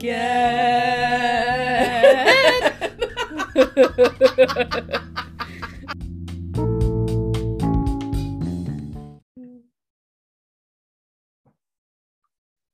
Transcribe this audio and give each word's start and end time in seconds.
get. 0.00 0.40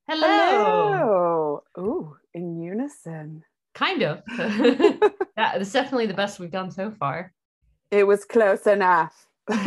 Hello. 0.09 1.63
Ooh, 1.79 2.17
in 2.33 2.63
unison. 2.63 3.43
Kind 3.75 4.03
of. 4.03 4.23
that 5.37 5.61
is 5.61 5.73
definitely 5.73 6.07
the 6.07 6.15
best 6.15 6.39
we've 6.39 6.51
done 6.51 6.71
so 6.71 6.93
far. 6.93 7.33
It 7.91 8.07
was 8.07 8.25
close 8.25 8.67
enough. 8.67 9.27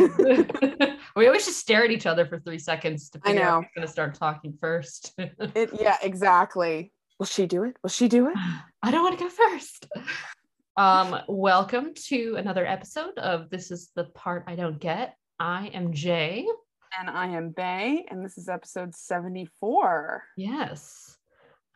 we 1.16 1.26
always 1.26 1.46
just 1.46 1.58
stare 1.58 1.84
at 1.84 1.90
each 1.90 2.06
other 2.06 2.26
for 2.26 2.38
three 2.38 2.58
seconds 2.58 3.08
to 3.10 3.20
I 3.24 3.28
figure 3.28 3.42
out 3.42 3.50
know. 3.50 3.60
who's 3.60 3.70
going 3.74 3.86
to 3.86 3.92
start 3.92 4.14
talking 4.14 4.56
first. 4.60 5.12
It, 5.18 5.70
yeah, 5.80 5.96
exactly. 6.02 6.92
Will 7.20 7.26
she 7.26 7.44
do 7.44 7.64
it? 7.64 7.76
Will 7.82 7.90
she 7.90 8.08
do 8.08 8.28
it? 8.28 8.34
I 8.82 8.90
don't 8.90 9.02
want 9.02 9.18
to 9.18 9.24
go 9.24 9.28
first. 9.28 9.86
Um, 10.78 11.20
welcome 11.28 11.92
to 12.06 12.36
another 12.38 12.64
episode 12.66 13.18
of 13.18 13.50
This 13.50 13.70
is 13.70 13.90
the 13.94 14.04
Part 14.04 14.44
I 14.46 14.56
Don't 14.56 14.80
Get. 14.80 15.14
I 15.38 15.66
am 15.74 15.92
Jay. 15.92 16.46
And 16.98 17.10
I 17.10 17.26
am 17.26 17.50
Bay, 17.50 18.06
and 18.08 18.24
this 18.24 18.38
is 18.38 18.48
episode 18.48 18.94
74. 18.94 20.22
Yes. 20.38 21.18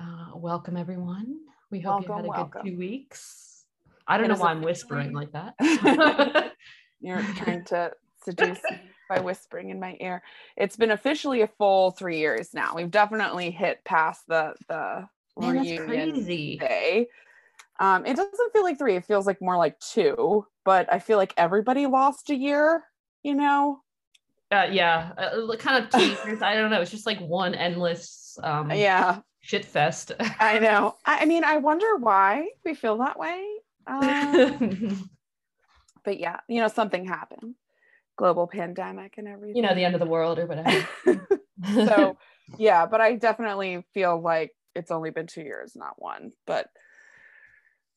Uh, 0.01 0.31
welcome, 0.35 0.79
everyone. 0.79 1.37
We 1.71 1.81
hope 1.81 2.09
you 2.09 2.15
had 2.15 2.25
a 2.25 2.29
welcome. 2.29 2.63
good 2.63 2.71
two 2.71 2.79
weeks. 2.79 3.67
I 4.09 4.17
don't 4.17 4.31
It 4.31 4.35
know 4.37 4.41
why 4.41 4.51
I'm 4.51 4.63
whispering 4.63 5.13
like 5.13 5.33
that. 5.33 5.57
You're 7.03 7.21
trying 7.37 7.67
to 7.67 7.93
seduce 8.25 8.61
me 8.71 8.81
by 9.11 9.21
whispering 9.21 9.69
in 9.69 9.79
my 9.79 9.99
ear. 10.01 10.23
It's 10.57 10.77
been 10.77 10.91
officially 10.91 11.43
a 11.43 11.49
full 11.59 11.91
three 11.91 12.21
years 12.21 12.55
now. 12.55 12.73
We've 12.75 12.91
definitely 12.91 13.51
hit 13.51 13.85
past 13.85 14.23
the 14.27 14.55
the 14.69 15.07
Man, 15.37 15.57
that's 15.57 15.85
crazy. 15.85 16.59
day. 16.59 17.09
Um, 17.81 18.07
it 18.07 18.17
doesn't 18.17 18.53
feel 18.53 18.63
like 18.63 18.79
three, 18.79 18.97
it 18.97 19.05
feels 19.05 19.27
like 19.27 19.41
more 19.41 19.57
like 19.57 19.79
two, 19.81 20.47
but 20.65 20.93
I 20.93 20.99
feel 20.99 21.19
like 21.19 21.35
everybody 21.37 21.87
lost 21.87 22.31
a 22.31 22.37
year, 22.37 22.85
you 23.23 23.35
know? 23.35 23.81
Uh, 24.51 24.69
yeah, 24.71 25.13
uh, 25.19 25.57
kind 25.57 25.85
of 25.85 25.91
two 26.01 26.07
years. 26.07 26.41
I 26.41 26.55
don't 26.55 26.71
know. 26.71 26.81
It's 26.81 26.91
just 26.91 27.07
like 27.07 27.19
one 27.19 27.55
endless 27.55 28.39
um, 28.43 28.71
Yeah, 28.71 29.21
shit 29.41 29.65
fest. 29.65 30.13
I 30.41 30.61
know. 30.61 30.97
I, 31.05 31.21
I 31.23 31.25
mean, 31.25 31.43
I 31.43 31.57
wonder 31.57 31.97
why 31.97 32.51
we 32.65 32.75
feel 32.75 32.99
that 32.99 33.19
way. 33.19 33.45
Um, 33.87 35.11
but 36.05 36.21
yeah, 36.21 36.41
you 36.49 36.61
know, 36.61 36.69
something 36.69 37.05
happened. 37.05 37.57
Global 38.17 38.47
pandemic 38.47 39.15
and 39.19 39.27
everything. 39.27 39.57
you 39.57 39.63
know, 39.63 39.75
the 39.75 39.85
end 39.85 39.95
of 39.95 40.01
the 40.01 40.07
world 40.07 40.39
or 40.39 40.47
whatever. 40.47 40.87
so 41.75 42.17
yeah, 42.57 42.87
but 42.87 43.01
I 43.01 43.17
definitely 43.17 43.85
feel 43.93 44.21
like 44.21 44.53
it's 44.75 44.91
only 44.91 45.11
been 45.11 45.27
two 45.27 45.43
years, 45.43 45.75
not 45.77 45.95
one. 45.97 46.33
But 46.47 46.69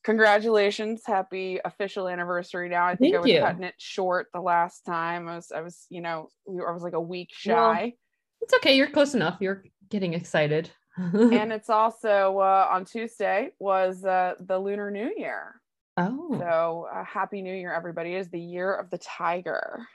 congratulations, 0.03 1.01
happy 1.05 1.59
official 1.63 2.07
anniversary 2.07 2.69
now. 2.69 2.85
I 2.85 2.95
think 2.95 3.15
I 3.15 3.19
was 3.19 3.29
you. 3.29 3.39
cutting 3.39 3.63
it 3.63 3.75
short 3.77 4.27
the 4.33 4.41
last 4.41 4.85
time. 4.85 5.27
I 5.27 5.35
was 5.35 5.51
I 5.51 5.61
was, 5.61 5.85
you 5.89 6.01
know, 6.01 6.29
we 6.45 6.55
were, 6.55 6.69
I 6.69 6.73
was 6.73 6.83
like 6.83 6.93
a 6.93 7.01
week 7.01 7.31
Well, 7.45 7.73
shy. 7.73 7.93
it's 8.41 8.53
okay. 8.55 8.75
You're 8.77 8.89
close 8.89 9.15
enough. 9.15 9.37
You're 9.41 9.63
getting 9.89 10.13
excited. 10.13 10.69
and 10.97 11.51
it's 11.51 11.69
also 11.69 12.39
uh, 12.39 12.67
on 12.71 12.83
Tuesday 12.85 13.49
was 13.59 14.03
uh, 14.03 14.33
the 14.39 14.57
Lunar 14.57 14.89
New 14.89 15.13
Year. 15.15 15.61
oh, 15.97 16.35
So 16.39 16.87
uh, 16.91 17.03
happy 17.03 17.41
New 17.43 17.53
Year, 17.53 17.71
everybody! 17.71 18.15
It 18.15 18.19
is 18.19 18.29
the 18.29 18.39
year 18.39 18.73
of 18.73 18.89
the 18.89 18.97
tiger. 18.97 19.85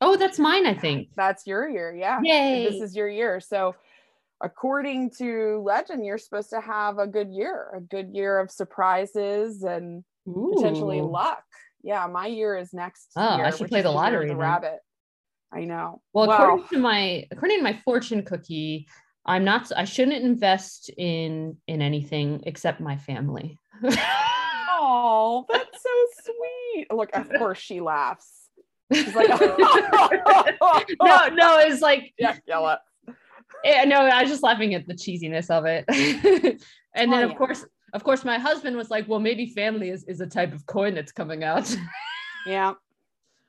oh, 0.00 0.16
that's 0.16 0.40
mine. 0.40 0.66
I 0.66 0.74
think. 0.74 1.08
That's 1.16 1.46
your 1.46 1.68
year, 1.68 1.94
yeah. 1.94 2.18
Yay! 2.22 2.68
This 2.68 2.80
is 2.82 2.96
your 2.96 3.08
year. 3.08 3.38
So 3.40 3.76
according 4.42 5.10
to 5.18 5.62
legend, 5.64 6.04
you're 6.04 6.18
supposed 6.18 6.50
to 6.50 6.60
have 6.60 6.98
a 6.98 7.06
good 7.06 7.30
year, 7.30 7.70
a 7.76 7.80
good 7.80 8.10
year 8.14 8.38
of 8.38 8.50
surprises 8.50 9.62
and 9.62 10.04
potentially 10.26 11.00
luck. 11.00 11.42
Yeah, 11.82 12.06
my 12.06 12.26
year 12.26 12.56
is 12.56 12.72
next. 12.72 13.10
Oh, 13.16 13.22
I 13.22 13.50
should 13.50 13.68
play 13.68 13.82
the 13.82 13.90
lottery 13.90 14.26
The 14.26 14.34
then. 14.34 14.38
rabbit. 14.38 14.78
I 15.52 15.64
know. 15.64 16.00
Well, 16.12 16.30
according 16.30 16.68
to 16.68 16.78
my 16.78 17.26
according 17.30 17.58
to 17.58 17.62
my 17.62 17.80
fortune 17.84 18.22
cookie, 18.22 18.86
I'm 19.26 19.44
not. 19.44 19.70
I 19.76 19.84
shouldn't 19.84 20.22
invest 20.22 20.90
in 20.96 21.56
in 21.66 21.82
anything 21.82 22.42
except 22.46 22.80
my 22.80 22.96
family. 22.96 23.58
oh, 23.84 25.46
that's 25.50 25.82
so 25.82 25.90
sweet. 26.22 26.86
Look, 26.92 27.10
of 27.14 27.30
course 27.38 27.58
she 27.58 27.80
laughs. 27.80 28.48
She's 28.92 29.14
like, 29.14 29.28
no, 29.40 31.28
no, 31.28 31.58
it's 31.58 31.80
like 31.80 32.12
yeah, 32.18 32.36
yell 32.46 32.68
it. 32.68 32.78
Yeah, 33.64 33.84
no, 33.84 33.96
I 33.96 34.22
was 34.22 34.30
just 34.30 34.42
laughing 34.42 34.74
at 34.74 34.86
the 34.86 34.94
cheesiness 34.94 35.50
of 35.50 35.64
it. 35.66 35.84
and 36.94 37.12
then 37.12 37.22
Oh, 37.22 37.24
of 37.24 37.30
yeah. 37.30 37.36
course, 37.36 37.64
of 37.92 38.04
course, 38.04 38.24
my 38.24 38.38
husband 38.38 38.76
was 38.76 38.90
like, 38.90 39.08
well, 39.08 39.20
maybe 39.20 39.46
family 39.46 39.90
is, 39.90 40.04
is 40.04 40.20
a 40.20 40.26
type 40.26 40.52
of 40.52 40.64
coin 40.66 40.94
that's 40.94 41.12
coming 41.12 41.44
out. 41.44 41.74
Yeah, 42.46 42.72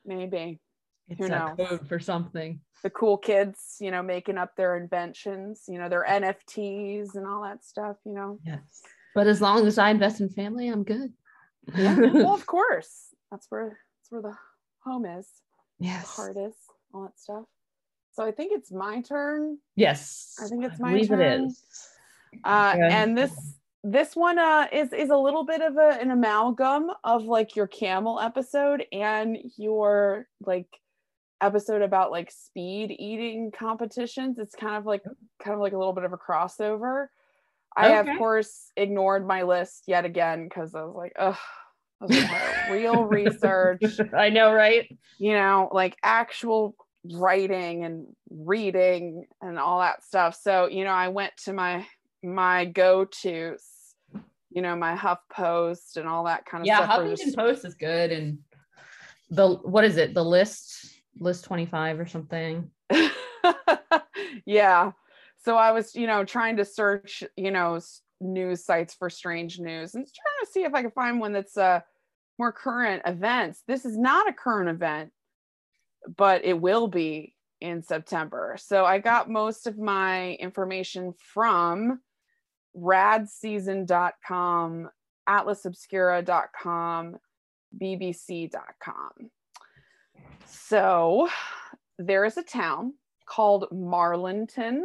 maybe. 0.04 0.60
it's 1.08 1.18
Who 1.20 1.26
a 1.28 1.30
knows? 1.30 1.56
code 1.56 1.88
for 1.88 1.98
something. 1.98 2.60
the 2.84 2.90
cool 2.90 3.18
kids, 3.18 3.78
you 3.80 3.90
know, 3.90 4.04
making 4.04 4.38
up 4.38 4.58
their 4.58 4.76
inventions, 4.76 5.64
you 5.70 5.78
know, 5.80 5.88
their 5.88 6.06
NFTs 6.06 7.16
and 7.16 7.26
all 7.26 7.44
that 7.44 7.64
stuff, 7.64 7.96
you 8.06 8.14
know. 8.14 8.38
Yes. 8.46 8.82
But 9.16 9.28
as 9.28 9.40
long 9.40 9.66
as 9.66 9.78
I 9.78 9.92
invest 9.92 10.20
in 10.20 10.28
family, 10.28 10.68
I'm 10.68 10.84
good. 10.84 11.14
Yeah. 11.74 11.96
well, 12.14 12.34
of 12.34 12.46
course. 12.46 13.08
That's 13.32 13.46
where 13.50 13.80
that's 14.00 14.12
where 14.12 14.22
the 14.22 14.36
home 14.84 15.06
is, 15.06 15.28
the 15.80 15.86
yes. 15.86 16.14
heart 16.14 16.36
is, 16.36 16.54
all 16.94 17.04
that 17.04 17.18
stuff. 17.18 17.46
So 18.14 18.24
I 18.24 18.32
think 18.32 18.52
it's 18.54 18.72
my 18.72 19.02
turn. 19.02 19.58
Yes. 19.76 20.36
I 20.44 20.48
think 20.48 20.66
it's 20.66 20.80
my 20.80 20.92
believe 20.94 21.10
turn. 21.10 21.22
it 21.22 21.42
is. 21.44 21.64
Uh, 22.44 22.76
Yeah. 22.78 23.02
and 23.02 23.18
this 23.18 23.58
this 23.84 24.16
one 24.16 24.38
uh, 24.38 24.68
is 24.72 24.94
is 24.94 25.10
a 25.10 25.18
little 25.18 25.44
bit 25.44 25.62
of 25.62 25.76
a, 25.78 25.98
an 26.00 26.12
amalgam 26.12 26.92
of 27.04 27.24
like 27.24 27.56
your 27.56 27.68
camel 27.68 28.20
episode 28.20 28.86
and 28.92 29.38
your 29.58 30.28
like 30.46 30.68
episode 31.42 31.82
about 31.82 32.12
like 32.12 32.30
speed 32.32 32.96
eating 33.00 33.52
competitions. 33.52 34.38
It's 34.38 34.56
kind 34.56 34.76
of 34.76 34.86
like 34.86 35.04
kind 35.44 35.56
of 35.56 35.60
like 35.62 35.74
a 35.74 35.78
little 35.78 35.94
bit 35.94 36.04
of 36.04 36.14
a 36.14 36.18
crossover. 36.18 37.08
I 37.76 37.98
Okay. 38.00 38.12
of 38.12 38.18
course 38.18 38.72
ignored 38.76 39.26
my 39.26 39.44
list 39.44 39.86
yet 39.88 40.06
again 40.06 40.44
because 40.44 40.76
I 40.76 40.84
was 40.84 40.96
like, 40.96 41.14
ugh, 41.18 41.36
was 42.02 42.12
like, 42.12 42.70
real 42.70 43.06
research 43.18 43.82
I 44.14 44.30
know, 44.30 44.54
right? 44.54 44.88
you 45.18 45.34
know, 45.34 45.70
like 45.72 45.96
actual 46.04 46.76
writing 47.04 47.84
and 47.86 48.08
reading 48.30 49.26
and 49.42 49.58
all 49.60 49.80
that 49.80 50.04
stuff. 50.04 50.38
So, 50.42 50.68
you 50.68 50.84
know, 50.84 50.92
I 50.92 51.08
went 51.10 51.34
to 51.46 51.54
my 51.54 51.86
my 52.24 52.66
go-tos, 52.66 53.64
you 54.52 54.62
know, 54.62 54.76
my 54.76 54.94
Huff 54.96 55.20
Post 55.34 55.98
and 55.98 56.08
all 56.08 56.26
that 56.26 56.46
kind 56.46 56.62
of 56.62 56.68
Yeah, 56.68 56.84
stuff. 56.84 56.98
were 57.00 57.04
Huffington 57.06 57.18
just- 57.26 57.36
Post 57.36 57.66
is 57.66 57.74
good. 57.76 58.12
And 58.12 58.40
the, 59.32 59.56
what 59.56 59.84
is 59.84 59.98
it? 59.98 60.14
The 60.14 60.24
list, 60.24 61.02
list 61.20 61.46
25 61.46 62.00
or 62.00 62.06
something. 62.06 62.70
yeah. 64.46 64.92
So 65.44 65.56
I 65.56 65.72
was, 65.72 65.96
you 65.96 66.06
know, 66.08 66.24
trying 66.24 66.58
to 66.58 66.66
search, 66.66 67.24
you 67.36 67.50
know, 67.52 67.80
news 68.20 68.64
sites 68.64 68.94
for 68.94 69.10
strange 69.10 69.58
news 69.60 69.96
and 69.96 70.06
trying 70.06 70.46
to 70.46 70.52
see 70.52 70.64
if 70.64 70.74
I 70.76 70.84
could 70.84 70.94
find 70.94 71.20
one 71.20 71.34
that's 71.34 71.58
uh 71.58 71.80
more 72.38 72.52
current 72.52 73.02
events. 73.06 73.64
This 73.68 73.84
is 73.86 73.98
not 73.98 74.30
a 74.30 74.34
current 74.34 74.70
event, 74.70 75.12
but 76.18 76.46
it 76.46 76.60
will 76.60 76.88
be 76.88 77.36
in 77.60 77.84
September. 77.84 78.56
So 78.60 78.86
I 78.86 79.00
got 79.00 79.30
most 79.30 79.68
of 79.68 79.78
my 79.78 80.34
information 80.34 81.14
from 81.18 82.00
radseason.com, 82.76 84.90
atlasobscura.com, 85.30 87.18
bbc.com. 87.82 89.12
So 90.48 91.30
there 91.98 92.26
is 92.26 92.38
a 92.38 92.44
town 92.44 92.94
called 93.26 93.68
Marlinton, 93.72 94.82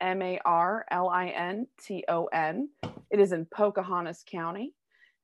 M 0.00 0.22
A 0.22 0.40
R 0.44 0.84
L 0.90 1.08
I 1.08 1.28
N 1.28 1.68
T 1.80 2.04
O 2.08 2.26
N. 2.26 2.68
It 3.10 3.20
is 3.20 3.32
in 3.32 3.46
Pocahontas 3.46 4.24
County 4.26 4.74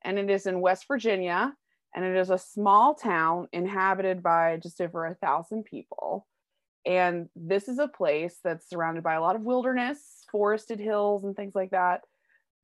and 0.03 0.19
it 0.19 0.31
is 0.31 0.47
in 0.47 0.61
West 0.61 0.87
Virginia. 0.87 1.55
And 1.95 2.05
it 2.05 2.17
is 2.17 2.31
a 2.31 2.39
small 2.39 2.95
town 2.95 3.49
inhabited 3.53 4.23
by 4.23 4.59
just 4.59 4.81
over 4.81 5.07
a 5.07 5.15
thousand 5.15 5.65
people. 5.65 6.27
And 6.87 7.29
this 7.35 7.69
is 7.69 7.79
a 7.79 7.89
place 7.89 8.39
that's 8.43 8.69
surrounded 8.69 9.03
by 9.03 9.15
a 9.15 9.21
lot 9.21 9.37
of 9.37 9.43
wilderness, 9.43 10.25
forested 10.31 10.79
hills, 10.79 11.25
and 11.25 11.37
things 11.37 11.55
like 11.55 11.73
that. 11.73 12.03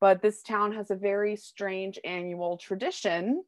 But 0.00 0.23
this 0.23 0.43
town 0.43 0.73
has 0.73 0.90
a 0.90 0.96
very 0.96 1.37
strange 1.37 1.99
annual 2.05 2.56
tradition 2.56 3.43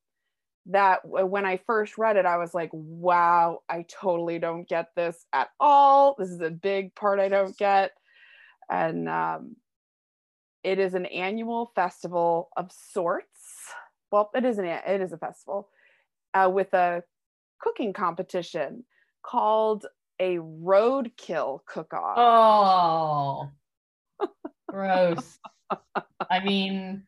that 0.67 1.01
when 1.07 1.47
I 1.47 1.57
first 1.57 1.97
read 1.97 2.17
it, 2.17 2.27
I 2.27 2.37
was 2.37 2.53
like, 2.53 2.71
wow, 2.73 3.61
I 3.69 3.87
totally 3.89 4.39
don't 4.39 4.69
get 4.69 4.89
this 4.95 5.25
at 5.33 5.49
all. 5.59 6.15
This 6.19 6.29
is 6.29 6.41
a 6.41 6.51
big 6.51 6.95
part 6.95 7.21
I 7.21 7.29
don't 7.29 7.57
get. 7.57 7.93
And 8.71 9.09
um, 9.09 9.57
it 10.63 10.79
is 10.79 10.93
an 10.95 11.07
annual 11.07 11.73
festival 11.75 12.51
of 12.57 12.71
sorts. 12.71 13.38
Well, 14.11 14.31
it 14.35 14.45
is 14.45 14.59
an 14.59 14.65
it 14.65 15.01
is 15.01 15.13
a 15.13 15.19
festival 15.19 15.69
uh, 16.35 16.51
with 16.53 16.73
a 16.75 17.03
cooking 17.61 17.93
competition 17.93 18.85
called 19.23 19.87
a 20.21 20.37
roadkill 20.39 21.61
cook-off. 21.67 22.19
Oh, 24.21 24.27
gross. 24.69 25.39
I 26.31 26.45
mean, 26.45 27.05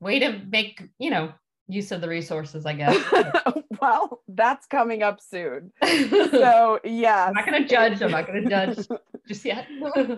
way 0.00 0.18
to 0.20 0.40
make, 0.50 0.82
you 0.98 1.10
know, 1.10 1.32
use 1.68 1.92
of 1.92 2.00
the 2.00 2.08
resources, 2.08 2.66
I 2.66 2.74
guess. 2.74 2.96
well, 3.80 4.22
that's 4.28 4.66
coming 4.66 5.02
up 5.02 5.20
soon. 5.20 5.72
So, 5.82 6.80
yeah. 6.84 7.26
I'm 7.26 7.34
not 7.34 7.46
going 7.46 7.62
to 7.62 7.68
judge. 7.68 8.02
I'm 8.02 8.10
not 8.10 8.26
going 8.26 8.42
to 8.42 8.48
judge 8.48 8.86
just 9.28 9.44
yet. 9.44 9.66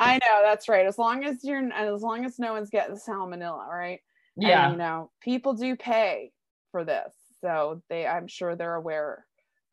I 0.01 0.19
know 0.23 0.41
that's 0.43 0.69
right. 0.69 0.87
As 0.87 0.97
long 0.97 1.25
as 1.25 1.43
you're, 1.43 1.73
as 1.73 2.03
long 2.03 2.25
as 2.25 2.39
no 2.39 2.53
one's 2.53 2.71
getting 2.71 2.97
salmonella, 2.97 3.67
right? 3.67 4.01
Yeah. 4.37 4.65
And, 4.65 4.73
you 4.73 4.79
know, 4.79 5.11
people 5.21 5.55
do 5.55 5.77
pay 5.77 6.33
for 6.73 6.85
this, 6.85 7.13
so 7.41 7.83
they, 7.89 8.07
I'm 8.07 8.27
sure 8.27 8.57
they're 8.57 8.75
aware 8.75 9.27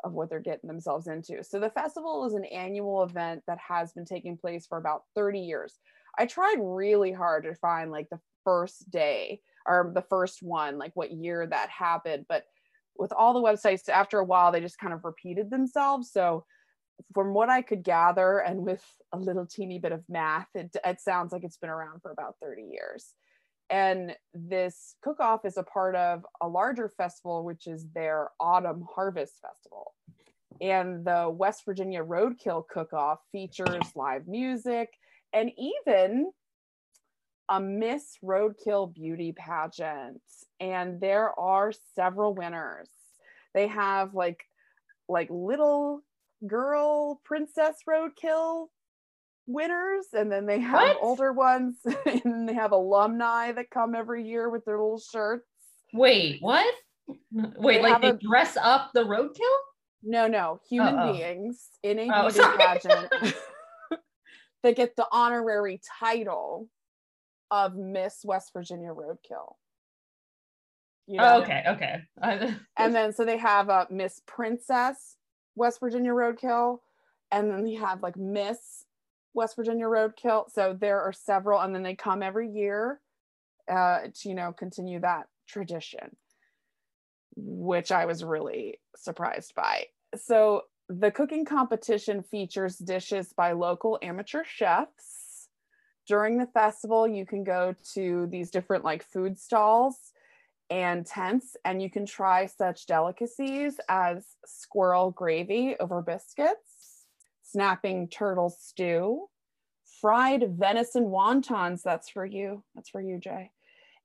of 0.03 0.13
what 0.13 0.29
they're 0.29 0.39
getting 0.39 0.67
themselves 0.67 1.07
into. 1.07 1.43
So 1.43 1.59
the 1.59 1.69
festival 1.69 2.25
is 2.25 2.33
an 2.33 2.45
annual 2.45 3.03
event 3.03 3.43
that 3.47 3.59
has 3.59 3.93
been 3.93 4.05
taking 4.05 4.37
place 4.37 4.65
for 4.67 4.77
about 4.77 5.03
30 5.15 5.39
years. 5.39 5.77
I 6.17 6.25
tried 6.25 6.57
really 6.59 7.11
hard 7.11 7.43
to 7.43 7.55
find 7.55 7.91
like 7.91 8.09
the 8.09 8.19
first 8.43 8.89
day 8.89 9.41
or 9.65 9.91
the 9.93 10.01
first 10.01 10.41
one, 10.41 10.77
like 10.77 10.91
what 10.95 11.11
year 11.11 11.45
that 11.45 11.69
happened, 11.69 12.25
but 12.27 12.45
with 12.97 13.13
all 13.13 13.33
the 13.33 13.41
websites, 13.41 13.89
after 13.89 14.19
a 14.19 14.25
while, 14.25 14.51
they 14.51 14.59
just 14.59 14.77
kind 14.77 14.93
of 14.93 15.05
repeated 15.05 15.49
themselves. 15.49 16.11
So 16.11 16.45
from 17.13 17.33
what 17.33 17.49
I 17.49 17.61
could 17.61 17.83
gather, 17.83 18.39
and 18.39 18.61
with 18.61 18.83
a 19.11 19.17
little 19.17 19.45
teeny 19.45 19.79
bit 19.79 19.91
of 19.91 20.03
math, 20.09 20.47
it, 20.53 20.75
it 20.85 20.99
sounds 20.99 21.31
like 21.31 21.43
it's 21.43 21.57
been 21.57 21.69
around 21.69 22.01
for 22.01 22.11
about 22.11 22.35
30 22.41 22.63
years. 22.63 23.13
And 23.71 24.15
this 24.33 24.95
cook 25.01 25.21
off 25.21 25.45
is 25.45 25.57
a 25.57 25.63
part 25.63 25.95
of 25.95 26.25
a 26.41 26.47
larger 26.47 26.89
festival, 26.89 27.45
which 27.45 27.67
is 27.67 27.87
their 27.95 28.29
Autumn 28.37 28.85
Harvest 28.93 29.35
Festival. 29.41 29.93
And 30.59 31.05
the 31.05 31.33
West 31.33 31.63
Virginia 31.65 32.03
Roadkill 32.03 32.67
Cook 32.67 32.91
Off 32.91 33.19
features 33.31 33.95
live 33.95 34.27
music 34.27 34.89
and 35.33 35.51
even 35.57 36.31
a 37.47 37.59
Miss 37.61 38.17
Roadkill 38.23 38.93
beauty 38.93 39.31
pageant. 39.31 40.21
And 40.59 40.99
there 40.99 41.37
are 41.39 41.71
several 41.95 42.35
winners. 42.35 42.89
They 43.53 43.67
have 43.67 44.13
like 44.13 44.43
like 45.07 45.29
little 45.29 46.01
girl 46.47 47.21
princess 47.23 47.75
roadkill 47.87 48.67
winners 49.47 50.05
and 50.13 50.31
then 50.31 50.45
they 50.45 50.59
have 50.59 50.73
What? 50.81 50.97
older 51.01 51.33
ones 51.33 51.75
and 52.25 52.47
they 52.47 52.53
have 52.53 52.71
alumni 52.71 53.51
that 53.51 53.69
come 53.69 53.95
every 53.95 54.23
year 54.27 54.49
with 54.49 54.65
their 54.65 54.77
little 54.77 54.99
shirts 54.99 55.45
Wait, 55.93 56.37
what? 56.41 56.73
Wait, 57.33 57.77
They 57.77 57.81
like 57.81 58.01
they 58.01 58.09
a- 58.09 58.13
dress 58.17 58.55
up 58.61 58.91
the 58.93 59.03
roadkill? 59.03 59.57
no 60.03 60.27
no 60.27 60.59
human 60.69 60.95
Uh-oh. 60.95 61.13
beings 61.13 61.69
in 61.83 61.99
a 61.99 62.09
Oh, 62.11 62.21
beauty 62.23 62.37
sorry. 62.39 62.57
pageant 62.57 63.09
that 64.63 64.75
get 64.75 64.95
the 64.95 65.07
honorary 65.11 65.81
title 65.99 66.69
of 67.49 67.75
miss 67.75 68.21
west 68.23 68.51
virginia 68.53 68.89
roadkill 68.93 69.55
you 71.07 71.17
know? 71.17 71.37
Oh, 71.37 71.41
okay, 71.41 71.63
okay. 71.67 72.03
And 72.77 72.95
then 72.95 73.11
so 73.11 73.25
they 73.25 73.37
have 73.37 73.67
a 73.69 73.87
miss 73.89 74.21
princess 74.25 75.17
west 75.55 75.79
virginia 75.81 76.11
roadkill 76.11 76.77
and 77.31 77.51
then 77.51 77.65
they 77.65 77.73
have 77.73 78.01
like 78.01 78.15
miss 78.15 78.85
west 79.33 79.55
virginia 79.55 79.85
roadkill 79.85 80.45
so 80.51 80.75
there 80.79 81.01
are 81.01 81.13
several 81.13 81.59
and 81.61 81.73
then 81.73 81.83
they 81.83 81.95
come 81.95 82.21
every 82.21 82.49
year 82.49 82.99
uh, 83.69 83.99
to 84.13 84.29
you 84.29 84.35
know 84.35 84.51
continue 84.51 84.99
that 84.99 85.27
tradition 85.47 86.15
which 87.35 87.91
i 87.91 88.05
was 88.05 88.23
really 88.23 88.77
surprised 88.95 89.53
by. 89.55 89.85
So 90.15 90.63
the 90.89 91.11
cooking 91.11 91.45
competition 91.45 92.23
features 92.23 92.77
dishes 92.77 93.33
by 93.33 93.53
local 93.53 93.97
amateur 94.01 94.43
chefs. 94.45 95.47
During 96.07 96.37
the 96.37 96.47
festival 96.47 97.07
you 97.07 97.25
can 97.25 97.43
go 97.43 97.75
to 97.93 98.27
these 98.27 98.51
different 98.51 98.83
like 98.83 99.03
food 99.03 99.37
stalls 99.37 99.95
and 100.69 101.05
tents 101.05 101.55
and 101.63 101.81
you 101.81 101.89
can 101.89 102.05
try 102.05 102.45
such 102.45 102.85
delicacies 102.85 103.79
as 103.87 104.25
squirrel 104.45 105.11
gravy 105.11 105.75
over 105.79 106.01
biscuits 106.01 106.80
snapping 107.51 108.07
turtle 108.07 108.49
stew 108.49 109.27
fried 110.01 110.57
venison 110.57 111.05
wontons 111.05 111.81
that's 111.83 112.09
for 112.09 112.25
you 112.25 112.63
that's 112.75 112.89
for 112.89 113.01
you 113.01 113.19
jay 113.19 113.51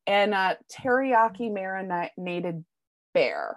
and 0.07 0.35
uh, 0.35 0.55
teriyaki 0.71 1.53
marinated 1.53 2.65
bear. 3.13 3.57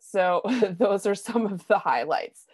So 0.00 0.42
those 0.78 1.06
are 1.06 1.14
some 1.14 1.46
of 1.46 1.66
the 1.68 1.78
highlights. 1.78 2.46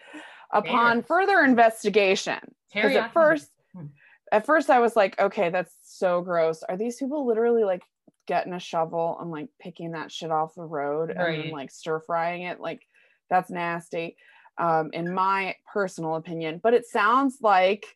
Upon 0.53 0.99
Bear. 0.99 1.03
further 1.05 1.45
investigation 1.45 2.39
because 2.75 2.95
at 2.95 3.13
first 3.13 3.49
Hmm. 3.75 3.87
at 4.31 4.45
first 4.45 4.69
i 4.69 4.81
was 4.81 4.95
like 4.95 5.19
okay 5.19 5.49
that's 5.49 5.75
so 5.83 6.21
gross. 6.21 6.63
Are 6.63 6.77
these 6.77 6.97
people 6.97 7.27
literally 7.27 7.65
like 7.65 7.83
getting 8.27 8.53
a 8.53 8.61
shovel 8.61 9.17
and 9.19 9.31
like 9.31 9.49
picking 9.59 9.93
that 9.93 10.13
shit 10.13 10.31
off 10.31 10.55
the 10.55 10.63
road 10.63 11.09
and 11.09 11.19
then 11.19 11.51
like 11.53 11.71
stir 11.71 12.01
frying 12.01 12.43
it? 12.43 12.61
Like 12.61 12.83
that's 13.31 13.49
nasty 13.51 14.17
um 14.59 14.91
in 14.93 15.13
my 15.13 15.55
personal 15.73 16.17
opinion 16.17 16.61
but 16.63 16.75
it 16.75 16.87
sounds 16.87 17.39
like 17.41 17.87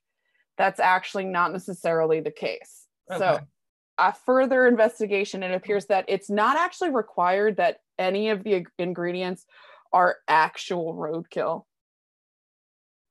that's 0.56 0.80
actually 0.80 1.24
not 1.24 1.52
necessarily 1.52 2.20
the 2.20 2.30
case. 2.30 2.86
So 3.18 3.40
a 3.98 4.12
further 4.12 4.66
investigation 4.66 5.42
it 5.42 5.54
appears 5.54 5.86
that 5.86 6.04
it's 6.08 6.28
not 6.30 6.56
actually 6.56 6.90
required 6.90 7.56
that 7.56 7.78
any 7.98 8.30
of 8.30 8.42
the 8.42 8.66
ingredients 8.78 9.46
are 9.92 10.16
actual 10.28 10.94
roadkill. 10.94 11.64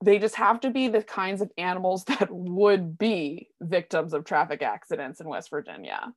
They 0.03 0.19
just 0.19 0.35
have 0.35 0.59
to 0.61 0.69
be 0.69 0.87
the 0.87 1.01
kinds 1.01 1.41
of 1.41 1.51
animals 1.57 2.03
that 2.05 2.29
would 2.29 2.97
be 2.97 3.49
victims 3.61 4.13
of 4.13 4.25
traffic 4.25 4.61
accidents 4.61 5.21
in 5.21 5.27
West 5.27 5.49
Virginia. 5.49 6.13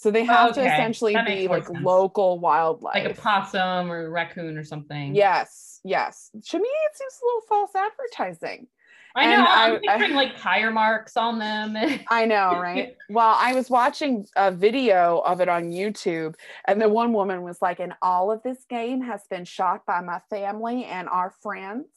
So 0.00 0.10
they 0.10 0.24
have 0.24 0.54
to 0.54 0.62
essentially 0.62 1.12
that 1.12 1.26
be 1.26 1.46
like 1.46 1.66
sense. 1.66 1.78
local 1.82 2.38
wildlife. 2.38 2.94
like 2.94 3.12
a 3.12 3.20
possum 3.20 3.92
or 3.92 4.08
raccoon 4.08 4.56
or 4.56 4.64
something. 4.64 5.14
Yes, 5.14 5.78
yes. 5.84 6.30
To 6.32 6.58
me, 6.58 6.64
it 6.68 6.96
seems 6.96 7.18
a 7.22 7.26
little 7.26 7.42
false 7.46 7.72
advertising. 7.74 8.66
I 9.14 9.26
know. 9.26 9.32
and 9.32 9.42
I'm 9.46 9.74
I- 9.74 9.78
picturing 9.98 10.14
like 10.14 10.40
tire 10.40 10.70
marks 10.70 11.18
on 11.18 11.38
them. 11.38 11.76
I 12.08 12.24
know, 12.24 12.58
right? 12.58 12.96
well, 13.10 13.36
I 13.38 13.52
was 13.52 13.68
watching 13.68 14.24
a 14.36 14.50
video 14.50 15.18
of 15.18 15.42
it 15.42 15.50
on 15.50 15.64
YouTube, 15.64 16.34
and 16.66 16.80
the 16.80 16.88
one 16.88 17.12
woman 17.12 17.42
was 17.42 17.60
like, 17.60 17.78
and 17.78 17.92
all 18.00 18.32
of 18.32 18.42
this 18.42 18.64
game 18.70 19.02
has 19.02 19.20
been 19.28 19.44
shot 19.44 19.84
by 19.84 20.00
my 20.00 20.20
family 20.30 20.86
and 20.86 21.10
our 21.10 21.34
friends. 21.42 21.88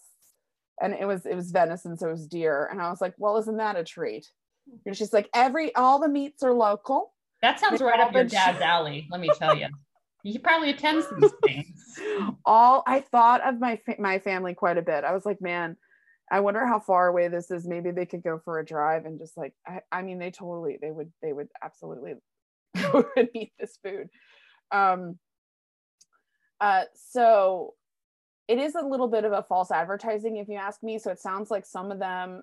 And 0.82 0.94
it 0.94 1.06
was 1.06 1.26
it 1.26 1.36
was 1.36 1.52
venison, 1.52 1.98
so 1.98 2.10
it 2.10 2.12
was 2.12 2.28
deer. 2.28 2.68
And 2.70 2.82
I 2.82 2.90
was 2.90 3.00
like, 3.00 3.14
well, 3.18 3.38
isn't 3.38 3.56
that 3.58 3.78
a 3.78 3.84
treat? 3.86 4.30
And 4.86 4.94
she's 4.98 5.14
like, 5.14 5.30
every 5.34 5.74
all 5.74 6.00
the 6.00 6.10
meats 6.10 6.44
are 6.44 6.54
local. 6.54 7.14
That 7.44 7.60
sounds 7.60 7.82
right 7.82 8.00
up 8.00 8.14
your 8.14 8.24
dad's 8.24 8.62
alley. 8.62 9.08
Let 9.12 9.22
me 9.22 9.30
tell 9.38 9.56
you. 9.56 9.68
He 10.24 10.40
probably 10.40 10.70
attends 10.70 11.06
these 11.20 11.32
things. 11.44 12.00
all 12.46 12.82
I 12.88 13.02
thought 13.02 13.42
of 13.46 13.60
my 13.60 13.80
my 14.00 14.18
family 14.20 14.54
quite 14.54 14.78
a 14.78 14.82
bit. 14.82 15.04
I 15.04 15.14
was 15.14 15.26
like, 15.26 15.42
man, 15.42 15.76
I 16.32 16.40
wonder 16.40 16.66
how 16.66 16.80
far 16.80 17.08
away 17.08 17.28
this 17.28 17.52
is. 17.52 17.68
Maybe 17.68 17.92
they 17.92 18.06
could 18.06 18.24
go 18.24 18.40
for 18.44 18.60
a 18.60 18.66
drive 18.66 19.06
and 19.06 19.20
just 19.20 19.38
like, 19.38 19.54
I, 19.68 19.82
I 19.92 20.02
mean, 20.02 20.20
they 20.20 20.32
totally, 20.32 20.78
they 20.82 20.90
would, 20.90 21.12
they 21.22 21.34
would 21.34 21.50
absolutely 21.64 22.14
eat 23.36 23.52
this 23.60 23.78
food. 23.84 24.10
Um, 24.72 25.20
uh, 26.60 26.84
so 26.96 27.74
it 28.48 28.58
is 28.58 28.76
a 28.76 28.82
little 28.82 29.08
bit 29.08 29.26
of 29.26 29.32
a 29.32 29.44
false 29.44 29.70
advertising, 29.70 30.38
if 30.38 30.48
you 30.48 30.56
ask 30.56 30.82
me. 30.82 30.98
So 30.98 31.12
it 31.12 31.20
sounds 31.20 31.52
like 31.52 31.66
some 31.66 31.92
of 31.92 32.00
them 32.00 32.42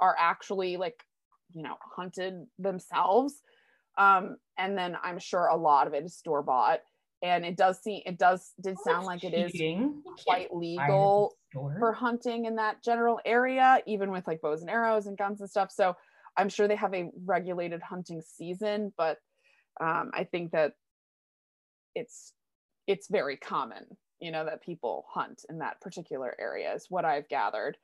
are 0.00 0.16
actually 0.18 0.76
like, 0.76 1.04
you 1.54 1.62
know, 1.62 1.76
hunted 1.94 2.46
themselves. 2.58 3.34
Um, 3.98 4.36
and 4.56 4.78
then 4.78 4.96
I'm 5.02 5.18
sure 5.18 5.46
a 5.46 5.56
lot 5.56 5.86
of 5.86 5.94
it 5.94 6.04
is 6.04 6.16
store 6.16 6.42
bought. 6.42 6.80
And 7.20 7.44
it 7.44 7.56
does 7.56 7.82
seem, 7.82 8.02
it 8.06 8.16
does, 8.16 8.52
did 8.60 8.78
sound 8.78 9.04
like 9.04 9.24
it 9.24 9.34
is 9.34 9.50
Cheating. 9.50 9.80
You 9.80 10.02
can't 10.06 10.24
quite 10.24 10.28
buy 10.28 10.36
it 10.36 10.42
at 10.44 10.50
the 10.52 10.56
legal 10.56 11.36
for 11.78 11.92
hunting 11.92 12.44
in 12.44 12.56
that 12.56 12.82
general 12.82 13.20
area, 13.24 13.82
even 13.86 14.12
with 14.12 14.26
like 14.26 14.40
bows 14.40 14.60
and 14.60 14.70
arrows 14.70 15.06
and 15.06 15.18
guns 15.18 15.40
and 15.40 15.50
stuff. 15.50 15.72
So 15.72 15.96
I'm 16.36 16.48
sure 16.48 16.68
they 16.68 16.76
have 16.76 16.94
a 16.94 17.10
regulated 17.24 17.82
hunting 17.82 18.22
season, 18.22 18.92
but 18.96 19.18
um, 19.80 20.12
I 20.14 20.24
think 20.24 20.52
that 20.52 20.74
it's 21.96 22.32
it's 22.86 23.08
very 23.08 23.36
common, 23.36 23.84
you 24.20 24.30
know, 24.30 24.44
that 24.44 24.62
people 24.62 25.04
hunt 25.08 25.44
in 25.50 25.58
that 25.58 25.80
particular 25.80 26.34
area 26.38 26.72
is 26.74 26.86
what 26.88 27.04
I've 27.04 27.28
gathered. 27.28 27.76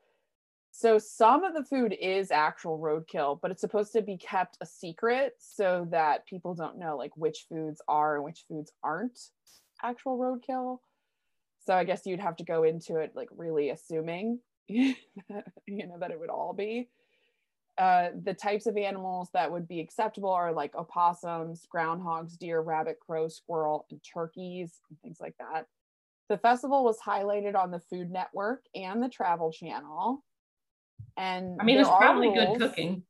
So 0.76 0.98
some 0.98 1.44
of 1.44 1.54
the 1.54 1.62
food 1.62 1.96
is 2.00 2.32
actual 2.32 2.80
roadkill, 2.80 3.40
but 3.40 3.52
it's 3.52 3.60
supposed 3.60 3.92
to 3.92 4.02
be 4.02 4.16
kept 4.16 4.58
a 4.60 4.66
secret 4.66 5.36
so 5.38 5.86
that 5.92 6.26
people 6.26 6.52
don't 6.52 6.80
know 6.80 6.96
like 6.96 7.16
which 7.16 7.46
foods 7.48 7.80
are 7.86 8.16
and 8.16 8.24
which 8.24 8.44
foods 8.48 8.72
aren't 8.82 9.16
actual 9.84 10.18
roadkill. 10.18 10.80
So 11.64 11.74
I 11.74 11.84
guess 11.84 12.04
you'd 12.04 12.18
have 12.18 12.34
to 12.38 12.44
go 12.44 12.64
into 12.64 12.96
it 12.96 13.12
like 13.14 13.28
really 13.36 13.70
assuming, 13.70 14.40
you 14.66 14.96
know, 15.68 15.96
that 16.00 16.10
it 16.10 16.18
would 16.18 16.28
all 16.28 16.52
be. 16.52 16.88
Uh, 17.78 18.08
the 18.24 18.34
types 18.34 18.66
of 18.66 18.76
animals 18.76 19.28
that 19.32 19.52
would 19.52 19.68
be 19.68 19.78
acceptable 19.78 20.30
are 20.30 20.52
like 20.52 20.74
opossums, 20.74 21.68
groundhogs, 21.72 22.36
deer, 22.36 22.60
rabbit, 22.60 22.98
crow, 22.98 23.28
squirrel, 23.28 23.86
and 23.92 24.00
turkeys, 24.02 24.80
and 24.90 25.00
things 25.02 25.18
like 25.20 25.36
that. 25.38 25.68
The 26.28 26.38
festival 26.38 26.82
was 26.82 26.98
highlighted 26.98 27.54
on 27.54 27.70
the 27.70 27.78
Food 27.78 28.10
Network 28.10 28.64
and 28.74 29.00
the 29.00 29.08
Travel 29.08 29.52
Channel. 29.52 30.24
And 31.16 31.60
I 31.60 31.64
mean, 31.64 31.78
it's 31.78 31.88
probably 31.88 32.32
good 32.32 32.58
cooking. 32.58 33.04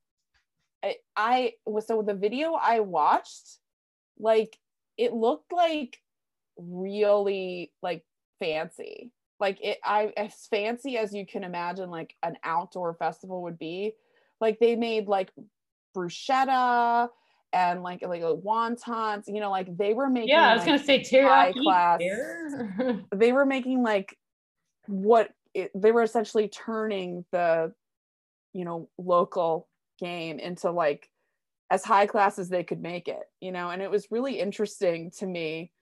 I, 0.82 0.96
I 1.16 1.52
was 1.64 1.86
so 1.86 2.02
the 2.02 2.14
video 2.14 2.52
I 2.52 2.80
watched, 2.80 3.58
like 4.18 4.58
it 4.98 5.12
looked 5.12 5.52
like 5.52 5.98
really 6.58 7.72
like 7.82 8.04
fancy. 8.38 9.10
Like 9.40 9.58
it 9.62 9.78
I 9.82 10.12
as 10.16 10.46
fancy 10.50 10.98
as 10.98 11.14
you 11.14 11.26
can 11.26 11.44
imagine 11.44 11.90
like 11.90 12.14
an 12.22 12.36
outdoor 12.44 12.94
festival 12.94 13.42
would 13.44 13.58
be. 13.58 13.94
Like 14.40 14.58
they 14.58 14.76
made 14.76 15.06
like 15.08 15.30
bruschetta 15.96 17.08
and 17.52 17.82
like 17.82 18.02
like 18.02 18.22
a 18.22 18.36
wontons, 18.36 19.24
you 19.26 19.40
know, 19.40 19.50
like 19.50 19.74
they 19.76 19.94
were 19.94 20.10
making 20.10 20.30
Yeah, 20.30 20.50
I 20.50 20.54
was 20.54 20.60
like, 20.60 20.66
gonna 20.66 20.78
say 20.84 21.00
teriyaki. 21.00 21.62
class- 21.62 22.00
they 23.14 23.32
were 23.32 23.46
making 23.46 23.82
like 23.82 24.18
what 24.86 25.30
it, 25.54 25.70
they 25.74 25.92
were 25.92 26.02
essentially 26.02 26.48
turning 26.48 27.24
the 27.32 27.72
you 28.52 28.64
know 28.64 28.88
local 28.98 29.68
game 29.98 30.38
into 30.38 30.70
like 30.70 31.08
as 31.70 31.84
high 31.84 32.06
class 32.06 32.38
as 32.38 32.48
they 32.48 32.62
could 32.62 32.80
make 32.80 33.08
it 33.08 33.24
you 33.40 33.52
know 33.52 33.70
and 33.70 33.80
it 33.82 33.90
was 33.90 34.10
really 34.10 34.38
interesting 34.38 35.10
to 35.10 35.26
me 35.26 35.72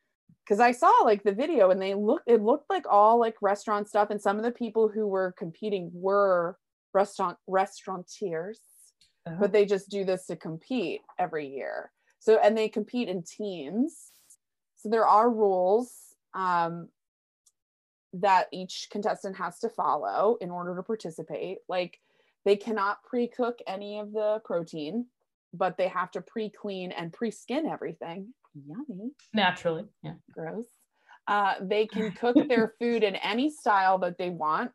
because 0.44 0.60
i 0.60 0.70
saw 0.70 0.90
like 1.04 1.22
the 1.22 1.32
video 1.32 1.70
and 1.70 1.80
they 1.80 1.94
looked 1.94 2.28
it 2.28 2.42
looked 2.42 2.68
like 2.70 2.84
all 2.88 3.18
like 3.18 3.34
restaurant 3.40 3.88
stuff 3.88 4.10
and 4.10 4.20
some 4.20 4.36
of 4.36 4.44
the 4.44 4.50
people 4.50 4.88
who 4.88 5.06
were 5.06 5.34
competing 5.36 5.90
were 5.92 6.56
restaurant 6.94 7.36
restaurateurs 7.46 8.60
Oh. 9.26 9.36
but 9.38 9.52
they 9.52 9.64
just 9.64 9.88
do 9.88 10.04
this 10.04 10.26
to 10.26 10.36
compete 10.36 11.00
every 11.18 11.46
year. 11.46 11.92
So 12.18 12.38
and 12.42 12.56
they 12.56 12.68
compete 12.68 13.08
in 13.08 13.22
teams. 13.22 14.10
So 14.76 14.88
there 14.88 15.06
are 15.06 15.30
rules 15.30 15.94
um, 16.34 16.88
that 18.14 18.48
each 18.52 18.88
contestant 18.90 19.36
has 19.36 19.58
to 19.60 19.68
follow 19.68 20.36
in 20.40 20.50
order 20.50 20.76
to 20.76 20.82
participate. 20.82 21.58
Like 21.68 22.00
they 22.44 22.56
cannot 22.56 23.02
pre-cook 23.04 23.60
any 23.66 23.98
of 23.98 24.12
the 24.12 24.40
protein, 24.44 25.06
but 25.54 25.76
they 25.76 25.88
have 25.88 26.10
to 26.12 26.20
pre-clean 26.20 26.92
and 26.92 27.12
pre-skin 27.12 27.66
everything. 27.66 28.34
Yummy 28.66 29.12
Naturally, 29.32 29.84
yeah. 30.02 30.14
gross. 30.32 30.66
Uh, 31.26 31.54
they 31.60 31.86
can 31.86 32.12
cook 32.20 32.36
their 32.48 32.74
food 32.78 33.02
in 33.02 33.16
any 33.16 33.50
style 33.50 33.98
that 33.98 34.18
they 34.18 34.28
want, 34.28 34.72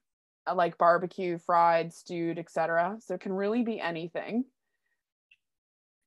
uh, 0.48 0.56
like 0.56 0.78
barbecue, 0.78 1.38
fried, 1.38 1.94
stewed, 1.94 2.40
etc. 2.40 2.98
So 3.00 3.14
it 3.14 3.22
can 3.22 3.34
really 3.34 3.64
be 3.64 3.80
anything. 3.80 4.46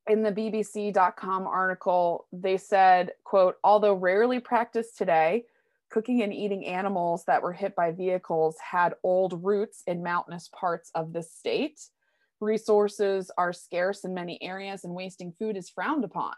In 0.07 0.23
the 0.23 0.31
BBC.com 0.31 1.47
article, 1.47 2.25
they 2.33 2.57
said, 2.57 3.11
quote, 3.23 3.57
although 3.63 3.93
rarely 3.93 4.39
practiced 4.39 4.97
today, 4.97 5.45
cooking 5.91 6.23
and 6.23 6.33
eating 6.33 6.65
animals 6.65 7.25
that 7.25 7.43
were 7.43 7.53
hit 7.53 7.75
by 7.75 7.91
vehicles 7.91 8.55
had 8.59 8.95
old 9.03 9.43
roots 9.43 9.83
in 9.85 10.01
mountainous 10.01 10.49
parts 10.57 10.89
of 10.95 11.13
the 11.13 11.21
state. 11.21 11.79
Resources 12.39 13.29
are 13.37 13.53
scarce 13.53 14.03
in 14.03 14.13
many 14.13 14.41
areas 14.41 14.83
and 14.83 14.95
wasting 14.95 15.33
food 15.37 15.57
is 15.57 15.69
frowned 15.69 16.03
upon. 16.03 16.33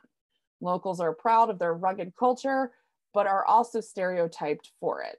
Locals 0.60 1.00
are 1.00 1.14
proud 1.14 1.50
of 1.50 1.60
their 1.60 1.74
rugged 1.74 2.14
culture, 2.18 2.72
but 3.14 3.28
are 3.28 3.46
also 3.46 3.80
stereotyped 3.80 4.72
for 4.80 5.04
it. 5.04 5.18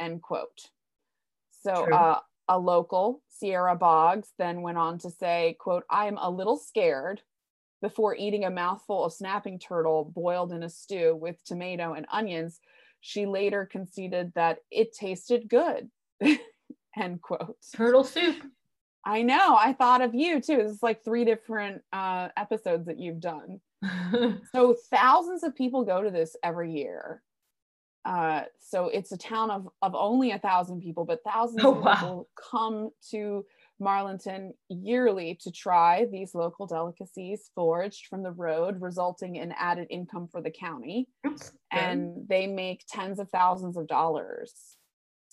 End 0.00 0.22
quote. 0.22 0.70
So 1.62 1.92
uh, 1.92 2.18
a 2.48 2.58
local, 2.58 3.22
Sierra 3.28 3.76
Boggs, 3.76 4.32
then 4.38 4.62
went 4.62 4.78
on 4.78 4.98
to 4.98 5.10
say, 5.10 5.56
quote, 5.60 5.84
I 5.88 6.06
am 6.06 6.18
a 6.18 6.30
little 6.30 6.56
scared 6.56 7.22
before 7.80 8.16
eating 8.16 8.44
a 8.44 8.50
mouthful 8.50 9.04
of 9.04 9.12
snapping 9.12 9.58
turtle 9.58 10.12
boiled 10.14 10.52
in 10.52 10.62
a 10.62 10.68
stew 10.68 11.16
with 11.16 11.44
tomato 11.44 11.92
and 11.92 12.06
onions. 12.10 12.60
She 13.08 13.24
later 13.24 13.64
conceded 13.64 14.32
that 14.34 14.58
it 14.70 14.92
tasted 14.92 15.48
good. 15.48 15.88
End 16.94 17.22
quote. 17.22 17.56
Turtle 17.74 18.04
soup. 18.04 18.36
I 19.02 19.22
know. 19.22 19.56
I 19.58 19.72
thought 19.72 20.02
of 20.02 20.14
you 20.14 20.42
too. 20.42 20.58
This 20.58 20.72
is 20.72 20.82
like 20.82 21.02
three 21.02 21.24
different 21.24 21.80
uh, 21.90 22.28
episodes 22.36 22.84
that 22.84 22.98
you've 22.98 23.20
done. 23.20 23.60
So 24.54 24.76
thousands 24.90 25.42
of 25.42 25.54
people 25.56 25.84
go 25.84 26.02
to 26.02 26.10
this 26.10 26.36
every 26.42 26.72
year. 26.72 27.22
Uh, 28.04 28.42
so 28.60 28.88
it's 28.88 29.12
a 29.12 29.16
town 29.16 29.50
of 29.50 29.68
of 29.80 29.94
only 29.94 30.32
a 30.32 30.38
thousand 30.38 30.82
people, 30.82 31.06
but 31.06 31.20
thousands 31.24 31.64
Oh, 31.64 31.76
of 31.76 31.84
wow. 31.84 31.94
people 31.94 32.28
come 32.50 32.90
to 33.10 33.46
Marlinton 33.80 34.52
yearly 34.68 35.38
to 35.42 35.50
try 35.50 36.06
these 36.06 36.34
local 36.34 36.66
delicacies 36.66 37.50
foraged 37.54 38.06
from 38.06 38.22
the 38.22 38.32
road, 38.32 38.80
resulting 38.80 39.36
in 39.36 39.52
added 39.52 39.86
income 39.90 40.28
for 40.28 40.40
the 40.42 40.50
county. 40.50 41.08
And 41.70 42.26
they 42.28 42.46
make 42.46 42.84
tens 42.88 43.18
of 43.18 43.30
thousands 43.30 43.76
of 43.76 43.86
dollars, 43.86 44.52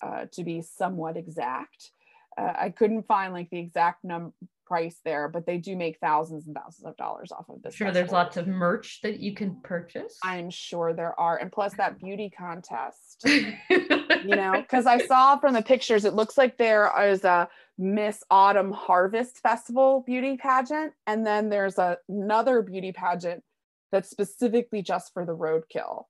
uh, 0.04 0.26
to 0.34 0.44
be 0.44 0.62
somewhat 0.62 1.18
exact. 1.18 1.92
Uh, 2.38 2.54
I 2.58 2.70
couldn't 2.70 3.08
find 3.08 3.34
like 3.34 3.50
the 3.50 3.60
exact 3.60 4.04
num 4.04 4.34
price 4.66 5.00
there, 5.06 5.30
but 5.30 5.46
they 5.46 5.58
do 5.58 5.76
make 5.76 6.00
thousands 6.00 6.48
and 6.48 6.56
thousands 6.56 6.86
of 6.86 6.98
dollars 6.98 7.32
off 7.32 7.46
of 7.50 7.62
this. 7.62 7.76
sure 7.76 7.92
there's 7.92 8.06
festival. 8.06 8.20
lots 8.20 8.38
of 8.38 8.48
merch 8.48 9.00
that 9.04 9.20
you 9.20 9.34
can 9.34 9.62
purchase. 9.62 10.18
I'm 10.24 10.50
sure 10.50 10.94
there 10.94 11.18
are, 11.20 11.38
and 11.38 11.52
plus 11.52 11.74
that 11.76 12.00
beauty 12.00 12.32
contest. 12.36 13.24
you 13.26 14.36
know, 14.36 14.54
because 14.60 14.86
I 14.86 15.06
saw 15.06 15.38
from 15.38 15.54
the 15.54 15.62
pictures, 15.62 16.06
it 16.06 16.14
looks 16.14 16.38
like 16.38 16.58
there 16.58 16.92
is 17.08 17.24
a 17.24 17.48
Miss 17.78 18.24
Autumn 18.30 18.72
Harvest 18.72 19.40
Festival 19.42 20.04
beauty 20.06 20.38
pageant, 20.38 20.94
and 21.08 21.26
then 21.26 21.50
there's 21.50 21.78
a, 21.78 21.98
another 22.10 22.62
beauty 22.62 22.92
pageant 22.92 23.44
that's 23.92 24.10
specifically 24.10 24.82
just 24.82 25.14
for 25.14 25.26
the 25.26 25.36
roadkill. 25.36 26.06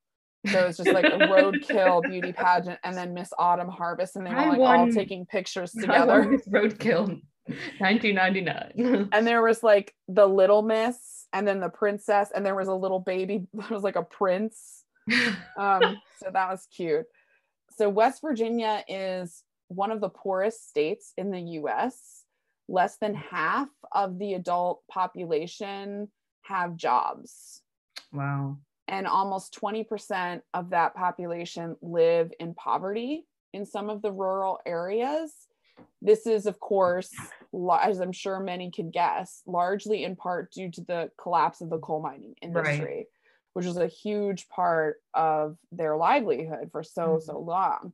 So 0.51 0.67
it's 0.67 0.77
just 0.77 0.91
like 0.91 1.05
a 1.05 1.17
roadkill 1.17 2.01
beauty 2.09 2.33
pageant, 2.33 2.79
and 2.83 2.95
then 2.95 3.13
Miss 3.13 3.31
Autumn 3.37 3.69
Harvest, 3.69 4.15
and 4.15 4.25
they 4.25 4.31
were 4.31 4.37
I 4.37 4.49
like 4.49 4.59
all 4.59 4.91
taking 4.91 5.25
pictures 5.25 5.71
together. 5.79 6.21
won 6.21 6.39
Roadkill 6.49 7.21
1999. 7.79 9.09
And 9.11 9.27
there 9.27 9.41
was 9.41 9.63
like 9.63 9.93
the 10.07 10.25
little 10.25 10.61
Miss, 10.61 11.27
and 11.33 11.47
then 11.47 11.59
the 11.59 11.69
princess, 11.69 12.31
and 12.33 12.45
there 12.45 12.55
was 12.55 12.67
a 12.67 12.73
little 12.73 12.99
baby. 12.99 13.47
There 13.53 13.67
was 13.69 13.83
like 13.83 13.95
a 13.95 14.03
prince. 14.03 14.83
um, 15.57 15.97
so 16.19 16.29
that 16.31 16.49
was 16.49 16.67
cute. 16.75 17.05
So 17.77 17.89
West 17.89 18.21
Virginia 18.21 18.83
is 18.87 19.43
one 19.67 19.91
of 19.91 20.01
the 20.01 20.09
poorest 20.09 20.67
states 20.69 21.13
in 21.17 21.31
the 21.31 21.41
US. 21.61 22.23
Less 22.67 22.97
than 22.97 23.13
half 23.13 23.69
of 23.91 24.17
the 24.17 24.33
adult 24.33 24.81
population 24.89 26.09
have 26.41 26.75
jobs, 26.75 27.61
wow. 28.11 28.57
And 28.87 29.07
almost 29.07 29.53
20% 29.59 30.41
of 30.53 30.69
that 30.69 30.95
population 30.95 31.75
live 31.81 32.31
in 32.39 32.53
poverty 32.53 33.25
in 33.53 33.65
some 33.65 33.89
of 33.89 34.01
the 34.01 34.11
rural 34.11 34.59
areas. 34.65 35.47
This 36.01 36.27
is, 36.27 36.45
of 36.45 36.59
course, 36.59 37.11
as 37.81 37.99
I'm 37.99 38.11
sure 38.11 38.39
many 38.39 38.69
could 38.69 38.91
guess, 38.91 39.41
largely 39.47 40.03
in 40.03 40.15
part 40.15 40.51
due 40.51 40.69
to 40.71 40.81
the 40.81 41.11
collapse 41.17 41.61
of 41.61 41.69
the 41.69 41.79
coal 41.79 42.01
mining 42.01 42.35
industry, 42.41 43.07
which 43.53 43.65
was 43.65 43.77
a 43.77 43.87
huge 43.87 44.47
part 44.49 45.01
of 45.13 45.57
their 45.71 45.95
livelihood 45.95 46.69
for 46.71 46.83
so, 46.83 47.17
Mhm. 47.17 47.21
so 47.21 47.39
long. 47.39 47.93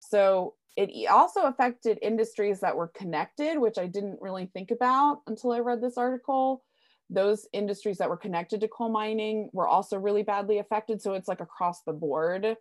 So 0.00 0.54
it 0.76 1.08
also 1.08 1.42
affected 1.42 1.98
industries 2.02 2.60
that 2.60 2.76
were 2.76 2.88
connected, 2.88 3.58
which 3.58 3.78
I 3.78 3.86
didn't 3.86 4.20
really 4.20 4.46
think 4.46 4.72
about 4.72 5.22
until 5.28 5.52
I 5.52 5.60
read 5.60 5.80
this 5.80 5.96
article. 5.96 6.64
Those 7.10 7.46
industries 7.52 7.98
that 7.98 8.08
were 8.08 8.16
connected 8.16 8.60
to 8.60 8.68
coal 8.68 8.88
mining 8.88 9.50
were 9.52 9.68
also 9.68 9.98
really 9.98 10.22
badly 10.22 10.58
affected. 10.58 11.02
So 11.02 11.14
it's 11.14 11.28
like 11.28 11.40
across 11.40 11.82
the 11.82 11.92
board. 11.92 12.56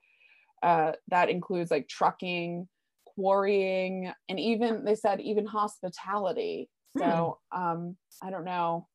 Uh, 0.61 0.93
that 1.09 1.29
includes 1.29 1.71
like 1.71 1.87
trucking, 1.87 2.67
quarrying, 3.05 4.11
and 4.29 4.39
even 4.39 4.85
they 4.85 4.95
said 4.95 5.19
even 5.21 5.45
hospitality. 5.45 6.69
So 6.97 7.39
um, 7.51 7.97
I 8.21 8.29
don't 8.29 8.45
know. 8.45 8.87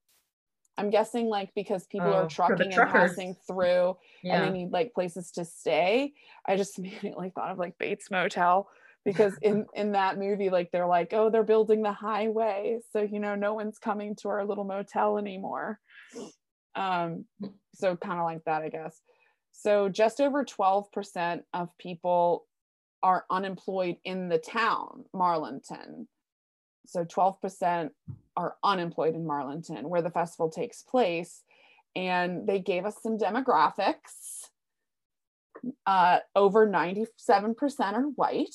I'm 0.76 0.90
guessing 0.90 1.26
like 1.26 1.52
because 1.54 1.86
people 1.88 2.12
Oh, 2.12 2.14
are 2.14 2.26
trucking 2.26 2.72
and 2.72 2.86
passing 2.86 3.34
through 3.46 3.96
and 4.30 4.40
they 4.40 4.50
need 4.50 4.70
like 4.70 4.94
places 4.94 5.32
to 5.32 5.44
stay. 5.44 6.14
I 6.46 6.56
just 6.56 6.78
immediately 6.78 7.30
thought 7.30 7.50
of 7.50 7.58
like 7.58 7.78
Bates 7.78 8.10
Motel 8.10 8.68
because 9.08 9.38
in 9.40 9.64
in 9.72 9.92
that 9.92 10.18
movie 10.18 10.50
like 10.50 10.70
they're 10.70 10.86
like 10.86 11.14
oh 11.14 11.30
they're 11.30 11.42
building 11.42 11.80
the 11.80 11.92
highway 11.92 12.78
so 12.92 13.00
you 13.00 13.20
know 13.20 13.34
no 13.34 13.54
one's 13.54 13.78
coming 13.78 14.14
to 14.14 14.28
our 14.28 14.44
little 14.44 14.64
motel 14.64 15.16
anymore. 15.16 15.80
Um 16.74 17.24
so 17.74 17.96
kind 17.96 18.18
of 18.18 18.26
like 18.26 18.44
that 18.44 18.60
I 18.60 18.68
guess. 18.68 19.00
So 19.52 19.88
just 19.88 20.20
over 20.20 20.44
12% 20.44 21.40
of 21.54 21.76
people 21.78 22.46
are 23.02 23.24
unemployed 23.30 23.96
in 24.04 24.28
the 24.28 24.38
town 24.38 25.06
Marlinton. 25.14 26.06
So 26.86 27.06
12% 27.06 27.88
are 28.36 28.56
unemployed 28.62 29.14
in 29.14 29.24
Marlinton 29.24 29.84
where 29.84 30.02
the 30.02 30.10
festival 30.10 30.50
takes 30.50 30.82
place 30.82 31.42
and 31.96 32.46
they 32.46 32.58
gave 32.58 32.84
us 32.84 32.96
some 33.02 33.16
demographics 33.16 34.48
uh, 35.86 36.18
over 36.36 36.68
97% 36.68 37.06
are 37.80 38.02
white 38.02 38.54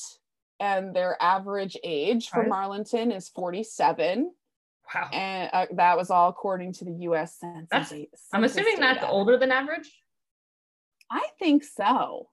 and 0.63 0.95
their 0.95 1.21
average 1.21 1.75
age 1.83 2.29
for 2.29 2.39
Right. 2.41 2.49
Marlinton 2.49 3.13
is 3.15 3.27
47 3.29 4.31
wow. 4.95 5.09
and 5.11 5.49
uh, 5.51 5.65
that 5.73 5.97
was 5.97 6.09
all 6.09 6.29
according 6.29 6.71
to 6.73 6.85
the 6.85 6.93
US 7.09 7.37
Census. 7.39 7.67
That's- 7.69 7.89
da- 7.89 8.09
I'm 8.31 8.41
Census 8.43 8.57
assuming 8.57 8.79
that's 8.79 9.03
older 9.03 9.37
than 9.37 9.51
average. 9.51 9.91
I 11.11 11.27
think 11.37 11.63
so. 11.63 12.29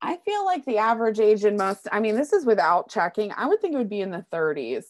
I 0.00 0.16
feel 0.24 0.44
like 0.44 0.64
the 0.64 0.78
average 0.78 1.20
age 1.20 1.44
in 1.44 1.56
most, 1.56 1.86
I 1.92 2.00
mean, 2.00 2.14
this 2.16 2.32
is 2.32 2.44
without 2.44 2.90
checking. 2.90 3.32
I 3.36 3.46
would 3.46 3.60
think 3.60 3.74
it 3.74 3.78
would 3.78 3.88
be 3.90 4.00
in 4.00 4.10
the 4.10 4.24
30s. 4.32 4.84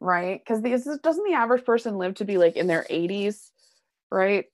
right? 0.00 0.40
Because 0.44 0.62
this 0.62 0.84
doesn't 1.02 1.24
the 1.28 1.34
average 1.34 1.64
person 1.64 1.96
live 1.98 2.14
to 2.16 2.24
be 2.24 2.36
like 2.38 2.56
in 2.56 2.66
their 2.66 2.84
80s, 2.90 3.50
right? 4.10 4.46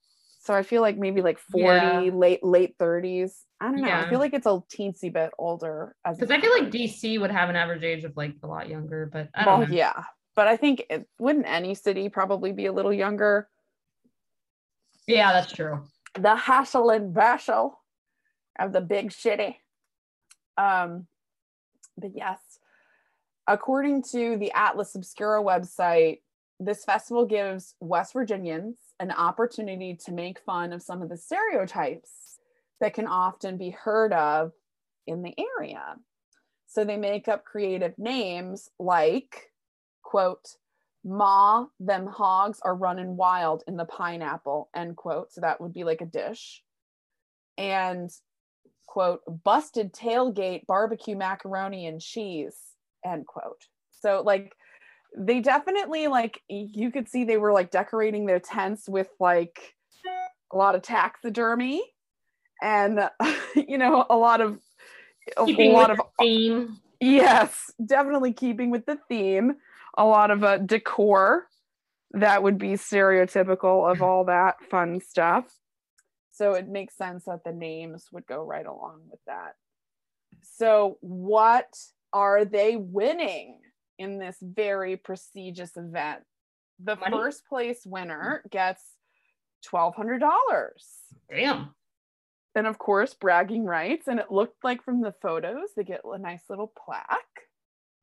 So 0.49 0.55
I 0.55 0.63
feel 0.63 0.81
like 0.81 0.97
maybe 0.97 1.21
like 1.21 1.39
40, 1.39 1.61
Yeah. 1.61 2.01
late 2.15 2.43
late 2.43 2.79
30s. 2.79 3.45
I 3.61 3.67
don't 3.71 3.83
know. 3.83 3.91
I 3.93 4.09
feel 4.09 4.19
like 4.19 4.33
it's 4.33 4.47
a 4.47 4.63
teensy 4.75 5.13
bit 5.13 5.31
older 5.39 5.95
as 6.07 6.17
Because 6.17 6.31
I 6.31 6.41
feel 6.41 6.51
like. 6.59 6.71
DC 6.73 7.21
would 7.21 7.31
have 7.31 7.51
an 7.51 7.57
average 7.57 7.83
age 7.83 8.05
of 8.05 8.17
like 8.17 8.33
a 8.43 8.47
lot 8.47 8.67
younger, 8.67 9.11
but 9.13 9.29
I 9.35 9.45
don't 9.45 9.59
Well, 9.59 9.69
know. 9.69 9.75
yeah. 9.77 10.05
But 10.35 10.49
I 10.49 10.57
think 10.57 10.85
it 10.89 11.07
wouldn't 11.19 11.45
any 11.47 11.75
city 11.75 12.09
probably 12.09 12.53
be 12.53 12.65
a 12.65 12.73
little 12.73 12.95
younger. 12.95 13.51
Yeah, 15.07 15.35
that's 15.35 15.53
true. 15.53 15.83
The 16.15 16.35
hassle 16.35 16.89
and 16.89 17.13
bustle 17.13 17.83
of 18.59 18.73
the 18.73 18.81
big 18.81 19.13
city. 19.13 19.61
Um, 20.57 21.09
but 21.99 22.13
yes, 22.17 22.39
according 23.47 24.03
to 24.13 24.39
the 24.39 24.51
Atlas 24.53 24.95
Obscura 24.95 25.43
website, 25.43 26.21
this 26.59 26.87
festival 26.87 27.27
gives 27.27 27.75
West 27.81 28.15
Virginians 28.15 28.77
an 29.01 29.11
opportunity 29.11 29.95
to 30.05 30.13
make 30.13 30.41
fun 30.41 30.73
of 30.73 30.83
some 30.83 31.03
of 31.03 31.09
the 31.09 31.17
stereotypes 31.17 32.39
that 32.81 32.95
can 32.95 33.07
often 33.07 33.57
be 33.57 33.71
heard 33.71 34.13
of 34.13 34.53
in 35.07 35.23
the 35.23 35.35
area. 35.59 35.97
So 36.67 36.85
they 36.85 36.97
make 36.97 37.29
up 37.29 37.45
creative 37.45 37.99
names 37.99 38.71
like, 38.79 39.51
quote, 40.03 40.57
Ma, 41.05 41.67
them 41.81 42.07
hogs 42.07 42.61
are 42.63 42.75
running 42.75 43.17
wild 43.17 43.63
in 43.67 43.77
the 43.77 43.85
pineapple, 43.85 44.69
end 44.75 44.97
quote. 44.97 45.33
So 45.33 45.41
that 45.41 45.61
would 45.61 45.73
be 45.73 45.85
like 45.85 46.01
a 46.01 46.07
dish. 46.07 46.63
And 47.57 48.11
quote, 48.87 49.21
busted 49.45 49.93
tailgate 49.93 50.67
barbecue 50.67 51.17
macaroni 51.17 51.87
and 51.87 52.01
cheese, 52.01 52.57
end 53.05 53.27
quote. 53.27 53.67
So 53.91 54.23
like 54.25 54.53
they 55.17 55.41
definitely 55.41 56.07
like 56.09 56.43
you 56.49 56.91
could 56.91 57.09
see 57.09 57.25
they 57.25 57.37
were 57.37 57.53
like 57.53 57.71
decorating 57.71 58.27
their 58.27 58.41
tents 58.41 58.89
with 58.89 59.09
like 59.19 59.75
a 60.53 60.57
lot 60.57 60.75
of 60.75 60.83
taxidermy 60.83 61.83
and 62.63 63.09
you 63.55 63.79
know 63.79 64.05
a 64.11 64.17
lot 64.17 64.41
of 64.41 64.59
a 65.37 65.45
lot 65.45 65.91
of 65.91 65.99
the 65.99 66.05
theme. 66.19 66.81
Yes, 67.01 67.71
definitely 67.85 68.33
keeping 68.33 68.71
with 68.71 68.87
the 68.87 68.99
theme. 69.09 69.57
A 69.97 70.05
lot 70.05 70.31
of 70.31 70.43
uh, 70.45 70.59
decor 70.59 71.47
that 72.13 72.43
would 72.43 72.59
be 72.59 72.73
stereotypical 72.73 73.91
of 73.91 74.03
all 74.03 74.25
that 74.25 74.57
fun 74.71 75.01
stuff. 75.01 75.45
So 76.31 76.55
it 76.55 76.69
makes 76.69 76.97
sense 76.97 77.25
that 77.25 77.45
the 77.45 77.53
names 77.53 78.07
would 78.13 78.27
go 78.27 78.45
right 78.45 78.67
along 78.67 79.03
with 79.11 79.21
that. 79.27 79.55
So, 80.43 80.99
what 81.01 81.77
are 82.13 82.45
they 82.45 82.77
winning 82.77 83.59
in 83.99 84.19
this 84.19 84.37
very 84.43 84.97
prestigious 84.97 85.77
event? 85.77 86.21
The 86.83 86.97
Money? 86.97 87.17
first 87.17 87.47
place 87.47 87.83
winner 87.85 88.43
mm. 88.47 88.51
gets 88.51 88.83
$1,200 89.71 90.21
Damn. 91.29 91.75
and 92.55 92.67
of 92.67 92.79
course 92.79 93.15
bragging 93.15 93.65
rights 93.65 94.07
and 94.07 94.21
it 94.21 94.31
looked 94.31 94.63
like 94.63 94.85
from 94.85 95.01
the 95.01 95.13
photos 95.21 95.71
they 95.77 95.83
get 95.83 96.03
a 96.05 96.19
nice 96.19 96.43
little 96.49 96.73
plaque 96.79 97.19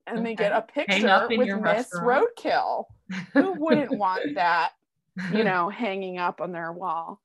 and 0.05 0.25
they 0.25 0.35
get 0.35 0.51
a 0.51 0.57
Okay. 0.57 0.85
Hang 0.87 1.05
up 1.05 1.29
picture 1.29 1.57
with 1.57 1.63
miss 1.63 1.89
restaurant. 1.93 2.27
roadkill 2.37 2.83
who 3.33 3.53
wouldn't 3.53 3.97
want 3.97 4.35
that 4.35 4.73
you 5.31 5.43
know 5.45 5.69
hanging 5.69 6.17
up 6.17 6.41
on 6.41 6.51
their 6.51 6.73
wall 6.73 7.21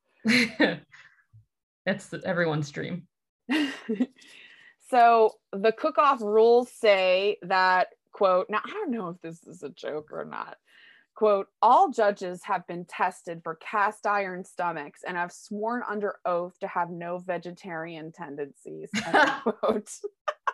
That's 1.86 2.12
everyone's 2.24 2.70
dream. 2.70 3.06
so 4.90 5.32
the 5.52 5.72
cook-off 5.72 6.20
rules 6.20 6.70
say 6.70 7.38
that 7.42 7.88
quote 8.12 8.46
now 8.48 8.60
i 8.64 8.70
don't 8.70 8.90
know 8.90 9.08
if 9.08 9.20
this 9.20 9.46
is 9.46 9.62
a 9.62 9.70
joke 9.70 10.08
or 10.12 10.24
not 10.24 10.56
quote 11.14 11.48
all 11.60 11.90
judges 11.90 12.40
have 12.44 12.66
been 12.66 12.84
tested 12.84 13.40
for 13.42 13.56
cast 13.56 14.06
iron 14.06 14.44
stomachs 14.44 15.00
and 15.06 15.16
have 15.16 15.32
sworn 15.32 15.82
under 15.88 16.16
oath 16.25 16.58
to 16.58 16.66
have 16.66 16.90
no 16.90 17.18
vegetarian 17.18 18.12
tendencies 18.12 18.90
end 19.06 19.30
quote 19.44 19.90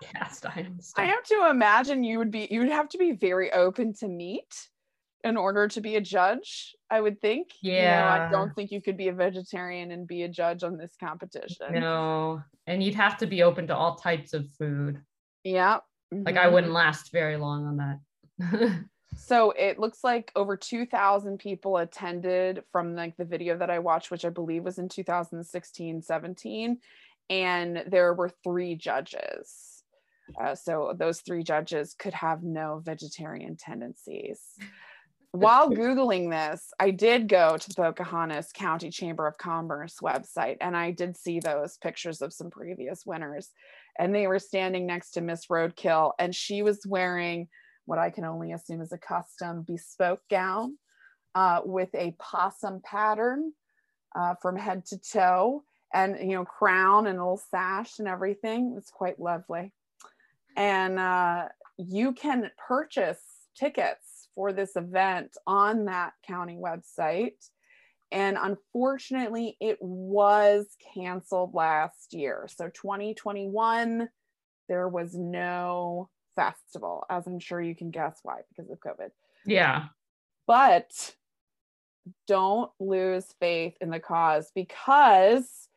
Cast 0.02 0.44
iron 0.44 0.78
I 0.96 1.06
have 1.06 1.24
to 1.24 1.48
imagine 1.48 2.04
you 2.04 2.18
would 2.18 2.30
be 2.30 2.46
you 2.50 2.60
would 2.60 2.70
have 2.70 2.88
to 2.90 2.98
be 2.98 3.12
very 3.12 3.50
open 3.52 3.94
to 3.94 4.08
meat 4.08 4.68
in 5.26 5.36
order 5.36 5.66
to 5.66 5.80
be 5.80 5.96
a 5.96 6.00
judge, 6.00 6.76
I 6.88 7.00
would 7.00 7.20
think. 7.20 7.48
You 7.60 7.72
know, 7.72 8.04
I 8.06 8.28
don't 8.30 8.54
think 8.54 8.70
you 8.70 8.80
could 8.80 8.96
be 8.96 9.08
a 9.08 9.12
vegetarian 9.12 9.90
and 9.90 10.06
be 10.06 10.22
a 10.22 10.28
judge 10.28 10.62
on 10.62 10.76
this 10.76 10.94
competition. 11.00 11.72
No. 11.72 12.42
And 12.68 12.80
you'd 12.80 12.94
have 12.94 13.16
to 13.18 13.26
be 13.26 13.42
open 13.42 13.66
to 13.66 13.76
all 13.76 13.96
types 13.96 14.34
of 14.34 14.48
food. 14.52 15.00
Yeah. 15.42 15.78
Like 16.12 16.36
I 16.36 16.46
mhm. 16.46 16.52
wouldn't 16.52 16.72
last 16.72 17.12
very 17.12 17.36
long 17.36 17.66
on 17.66 17.76
that. 18.38 18.84
So 19.16 19.52
it 19.52 19.78
looks 19.78 20.04
like 20.04 20.30
over 20.36 20.56
2,000 20.56 21.38
people 21.38 21.78
attended 21.78 22.62
from 22.70 22.94
like 22.94 23.16
the 23.16 23.24
video 23.24 23.56
that 23.56 23.70
I 23.70 23.78
watched, 23.78 24.10
which 24.10 24.24
I 24.24 24.28
believe 24.28 24.64
was 24.64 24.78
in 24.78 24.88
2016, 24.88 26.02
17. 26.02 26.78
And 27.30 27.84
there 27.86 28.14
were 28.14 28.30
three 28.44 28.74
judges. 28.76 29.82
Uh, 30.40 30.54
so 30.54 30.94
those 30.96 31.20
three 31.20 31.42
judges 31.42 31.94
could 31.94 32.14
have 32.14 32.42
no 32.42 32.82
vegetarian 32.84 33.56
tendencies. 33.56 34.40
While 35.32 35.70
Googling 35.70 36.30
this, 36.30 36.72
I 36.80 36.90
did 36.92 37.28
go 37.28 37.58
to 37.58 37.68
the 37.68 37.74
Pocahontas 37.74 38.52
County 38.54 38.88
Chamber 38.88 39.26
of 39.26 39.36
Commerce 39.36 39.96
website 40.02 40.56
and 40.62 40.74
I 40.74 40.92
did 40.92 41.14
see 41.14 41.40
those 41.40 41.76
pictures 41.76 42.22
of 42.22 42.32
some 42.32 42.48
previous 42.48 43.04
winners. 43.04 43.50
And 43.98 44.14
they 44.14 44.26
were 44.26 44.38
standing 44.38 44.86
next 44.86 45.12
to 45.12 45.20
Miss 45.20 45.46
Roadkill, 45.46 46.12
and 46.18 46.34
she 46.34 46.62
was 46.62 46.80
wearing 46.86 47.48
what 47.86 47.98
I 47.98 48.10
can 48.10 48.24
only 48.24 48.52
assume 48.52 48.82
is 48.82 48.92
a 48.92 48.98
custom 48.98 49.62
bespoke 49.62 50.22
gown 50.28 50.76
uh, 51.34 51.60
with 51.64 51.94
a 51.94 52.14
possum 52.18 52.80
pattern 52.84 53.52
uh, 54.14 54.34
from 54.42 54.56
head 54.56 54.84
to 54.86 54.98
toe 54.98 55.62
and 55.94 56.18
you 56.18 56.36
know 56.36 56.44
crown 56.44 57.06
and 57.06 57.18
a 57.18 57.22
little 57.22 57.40
sash 57.50 57.98
and 57.98 58.08
everything. 58.08 58.74
It's 58.76 58.90
quite 58.90 59.20
lovely. 59.20 59.72
And 60.56 60.98
uh, 60.98 61.48
you 61.78 62.12
can 62.12 62.50
purchase 62.56 63.20
tickets 63.56 64.28
for 64.34 64.52
this 64.52 64.76
event 64.76 65.36
on 65.46 65.86
that 65.86 66.12
county 66.26 66.58
website 66.60 67.34
and 68.12 68.36
unfortunately 68.40 69.56
it 69.60 69.78
was 69.80 70.66
canceled 70.94 71.54
last 71.54 72.12
year 72.12 72.48
so 72.54 72.68
2021 72.68 74.08
there 74.68 74.88
was 74.88 75.14
no 75.14 76.08
festival 76.34 77.04
as 77.10 77.26
i'm 77.26 77.38
sure 77.38 77.60
you 77.60 77.74
can 77.74 77.90
guess 77.90 78.18
why 78.22 78.40
because 78.48 78.70
of 78.70 78.78
covid 78.80 79.10
yeah. 79.44 79.86
but 80.46 81.14
don't 82.26 82.70
lose 82.78 83.26
faith 83.40 83.76
in 83.80 83.90
the 83.90 84.00
cause 84.00 84.50
because 84.54 85.68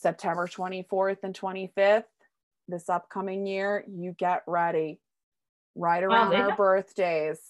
September 0.00 0.46
24th 0.46 1.18
and 1.22 1.38
25th, 1.38 2.04
this 2.68 2.88
upcoming 2.88 3.46
year, 3.46 3.84
you 3.88 4.14
get 4.18 4.42
ready 4.46 5.00
right 5.74 6.02
around 6.02 6.30
they 6.30 6.36
our 6.36 6.56
birthdays. 6.56 7.40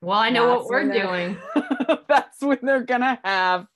Well, 0.00 0.18
I 0.18 0.30
know 0.30 0.48
That's 0.48 0.62
what 0.62 0.70
we're 0.70 0.92
doing. 0.92 1.38
when 2.42 2.58
they're 2.62 2.84
gonna 2.84 3.18
have. 3.24 3.66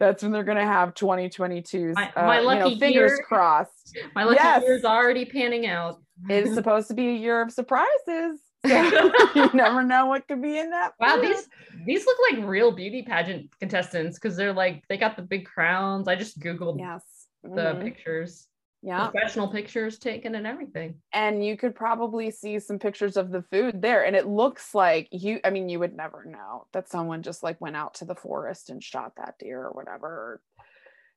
That's 0.00 0.22
when 0.22 0.30
they're 0.32 0.44
gonna 0.44 0.64
have 0.64 0.94
2022's. 0.94 1.96
My- 1.96 2.12
uh, 2.14 2.26
my 2.26 2.36
you 2.40 2.42
know, 2.42 2.64
lucky 2.66 2.78
fingers 2.78 3.10
year. 3.12 3.24
crossed. 3.26 3.96
My 4.14 4.24
lucky 4.24 4.36
Yes. 4.40 4.62
year's 4.64 4.84
already 4.84 5.24
panning 5.24 5.66
out. 5.66 6.00
It's 6.28 6.54
supposed 6.54 6.88
to 6.88 6.94
be 6.94 7.08
a 7.08 7.14
year 7.14 7.40
of 7.42 7.52
surprises. 7.52 8.40
So 8.66 9.12
you 9.36 9.48
never 9.54 9.84
know 9.84 10.06
what 10.06 10.26
could 10.26 10.42
be 10.42 10.58
in 10.58 10.70
that. 10.70 10.92
Wow, 10.98 11.14
food. 11.14 11.26
these 11.26 11.48
these 11.86 12.04
look 12.06 12.16
like 12.32 12.44
real 12.44 12.72
beauty 12.72 13.02
pageant 13.02 13.50
contestants 13.60 14.18
because 14.18 14.36
they're 14.36 14.52
like 14.52 14.82
they 14.88 14.96
got 14.96 15.14
the 15.16 15.22
big 15.22 15.46
crowns. 15.46 16.08
I 16.08 16.16
just 16.16 16.40
googled 16.40 16.80
yes. 16.80 17.02
the 17.44 17.48
Mhm. 17.74 17.82
pictures, 17.84 18.47
Yeah. 18.82 19.08
professional 19.08 19.48
pictures 19.48 19.98
taken 19.98 20.34
and 20.36 20.46
everything. 20.46 20.94
and 21.12 21.44
you 21.44 21.56
could 21.56 21.74
probably 21.74 22.30
see 22.30 22.58
some 22.60 22.78
pictures 22.78 23.16
of 23.16 23.30
the 23.32 23.42
food 23.42 23.82
there 23.82 24.04
and 24.04 24.14
it 24.14 24.26
looks 24.28 24.72
like 24.74 25.08
you 25.10 25.40
i 25.44 25.50
mean 25.50 25.68
you 25.68 25.80
would 25.80 25.96
never 25.96 26.24
know 26.24 26.66
that 26.72 26.88
someone 26.88 27.22
just 27.22 27.42
like 27.42 27.60
went 27.60 27.76
out 27.76 27.94
to 27.94 28.04
the 28.04 28.14
forest 28.14 28.70
and 28.70 28.82
shot 28.84 29.12
that 29.16 29.34
deer 29.40 29.60
or 29.64 29.72
whatever 29.72 30.40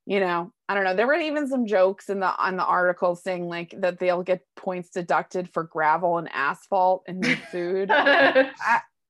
you 0.07 0.19
know 0.19 0.51
i 0.67 0.73
don't 0.73 0.83
know 0.83 0.95
there 0.95 1.05
were 1.05 1.13
even 1.13 1.47
some 1.47 1.67
jokes 1.67 2.09
in 2.09 2.19
the 2.19 2.35
on 2.43 2.57
the 2.57 2.65
article 2.65 3.15
saying 3.15 3.47
like 3.47 3.75
that 3.77 3.99
they'll 3.99 4.23
get 4.23 4.41
points 4.55 4.89
deducted 4.89 5.47
for 5.53 5.63
gravel 5.63 6.17
and 6.17 6.29
asphalt 6.33 7.03
and 7.07 7.23
food 7.51 7.91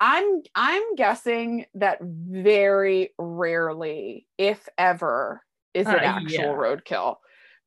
i'm 0.02 0.42
i'm 0.56 0.96
guessing 0.96 1.66
that 1.76 2.00
very 2.02 3.14
rarely 3.18 4.28
if 4.38 4.68
ever 4.78 5.42
is 5.74 5.88
it 5.88 5.94
Uh, 5.94 6.00
actual 6.00 6.44
yeah. 6.44 6.48
roadkill 6.52 7.16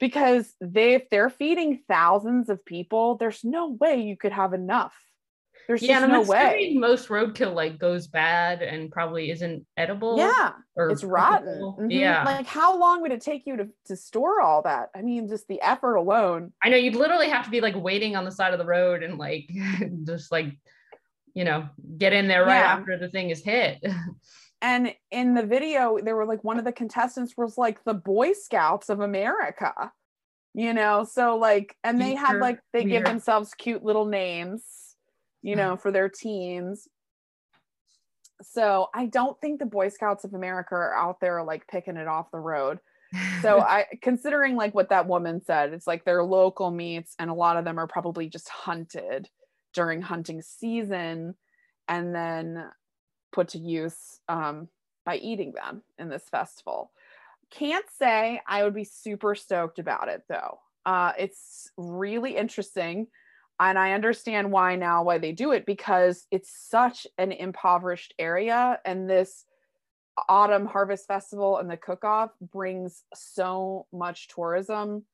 because 0.01 0.53
they 0.61 0.95
if 0.95 1.09
they're 1.11 1.31
feeding 1.31 1.81
thousands 1.89 2.49
of 2.49 2.65
people 2.65 3.17
there's 3.17 3.45
no 3.45 3.71
way 3.71 4.01
you 4.03 4.17
could 4.17 4.33
have 4.33 4.53
enough 4.53 4.95
there's 5.67 5.83
yeah, 5.83 6.01
just 6.01 6.13
no 6.13 6.21
way 6.23 6.75
most 6.79 7.09
roadkill 7.09 7.55
like 7.55 7.79
goes 7.79 8.07
bad 8.07 8.61
and 8.61 8.91
probably 8.93 9.31
isn't 9.31 9.65
edible. 9.79 10.19
yeah 10.19 10.53
or 10.77 10.91
it's 10.91 11.03
rotten. 11.05 11.59
Mhm. 11.63 11.87
Yeah, 11.91 12.23
like 12.25 12.47
how 12.47 12.79
long 12.79 13.01
would 13.01 13.13
it 13.13 13.23
take 13.23 13.47
you 13.47 13.57
to, 13.57 13.69
to 13.87 13.97
store 13.97 14.41
all 14.43 14.61
that 14.63 14.91
i 14.95 15.01
mean 15.01 15.27
just 15.29 15.49
the 15.49 15.61
effort 15.63 15.95
alone 15.97 16.53
I 16.63 16.69
know 16.69 16.77
you'd 16.77 16.97
literally 16.97 17.31
have 17.31 17.45
to 17.47 17.51
be 17.51 17.61
like 17.63 17.75
waiting 17.77 18.15
on 18.15 18.25
the 18.27 18.33
side 18.33 18.53
of 18.53 18.59
the 18.59 18.67
road 18.67 19.03
and 19.03 19.17
like 19.17 19.49
just 20.05 20.31
like 20.31 20.59
you 21.37 21.43
know, 21.43 21.69
get 21.99 22.13
in 22.13 22.29
there 22.29 22.45
right 22.45 22.61
Yeah. 22.61 22.75
after 22.79 22.97
the 22.97 23.09
thing 23.09 23.31
is 23.31 23.43
hit. 23.43 23.83
And 24.65 24.95
in 25.11 25.35
the 25.35 25.43
video, 25.43 25.99
they 26.03 26.15
were 26.15 26.25
like 26.25 26.43
one 26.43 26.59
of 26.59 26.65
the 26.65 26.73
contestants 26.73 27.35
was 27.37 27.59
like 27.59 27.85
the 27.85 27.93
Boy 27.93 28.33
Scouts 28.33 28.89
of 28.89 29.01
America, 29.01 29.93
you 30.55 30.73
know. 30.73 31.05
So 31.05 31.37
like, 31.37 31.77
and 31.85 32.01
they 32.01 32.15
had 32.15 32.39
like 32.39 32.61
they 32.73 32.85
give 32.85 33.05
themselves 33.05 33.53
cute 33.53 33.85
little 33.85 34.07
names, 34.07 34.63
you 35.43 35.55
know, 35.55 35.75
hmm. 35.75 35.81
for 35.83 35.93
their 35.93 36.09
teams. 36.09 36.89
So 38.41 38.89
I 38.95 39.05
don't 39.05 39.39
think 39.39 39.59
the 39.59 39.67
Boy 39.67 39.91
Scouts 39.91 40.25
of 40.25 40.33
America 40.33 40.75
are 40.77 40.97
out 40.97 41.21
there 41.21 41.45
like 41.45 41.69
picking 41.69 41.99
it 41.99 42.09
off 42.09 42.31
the 42.31 42.41
road. 42.41 42.79
So 43.43 43.61
I 43.61 43.85
considering 44.01 44.57
like 44.57 44.75
what 44.75 44.89
that 44.89 45.07
woman 45.07 45.43
said, 45.45 45.75
it's 45.75 45.87
like 45.87 46.07
they're 46.07 46.25
local 46.25 46.71
meats 46.71 47.15
and 47.19 47.29
a 47.29 47.35
lot 47.35 47.59
of 47.59 47.67
them 47.67 47.79
are 47.79 47.87
probably 47.87 48.31
just 48.31 48.49
hunted 48.49 49.29
during 49.75 50.01
hunting 50.01 50.41
season 50.41 51.35
and 51.87 52.15
then 52.15 52.65
put 53.35 53.49
to 53.49 53.59
use 53.59 54.21
um, 54.29 54.69
by 55.05 55.17
eating 55.17 55.53
them 55.53 55.83
in 55.99 56.09
this 56.09 56.25
festival. 56.31 56.93
Can't 57.51 57.85
say 57.99 58.41
I 58.47 58.63
would 58.63 58.75
be 58.75 58.85
super 58.85 59.35
stoked 59.35 59.79
about 59.79 60.09
it 60.09 60.23
though. 60.29 60.61
Uh, 60.87 61.13
it's 61.19 61.71
really 61.77 62.37
interesting 62.37 63.09
and 63.61 63.79
I 63.79 63.93
understand 63.93 64.51
why 64.51 64.77
now 64.77 65.03
why 65.03 65.19
they 65.19 65.33
do 65.33 65.53
it 65.53 65.67
because 65.67 66.27
it's 66.31 66.51
such 66.51 67.07
an 67.19 67.33
impoverished 67.33 68.15
area 68.19 68.81
and 68.85 69.09
this 69.09 69.45
autumn 70.29 70.67
harvest 70.67 71.07
festival 71.07 71.59
and 71.59 71.71
the 71.71 71.77
cook 71.77 72.05
off 72.05 72.31
brings 72.41 73.05
so 73.15 73.87
much 73.93 74.29
tourism 74.29 75.05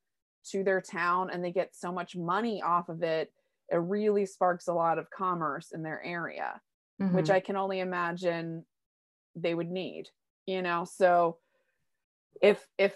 to 0.51 0.63
their 0.63 0.81
town 0.81 1.29
and 1.31 1.43
they 1.43 1.51
get 1.51 1.75
so 1.75 1.91
much 1.91 2.15
money 2.15 2.61
off 2.61 2.89
of 2.89 3.03
it 3.03 3.31
it 3.69 3.77
really 3.77 4.25
sparks 4.25 4.67
a 4.67 4.73
lot 4.73 4.99
of 4.99 5.09
commerce 5.09 5.71
in 5.71 5.81
their 5.81 6.03
area 6.03 6.59
which 7.09 7.29
Mhm. 7.29 7.35
i 7.35 7.39
can 7.39 7.55
only 7.57 7.79
imagine 7.79 8.65
they 9.35 9.53
would 9.55 9.69
need 9.71 10.09
you 10.47 10.61
know? 10.61 10.85
So 10.85 11.37
if 12.41 12.67
if 12.77 12.95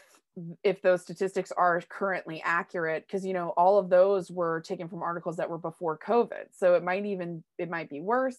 if 0.63 0.81
those 0.81 1.01
statistics 1.01 1.51
are 1.53 1.81
currently 1.89 2.41
accurate 2.43 3.05
because 3.07 3.25
you 3.25 3.33
know 3.33 3.49
all 3.55 3.77
of 3.77 3.89
those 3.89 4.29
were 4.29 4.61
taken 4.61 4.89
from 4.89 5.01
articles 5.01 5.37
that 5.37 5.49
were 5.49 5.57
before 5.57 5.97
covid. 5.97 6.47
So 6.51 6.75
it 6.75 6.83
might 6.83 7.05
even 7.05 7.43
it 7.57 7.69
might 7.69 7.89
be 7.89 8.01
worse. 8.01 8.37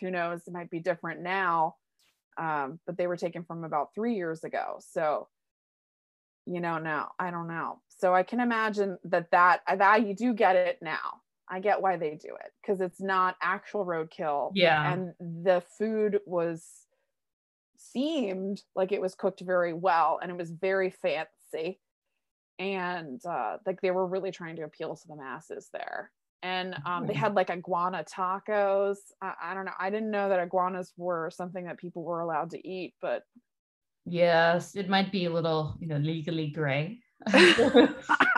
Who 0.00 0.10
knows? 0.10 0.46
It 0.46 0.52
might 0.52 0.70
be 0.70 0.80
different 0.80 1.20
now 1.22 1.76
um, 2.38 2.80
but 2.86 2.96
they 2.98 3.06
were 3.06 3.16
taken 3.16 3.44
from 3.44 3.64
about 3.64 3.94
three 3.94 4.14
years 4.16 4.44
ago. 4.44 4.78
So 4.80 5.28
you 6.46 6.60
know 6.60 6.78
no 6.78 7.08
i 7.18 7.30
don't 7.30 7.48
know. 7.48 7.80
So 7.88 8.14
i 8.14 8.22
can 8.22 8.40
imagine 8.40 8.98
that 9.04 9.30
that 9.32 9.60
that 9.66 10.06
you 10.06 10.14
do 10.14 10.32
get 10.34 10.56
it 10.56 10.78
now 10.82 11.22
i 11.50 11.60
get 11.60 11.80
why 11.82 11.96
they 11.96 12.10
do 12.14 12.28
it 12.44 12.52
because 12.60 12.80
it's 12.80 13.00
not 13.00 13.36
actual 13.42 13.84
roadkill 13.84 14.52
yeah. 14.54 14.92
and 14.92 15.12
the 15.44 15.62
food 15.78 16.20
was 16.26 16.86
seemed 17.78 18.62
like 18.74 18.92
it 18.92 19.00
was 19.00 19.14
cooked 19.14 19.40
very 19.40 19.72
well 19.72 20.18
and 20.22 20.30
it 20.30 20.36
was 20.36 20.50
very 20.50 20.90
fancy 20.90 21.78
and 22.58 23.20
uh 23.26 23.58
like 23.66 23.80
they 23.82 23.90
were 23.90 24.06
really 24.06 24.30
trying 24.30 24.56
to 24.56 24.62
appeal 24.62 24.96
to 24.96 25.08
the 25.08 25.16
masses 25.16 25.68
there 25.72 26.10
and 26.42 26.74
um 26.86 27.06
they 27.06 27.12
Mhm. 27.12 27.16
had 27.16 27.34
like 27.34 27.50
iguana 27.50 28.04
tacos 28.04 28.96
I, 29.20 29.34
I 29.42 29.54
don't 29.54 29.66
know 29.66 29.72
i 29.78 29.90
didn't 29.90 30.10
know 30.10 30.28
that 30.30 30.40
iguanas 30.40 30.92
were 30.96 31.30
something 31.30 31.64
that 31.66 31.78
people 31.78 32.02
were 32.02 32.20
allowed 32.20 32.50
to 32.50 32.68
eat 32.68 32.94
but 33.00 33.24
yes, 34.04 34.76
it 34.76 34.88
might 34.88 35.10
be 35.12 35.24
a 35.26 35.30
little, 35.30 35.76
you 35.80 35.88
know, 35.88 35.96
legally 35.98 36.48
gray. 36.48 37.00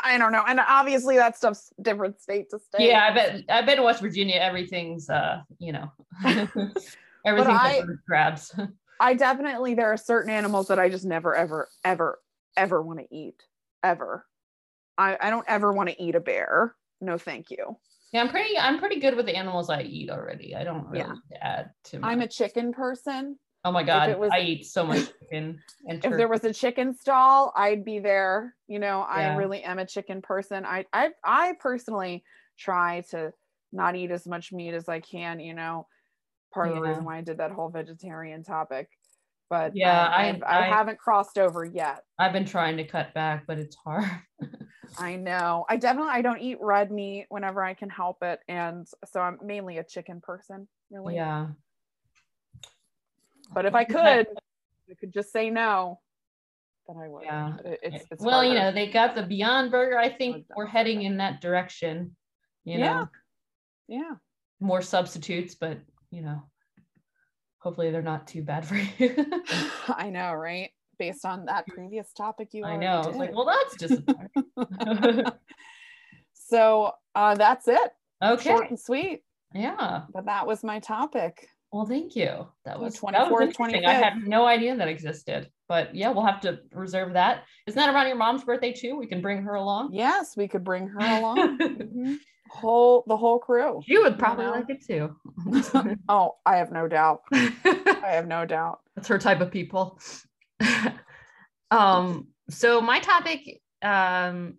i 0.04 0.16
don't 0.16 0.32
know 0.32 0.44
and 0.46 0.60
obviously 0.60 1.16
that 1.16 1.36
stuff's 1.36 1.72
different 1.82 2.20
state 2.20 2.48
to 2.50 2.58
state 2.58 2.88
yeah, 2.88 3.08
I 3.10 3.14
bet 3.14 3.42
I 3.48 3.62
bet 3.62 3.78
in 3.78 3.84
West 3.84 4.00
Virginia 4.00 4.36
everything's 4.36 5.10
uh, 5.10 5.42
you 5.58 5.72
know, 5.72 5.90
everything's 7.26 7.98
grabs. 8.06 8.54
I 9.00 9.14
definitely 9.14 9.74
there 9.74 9.92
are 9.92 9.96
certain 9.96 10.30
animals 10.30 10.68
that 10.68 10.78
I 10.78 10.88
just 10.88 11.04
never 11.04 11.34
ever 11.34 11.68
ever 11.84 12.18
ever 12.56 12.82
want 12.82 13.00
to 13.00 13.06
eat 13.14 13.42
ever. 13.82 14.24
I 14.96 15.16
I 15.20 15.30
don't 15.30 15.44
ever 15.48 15.72
want 15.72 15.88
to 15.88 16.02
eat 16.02 16.14
a 16.14 16.20
bear. 16.20 16.74
No, 17.00 17.18
thank 17.18 17.50
you. 17.50 17.76
Yeah, 18.12 18.22
I'm 18.22 18.28
pretty 18.28 18.58
I'm 18.58 18.78
pretty 18.78 19.00
good 19.00 19.16
with 19.16 19.26
the 19.26 19.36
animals 19.36 19.70
I 19.70 19.82
eat 19.82 20.10
already. 20.10 20.54
I 20.54 20.64
don't 20.64 20.86
really 20.88 21.04
Yeah. 21.30 21.38
add 21.42 21.70
to 21.84 22.00
I'm 22.02 22.20
a 22.20 22.28
chicken 22.28 22.72
person. 22.72 23.38
Oh 23.64 23.72
my 23.72 23.82
god, 23.82 24.18
was- 24.18 24.30
I 24.32 24.40
eat 24.40 24.66
so 24.66 24.84
much 24.86 25.08
chicken 25.20 25.60
and 25.86 25.98
If 25.98 26.02
turkey. 26.04 26.16
there 26.16 26.28
was 26.28 26.44
a 26.44 26.52
chicken 26.52 26.94
stall, 26.94 27.52
I'd 27.56 27.84
be 27.84 27.98
there. 27.98 28.54
You 28.66 28.78
know, 28.78 29.00
I 29.02 29.22
Yeah. 29.22 29.36
really 29.36 29.62
am 29.62 29.78
a 29.78 29.86
chicken 29.86 30.22
person. 30.22 30.64
I 30.64 30.86
I 30.92 31.10
I 31.24 31.54
personally 31.60 32.24
try 32.58 33.02
to 33.10 33.32
not 33.72 33.96
eat 33.96 34.10
as 34.10 34.26
much 34.26 34.52
meat 34.52 34.74
as 34.74 34.88
I 34.88 35.00
can, 35.00 35.40
you 35.40 35.54
know. 35.54 35.86
Part 36.54 36.68
of 36.68 36.76
the 36.76 36.80
reason 36.82 37.04
why 37.04 37.18
I 37.18 37.20
did 37.20 37.38
that 37.38 37.50
whole 37.50 37.68
vegetarian 37.68 38.42
topic. 38.42 38.88
But 39.50 39.74
Yeah, 39.74 40.04
um, 40.06 40.12
I- 40.12 40.40
I, 40.46 40.58
I- 40.60 40.68
haven't 40.68 40.98
crossed 40.98 41.38
over 41.38 41.64
yet. 41.64 42.04
I've 42.18 42.32
been 42.32 42.44
trying 42.46 42.76
to 42.78 42.84
cut 42.86 43.12
back, 43.14 43.46
but 43.46 43.58
it's 43.58 43.76
hard. 43.76 44.04
I 44.98 45.16
know. 45.16 45.64
I 45.68 45.76
definitely 45.76 46.12
I 46.12 46.22
don't 46.22 46.40
eat 46.40 46.58
red 46.60 46.90
meat 46.90 47.26
whenever 47.28 47.62
I 47.62 47.74
can 47.74 47.90
help 47.90 48.22
it, 48.22 48.40
and 48.48 48.88
so 49.04 49.20
I'm 49.20 49.38
mainly 49.42 49.78
a 49.78 49.84
chicken 49.84 50.20
person, 50.20 50.66
really. 50.90 51.16
yeah. 51.16 51.48
But 53.52 53.66
if 53.66 53.74
I 53.74 53.84
could, 53.96 54.26
I 54.90 54.94
could 55.00 55.12
just 55.12 55.32
say 55.32 55.50
no. 55.50 56.00
Then 56.86 56.96
I 56.96 57.08
would. 57.08 57.24
Yeah. 57.24 57.56
It- 57.64 57.80
It's, 57.82 58.04
it's 58.10 58.24
well, 58.24 58.42
you 58.44 58.54
know, 58.54 58.72
they 58.72 58.88
got 58.90 59.14
the 59.14 59.22
Beyond 59.22 59.70
Burger. 59.70 59.98
I 59.98 60.08
think 60.08 60.46
we're 60.56 60.66
heading 60.66 61.02
in 61.02 61.18
that 61.18 61.40
direction. 61.40 62.16
You 62.64 62.78
know, 62.78 62.84
Yeah. 63.88 63.98
yeah. 64.00 64.14
more 64.60 64.82
substitutes, 64.82 65.54
but 65.54 65.78
you 66.10 66.22
know, 66.22 66.42
hopefully 67.60 67.90
they're 67.90 68.02
not 68.02 68.26
too 68.26 68.42
bad 68.42 68.66
for 68.66 68.76
you. 68.76 68.86
I 69.88 70.10
know, 70.10 70.32
right? 70.34 70.70
Based 70.98 71.24
on 71.24 71.44
that 71.46 71.66
previous 71.68 72.12
topic 72.12 72.48
you 72.52 72.64
I 72.64 72.76
know. 72.76 73.02
I 73.02 73.06
was 73.06 73.16
like, 73.16 73.30
did. 73.30 73.36
well, 73.36 73.46
that's 73.46 73.76
disappointing. 73.76 75.32
so 76.34 76.92
uh, 77.14 77.34
that's 77.36 77.68
it. 77.68 77.90
Okay. 78.22 78.50
Short 78.50 78.68
and 78.70 78.78
sweet. 78.80 79.22
Yeah. 79.54 80.02
But 80.12 80.26
that 80.26 80.46
was 80.46 80.64
my 80.64 80.80
topic. 80.80 81.48
Well, 81.72 81.84
thank 81.86 82.16
you. 82.16 82.46
That 82.64 82.80
was 82.80 82.96
24th, 82.96 83.12
that 83.12 83.30
was 83.30 83.40
interesting. 83.42 83.84
I 83.84 83.92
had 83.92 84.16
no 84.26 84.46
idea 84.46 84.74
that 84.76 84.88
existed. 84.88 85.50
But 85.68 85.94
yeah, 85.94 86.10
we'll 86.10 86.24
have 86.24 86.40
to 86.42 86.60
reserve 86.72 87.12
that. 87.12 87.44
Isn't 87.66 87.78
that 87.78 87.94
around 87.94 88.06
your 88.06 88.16
mom's 88.16 88.42
birthday 88.42 88.72
too? 88.72 88.96
We 88.96 89.06
can 89.06 89.20
bring 89.20 89.42
her 89.42 89.54
along. 89.54 89.90
Yes, 89.92 90.34
we 90.34 90.48
could 90.48 90.64
bring 90.64 90.88
her 90.88 90.98
along. 90.98 91.58
Mhm. 91.88 92.16
Whole 92.50 93.04
the 93.06 93.16
whole 93.18 93.38
crew. 93.38 93.82
She 93.86 93.98
would 93.98 94.18
probably 94.18 94.46
know. 94.46 94.52
like 94.52 94.70
it 94.70 94.82
too. 94.82 95.14
Oh, 96.08 96.36
I 96.46 96.56
have 96.56 96.72
no 96.72 96.88
doubt. 96.88 97.20
I 97.32 97.98
have 98.12 98.26
no 98.26 98.46
doubt. 98.46 98.78
That's 98.96 99.08
her 99.08 99.18
type 99.18 99.42
of 99.42 99.50
people. 99.50 99.98
um, 101.70 102.28
so 102.48 102.80
my 102.80 103.00
topic 103.00 103.60
um 103.82 104.54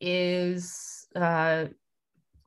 is 0.00 1.06
uh 1.14 1.66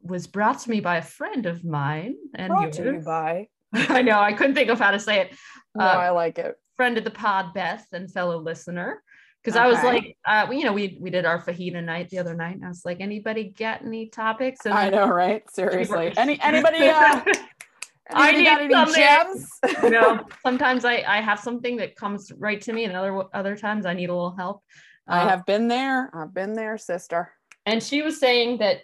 was 0.01 0.25
brought 0.27 0.60
to 0.62 0.69
me 0.71 0.80
by 0.80 0.97
a 0.97 1.01
friend 1.03 1.45
of 1.45 1.63
mine 1.63 2.15
and 2.34 2.49
Brought 2.49 2.73
to 2.73 2.84
you 2.84 2.91
yours. 2.93 3.06
by. 3.06 3.47
I 3.73 4.01
know 4.01 4.19
I 4.19 4.34
couldn't 4.34 4.56
think 4.56 4.69
of 4.69 4.80
how 4.80 4.91
to 4.91 4.99
say 4.99 5.19
it. 5.21 5.36
No, 5.75 5.86
Uh, 5.86 5.88
I 5.88 6.10
like 6.12 6.38
it. 6.39 6.56
friend 6.75 6.97
of 6.97 7.03
the 7.03 7.12
pod, 7.12 7.53
Beth, 7.53 7.86
and 7.91 8.12
fellow 8.12 8.38
listener. 8.39 9.03
Because 9.43 9.56
I 9.58 9.67
was 9.67 9.82
like, 9.84 10.17
uh, 10.25 10.47
you 10.51 10.65
know, 10.65 10.73
we 10.73 10.97
we 10.99 11.10
did 11.10 11.25
our 11.25 11.39
fajita 11.41 11.82
night 11.84 12.10
the 12.10 12.19
other 12.19 12.34
night, 12.34 12.56
and 12.56 12.65
I 12.65 12.67
was 12.67 12.84
like, 12.84 12.99
anybody 12.99 13.45
get 13.45 13.82
any 13.82 14.10
topics? 14.10 14.65
And 14.65 14.73
I 14.73 14.89
know, 14.89 15.08
right? 15.08 15.43
Seriously. 15.49 16.13
Any 16.17 16.41
anybody 16.41 16.89
uh 16.89 17.21
I 18.10 18.30
anybody 18.32 18.43
got 18.43 18.62
need 18.62 18.65
any 18.65 18.73
something. 18.73 19.03
gems? 19.03 19.60
you 19.84 19.89
know, 19.91 20.25
sometimes 20.43 20.84
I 20.86 21.03
I 21.08 21.21
have 21.21 21.39
something 21.39 21.77
that 21.77 21.95
comes 21.95 22.32
right 22.38 22.60
to 22.62 22.73
me, 22.73 22.84
and 22.86 22.95
other 22.95 23.23
other 23.34 23.56
times 23.56 23.86
I 23.86 23.93
need 23.93 24.10
a 24.10 24.13
little 24.13 24.36
help. 24.36 24.63
I 25.08 25.21
Uh, 25.21 25.30
have 25.30 25.45
been 25.45 25.67
there. 25.69 26.10
I've 26.13 26.34
been 26.34 26.53
there, 26.53 26.77
sister. 26.77 27.32
and 27.65 27.82
she 27.82 28.01
was 28.01 28.19
saying 28.19 28.58
that 28.58 28.82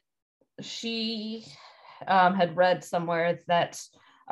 she 0.61 1.45
um, 2.07 2.35
had 2.35 2.55
read 2.55 2.83
somewhere 2.83 3.39
that 3.47 3.81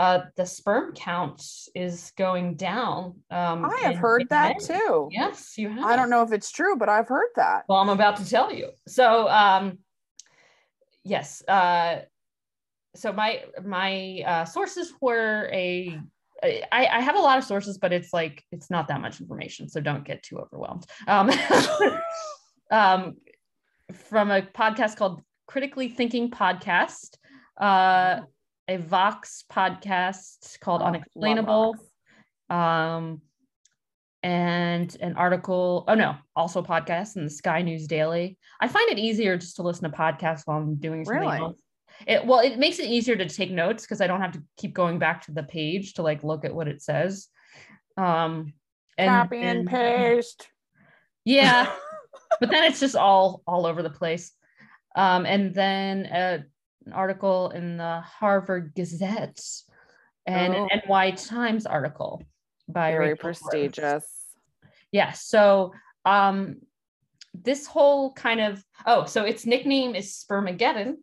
uh, 0.01 0.25
the 0.35 0.47
sperm 0.47 0.93
count 0.95 1.43
is 1.75 2.11
going 2.17 2.55
down. 2.55 3.13
Um, 3.29 3.63
I 3.65 3.77
have 3.83 3.91
in- 3.91 3.97
heard 3.99 4.21
in 4.21 4.27
that 4.31 4.55
men. 4.57 4.79
too. 4.79 5.09
Yes, 5.11 5.59
you 5.59 5.69
have. 5.69 5.85
I 5.85 5.95
don't 5.95 6.09
know 6.09 6.23
if 6.23 6.31
it's 6.31 6.51
true, 6.51 6.75
but 6.75 6.89
I've 6.89 7.07
heard 7.07 7.29
that. 7.35 7.65
Well, 7.69 7.77
I'm 7.77 7.89
about 7.89 8.17
to 8.17 8.27
tell 8.27 8.51
you. 8.51 8.71
So, 8.87 9.29
um, 9.29 9.77
yes. 11.03 11.43
Uh, 11.47 11.99
so 12.95 13.13
my 13.13 13.43
my 13.63 14.23
uh, 14.25 14.45
sources 14.45 14.91
were 14.99 15.47
a. 15.53 15.99
I, 16.43 16.87
I 16.91 17.01
have 17.01 17.15
a 17.15 17.21
lot 17.21 17.37
of 17.37 17.43
sources, 17.43 17.77
but 17.77 17.93
it's 17.93 18.11
like 18.11 18.43
it's 18.51 18.71
not 18.71 18.87
that 18.87 19.01
much 19.01 19.21
information, 19.21 19.69
so 19.69 19.81
don't 19.81 20.03
get 20.03 20.23
too 20.23 20.39
overwhelmed. 20.39 20.83
Um, 21.07 21.29
um, 22.71 23.17
from 23.93 24.31
a 24.31 24.41
podcast 24.41 24.95
called 24.95 25.21
Critically 25.45 25.89
Thinking 25.89 26.31
Podcast, 26.31 27.17
uh, 27.59 28.21
a 28.71 28.77
Vox 28.77 29.43
podcast 29.51 30.59
called 30.59 30.81
Oh, 30.81 30.85
Unexplainable 30.85 31.75
um, 32.49 33.21
and 34.23 34.95
an 35.01 35.15
article. 35.15 35.83
Oh 35.87 35.95
no, 35.95 36.15
also 36.35 36.61
a 36.61 36.65
podcast 36.65 37.15
in 37.17 37.23
the 37.23 37.29
Sky 37.29 37.61
News 37.61 37.87
Daily. 37.87 38.37
I 38.59 38.67
find 38.67 38.89
it 38.91 38.99
easier 38.99 39.37
just 39.37 39.55
to 39.57 39.63
listen 39.63 39.89
to 39.89 39.97
podcasts 39.97 40.43
while 40.45 40.57
I'm 40.57 40.75
doing 40.75 41.03
something 41.05 41.21
Really? 41.21 41.37
else. 41.39 41.59
it 42.07 42.25
well 42.25 42.39
it 42.39 42.57
makes 42.57 42.79
it 42.79 42.85
easier 42.89 43.15
to 43.15 43.27
take 43.27 43.51
notes 43.51 43.83
because 43.83 43.99
i 44.01 44.07
don't 44.07 44.21
have 44.21 44.31
to 44.31 44.41
keep 44.57 44.73
going 44.73 44.97
back 44.97 45.25
to 45.25 45.31
the 45.33 45.43
page 45.43 45.93
to 45.95 46.01
like 46.01 46.23
look 46.23 46.45
at 46.45 46.55
what 46.55 46.67
it 46.67 46.81
says 46.81 47.27
um 47.97 48.53
and, 48.97 49.09
Copy 49.09 49.41
and 49.41 49.67
paste. 49.67 50.47
yeah 51.25 51.69
but 52.39 52.49
then 52.49 52.63
it's 52.63 52.79
just 52.79 52.95
all 52.95 53.43
all 53.45 53.65
over 53.65 53.83
the 53.83 53.89
place 53.89 54.31
um 54.95 55.25
and 55.25 55.53
then 55.53 56.05
uh, 56.05 56.37
an 56.85 56.93
article 56.93 57.49
in 57.51 57.77
the 57.77 58.01
harvard 58.01 58.73
gazette 58.75 59.39
and 60.25 60.53
Oh. 60.55 60.67
an 60.71 60.81
ny 60.87 61.11
times 61.11 61.65
article 61.65 62.23
by 62.67 62.91
Very 62.91 63.09
Rachel 63.09 63.21
prestigious. 63.23 64.05
yeah 64.91 65.11
so 65.11 65.73
um 66.05 66.57
this 67.33 67.65
whole 67.67 68.11
kind 68.13 68.41
of 68.41 68.63
oh 68.85 69.05
so 69.05 69.23
its 69.23 69.45
nickname 69.45 69.95
is 69.95 70.13
spermageddon 70.13 70.95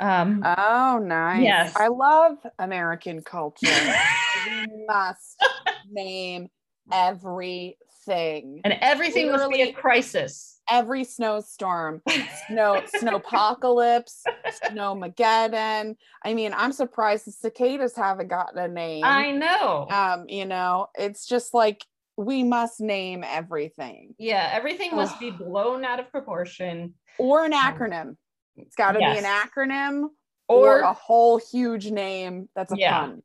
um 0.00 0.42
Oh, 0.44 1.00
nice. 1.02 1.42
Yes. 1.42 1.74
I 1.76 1.88
love 1.88 2.36
American 2.60 3.20
culture. 3.20 3.66
we 4.46 4.84
must 4.86 5.42
name 5.90 6.48
everything. 6.92 8.60
and 8.64 8.74
everything 8.80 9.32
must 9.32 9.50
be 9.50 9.62
a 9.62 9.72
crisis 9.72 10.54
Every 10.70 11.02
snowstorm, 11.02 12.02
snow, 12.46 12.82
snowpocalypse, 13.02 14.22
snowmageddon. 14.50 15.96
I 16.24 16.34
mean, 16.34 16.52
I'm 16.54 16.72
surprised 16.72 17.26
the 17.26 17.32
cicadas 17.32 17.94
haven't 17.96 18.28
gotten 18.28 18.58
a 18.58 18.68
name. 18.68 19.04
i 19.04 19.30
know 19.32 19.86
um, 19.90 20.26
you 20.28 20.44
know, 20.44 20.88
it's 20.94 21.26
just 21.26 21.54
like 21.54 21.84
we 22.16 22.42
must 22.42 22.80
name 22.80 23.24
everything 23.24 24.14
yeah 24.18 24.50
everything 24.52 24.94
must 24.96 25.18
be 25.20 25.30
blown 25.38 25.84
out 25.84 26.00
of 26.00 26.10
proportion 26.10 26.94
or 27.18 27.44
an 27.44 27.52
acronym. 27.52 28.16
It's 28.56 28.74
got 28.76 28.92
to 28.92 28.98
Yes. 29.00 29.20
be 29.20 29.24
an 29.26 29.32
acronym 29.32 30.08
or, 30.48 30.78
or 30.78 30.80
a 30.80 30.92
whole 30.92 31.38
huge 31.38 31.90
name 31.90 32.48
that's 32.56 32.72
a 32.72 32.76
Yeah. 32.76 33.00
pun. 33.00 33.22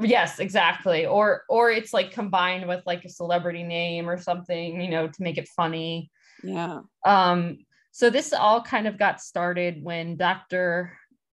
yes 0.00 0.38
exactly 0.38 1.06
or 1.06 1.42
or 1.48 1.70
it's 1.70 1.92
like 1.92 2.12
combined 2.12 2.66
with 2.68 2.82
like 2.86 3.04
a 3.04 3.08
celebrity 3.08 3.62
name 3.62 4.08
or 4.08 4.18
something 4.18 4.80
you 4.80 4.88
know 4.90 5.06
to 5.08 5.22
make 5.22 5.38
it 5.38 5.48
funny 5.48 6.10
Yeah. 6.42 6.80
um 7.04 7.58
so 7.92 8.10
this 8.10 8.32
all 8.32 8.60
kind 8.60 8.86
of 8.86 8.98
got 8.98 9.20
started 9.20 9.82
when 9.82 10.16
dr 10.16 10.92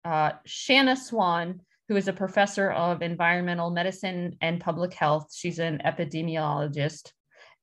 uh, 0.05 0.31
shanna 0.45 0.95
swan 0.95 1.59
who 1.89 1.97
is 1.97 2.07
a 2.07 2.13
professor 2.13 2.71
of 2.71 3.01
environmental 3.01 3.69
medicine 3.69 4.37
and 4.41 4.61
public 4.61 4.93
health 4.93 5.33
she's 5.33 5.59
an 5.59 5.81
epidemiologist 5.85 7.11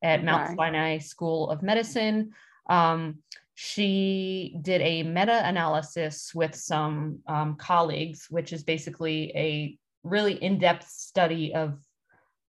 at 0.03 0.24
mount 0.24 0.57
sinai 0.57 0.98
school 0.98 1.50
of 1.50 1.62
medicine. 1.62 2.31
Um, 2.68 3.18
she 3.55 4.57
did 4.62 4.81
a 4.81 5.03
meta-analysis 5.03 6.35
with 6.35 6.55
some 6.55 7.18
um, 7.26 7.57
colleagues 7.57 8.26
which 8.31 8.53
is 8.53 8.62
basically 8.64 9.33
a 9.35 9.76
really 10.03 10.33
in-depth 10.33 10.88
study 10.88 11.55
of 11.55 11.79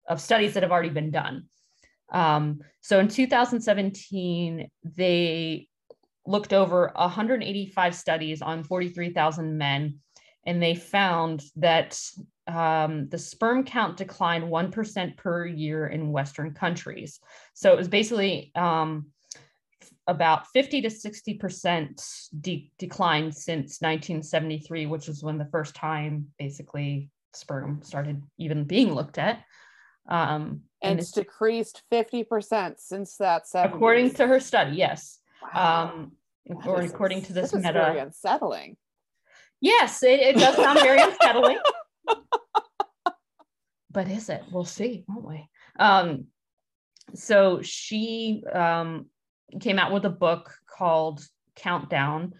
of 0.08 0.20
studies 0.20 0.54
that 0.54 0.62
have 0.62 0.72
already 0.72 0.90
been 0.90 1.10
done. 1.10 1.44
Um, 2.12 2.60
so 2.80 2.98
in 2.98 3.06
2017, 3.06 4.68
they 4.82 5.68
looked 6.26 6.52
over 6.52 6.92
185 6.94 7.94
studies 7.94 8.42
on 8.42 8.64
43,000 8.64 9.56
men, 9.56 9.98
and 10.46 10.62
they 10.62 10.74
found 10.74 11.42
that 11.56 12.00
um, 12.46 13.08
the 13.08 13.18
sperm 13.18 13.64
count 13.64 13.96
declined 13.96 14.44
1% 14.44 15.16
per 15.16 15.46
year 15.46 15.86
in 15.86 16.12
Western 16.12 16.52
countries. 16.54 17.20
So 17.54 17.72
it 17.72 17.76
was 17.76 17.88
basically 17.88 18.50
um, 18.54 19.06
about 20.06 20.48
50 20.48 20.82
to 20.82 20.88
60% 20.88 22.28
de- 22.40 22.72
decline 22.78 23.32
since 23.32 23.80
1973, 23.80 24.86
which 24.86 25.06
was 25.06 25.22
when 25.22 25.38
the 25.38 25.48
first 25.52 25.74
time 25.74 26.26
basically 26.38 27.10
sperm 27.32 27.80
started 27.82 28.22
even 28.38 28.64
being 28.64 28.92
looked 28.92 29.18
at. 29.18 29.44
Um, 30.08 30.62
And 30.82 30.98
it's 30.98 31.12
decreased 31.12 31.82
50% 31.92 32.80
since 32.80 33.16
that 33.18 33.44
70s. 33.44 33.74
according 33.74 34.14
to 34.14 34.26
her 34.26 34.40
study 34.40 34.76
yes 34.76 35.19
Wow. 35.42 35.90
um 35.92 36.12
That 36.46 36.66
or 36.66 36.80
according 36.82 37.22
to 37.22 37.32
this 37.32 37.52
is 37.52 37.62
meta 37.62 37.72
very 37.72 37.98
unsettling. 38.00 38.76
yes 39.60 40.02
it, 40.02 40.20
it 40.20 40.36
does 40.36 40.56
sound 40.56 40.78
very 40.80 41.00
unsettling 41.08 41.58
but 43.90 44.08
is 44.08 44.28
it 44.28 44.42
we'll 44.50 44.64
see 44.64 45.04
won't 45.08 45.26
we 45.26 45.48
um 45.78 46.26
so 47.14 47.60
she 47.62 48.42
um 48.52 49.06
came 49.60 49.78
out 49.78 49.92
with 49.92 50.04
a 50.04 50.10
book 50.10 50.52
called 50.68 51.24
countdown 51.56 52.32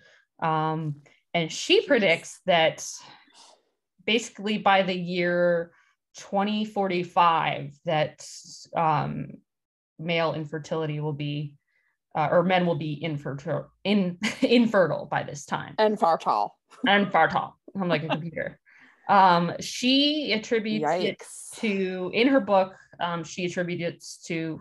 um 0.42 0.96
and 1.34 1.50
she 1.52 1.86
predicts 1.86 2.40
that 2.46 2.86
basically 4.06 4.58
by 4.58 4.82
the 4.82 4.94
year 4.94 5.72
2045 6.16 7.72
that 7.84 8.26
um 8.76 9.28
male 9.98 10.34
infertility 10.34 11.00
will 11.00 11.12
be 11.12 11.54
uh, 12.14 12.28
or 12.30 12.42
men 12.42 12.66
will 12.66 12.76
be 12.76 13.02
infertile 13.02 13.70
in 13.84 14.18
infertile 14.42 15.06
by 15.06 15.22
this 15.22 15.44
time. 15.44 15.74
And 15.78 15.98
Fartall. 15.98 16.50
and 16.86 17.10
fertile 17.12 17.56
i'm 17.80 17.88
like 17.88 18.02
a 18.04 18.08
computer. 18.16 18.58
Um 19.08 19.52
she 19.60 20.32
attributes 20.32 20.90
it 20.92 21.22
to 21.60 22.10
in 22.14 22.28
her 22.28 22.40
book 22.40 22.74
um 23.00 23.24
she 23.24 23.44
attributes 23.46 24.18
to 24.26 24.60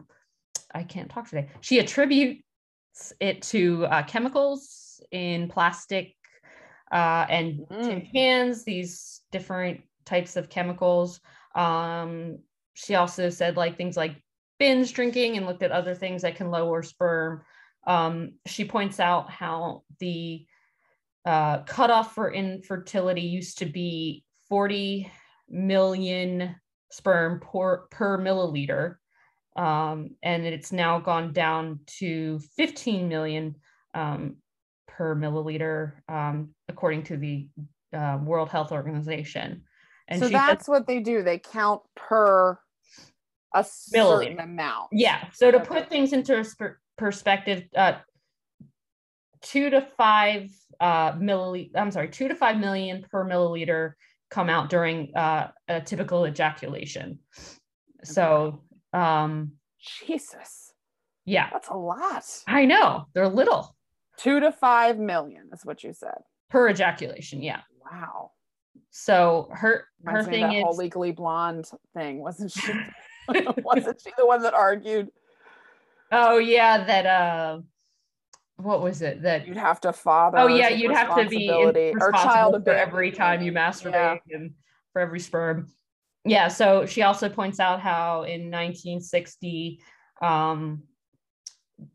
i 0.74 0.84
can't 0.84 1.10
talk 1.10 1.30
today. 1.30 1.50
She 1.62 1.80
attributes 1.80 2.44
it 3.20 3.42
to 3.44 3.86
uh, 3.86 4.04
chemicals 4.04 5.02
in 5.12 5.48
plastic 5.50 6.16
uh, 6.92 7.26
and 7.30 7.66
tin 7.84 8.02
Mm. 8.02 8.12
cans 8.12 8.64
these 8.64 9.22
different 9.32 9.82
types 10.06 10.36
of 10.36 10.50
chemicals. 10.50 11.20
Um 11.56 12.40
she 12.74 12.96
also 12.96 13.30
said 13.30 13.58
like 13.58 13.78
things 13.78 13.98
like 13.98 14.16
binge 14.60 14.94
drinking 14.94 15.38
and 15.38 15.46
looked 15.46 15.64
at 15.64 15.72
other 15.72 15.96
things 15.96 16.22
that 16.22 16.36
can 16.36 16.52
lower 16.52 16.84
sperm 16.84 17.42
um 17.88 18.34
she 18.46 18.66
points 18.66 19.00
out 19.00 19.30
how 19.30 19.84
the 20.00 20.46
uh, 21.26 21.64
cutoff 21.64 22.16
for 22.16 22.32
infertility 22.32 23.22
used 23.22 23.60
to 23.60 23.66
be 23.66 24.24
40 24.48 25.12
million 25.50 26.56
sperm 26.92 27.40
per, 27.40 27.86
per 27.92 28.18
milliliter. 28.18 28.96
Um, 29.56 30.16
and 30.24 30.46
it's 30.46 30.72
now 30.72 31.00
gone 31.00 31.34
down 31.34 31.82
to 32.00 32.40
15 32.56 33.08
million 33.08 33.56
um, 33.94 34.38
per 34.88 35.16
milliliter, 35.16 35.94
um, 36.08 36.50
according 36.68 37.04
to 37.04 37.18
the 37.18 37.48
uh, 37.94 38.18
World 38.22 38.50
Health 38.50 38.72
Organization. 38.72 39.64
And 40.08 40.20
so 40.20 40.28
said- 40.28 40.36
that's 40.36 40.68
what 40.68 40.88
they 40.88 41.00
do. 41.00 41.22
They 41.22 41.40
count 41.40 41.82
per 41.96 42.58
a 43.54 43.64
certain 43.64 44.40
amount. 44.40 44.90
Yeah. 44.92 45.26
So 45.34 45.52
to 45.52 45.60
put 45.60 45.90
things 45.90 46.14
into 46.14 46.34
persp- 46.34 46.76
perspective, 46.98 47.64
uh, 47.76 47.94
two 49.42 49.70
to 49.70 49.82
five 49.98 50.50
uh, 50.80 51.14
milliliter, 51.14 51.72
I'm 51.76 51.92
sorry, 51.92 52.10
two 52.10 52.28
to 52.28 52.36
five 52.36 52.58
million 52.58 53.06
per 53.10 53.26
milliliter 53.26 53.94
come 54.30 54.50
out 54.50 54.70
during 54.70 55.16
uh, 55.16 55.50
a 55.68 55.82
typical 55.82 56.26
ejaculation. 56.28 57.20
So, 58.04 58.64
um, 58.94 59.54
Jesus. 60.06 60.74
yeah, 61.26 61.50
That's 61.52 61.70
a 61.70 61.74
lot. 61.76 62.24
I 62.48 62.66
know 62.66 63.06
they're 63.14 63.28
little 63.28 63.76
Two 64.18 64.40
to 64.42 64.52
five 64.52 65.00
million 65.00 65.50
is 65.54 65.62
what 65.66 65.84
you 65.84 65.94
said. 65.94 66.18
per 66.50 66.70
ejaculation. 66.70 67.42
Yeah. 67.42 67.62
Wow. 67.90 68.32
So 68.92 69.50
her 69.52 69.86
her 70.06 70.24
Reminds 70.24 70.28
thing 70.30 70.52
is, 70.54 70.78
legally 70.78 71.12
blonde 71.12 71.70
thing, 71.94 72.20
wasn't 72.20 72.52
she? 72.52 72.72
wasn't 73.64 74.02
she 74.02 74.12
the 74.18 74.26
one 74.26 74.42
that 74.42 74.54
argued 74.54 75.10
oh 76.12 76.38
yeah, 76.38 76.84
that 76.86 77.06
uh, 77.06 77.60
what 78.58 78.82
was 78.82 79.02
it 79.02 79.22
that 79.24 79.48
you'd 79.48 79.58
have 79.58 79.80
to 79.82 79.94
father? 79.94 80.38
Oh 80.40 80.48
yeah, 80.48 80.70
you'd 80.70 80.92
have 80.92 81.16
to 81.16 81.28
be 81.28 81.50
or 81.50 82.12
child 82.12 82.64
for 82.64 82.72
every 82.72 83.12
time 83.12 83.42
you 83.42 83.52
masturbate 83.52 84.20
Yeah. 84.26 84.38
and 84.38 84.52
for 84.94 85.02
every 85.02 85.20
sperm. 85.20 85.72
Yeah. 86.26 86.48
So 86.48 86.86
she 86.86 87.02
also 87.04 87.30
points 87.30 87.60
out 87.60 87.80
how 87.80 88.24
in 88.24 88.52
1960, 88.52 89.82
um, 90.22 90.84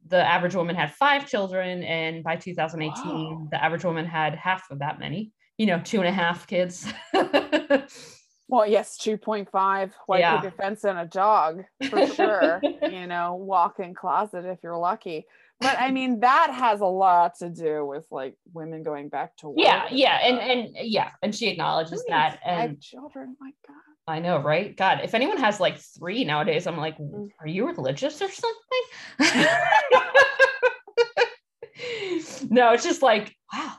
the 0.09 0.17
average 0.27 0.55
woman 0.55 0.75
had 0.75 0.95
five 0.95 1.29
children, 1.29 1.83
and 1.83 2.25
by 2.25 2.37
2018, 2.37 3.05
Wow. 3.05 3.49
the 3.51 3.63
average 3.63 3.85
woman 3.85 4.07
had 4.07 4.35
half 4.35 4.71
of 4.71 4.79
that 4.79 4.99
many. 4.99 5.33
You 5.59 5.67
know, 5.67 5.81
two 5.85 5.99
and 5.99 6.09
a 6.09 6.13
half 6.13 6.47
kids. 6.47 6.91
Well, 8.49 8.67
yes, 8.67 8.99
2.5 8.99 9.93
white 10.07 10.21
Yeah. 10.21 10.37
picket 10.41 10.57
fence 10.57 10.85
and 10.85 10.99
a 10.99 11.07
dog 11.07 11.65
for 11.91 12.07
sure. 12.15 12.63
you 12.91 13.07
know, 13.07 13.35
walk 13.35 13.81
in 13.81 13.95
closet 13.95 14.45
if 14.45 14.59
you're 14.63 14.77
lucky. 14.77 15.27
But 15.61 15.79
I 15.79 15.91
mean, 15.93 16.21
that 16.21 16.51
has 16.53 16.81
a 16.81 16.87
lot 16.87 17.39
to 17.39 17.49
do 17.49 17.87
with 17.87 18.05
like 18.11 18.37
women 18.53 18.83
going 18.83 19.09
back 19.09 19.37
to 19.39 19.49
work. 19.49 19.57
yeah, 19.59 19.87
yeah, 19.91 20.19
and 20.23 20.39
and 20.39 20.77
yeah, 20.83 21.11
and 21.23 21.35
she 21.35 21.49
acknowledges 21.49 22.03
Who 22.07 22.13
that, 22.13 22.39
and 22.45 22.81
children, 22.81 23.37
my 23.41 23.51
God. 23.67 23.77
I 24.07 24.19
know, 24.19 24.39
right? 24.43 24.77
God, 24.77 25.01
if 25.03 25.15
anyone 25.15 25.39
has 25.39 25.61
like 25.61 25.79
three 25.79 26.25
nowadays, 26.25 26.67
I'm 26.67 26.77
like, 26.77 26.99
Mm. 26.99 27.31
are 27.41 27.47
you 27.47 27.67
religious 27.67 28.21
or 28.21 28.29
something? 28.31 29.21
no, 32.51 32.73
it's 32.73 32.85
just 32.85 33.03
like, 33.03 33.35
wow. 33.53 33.73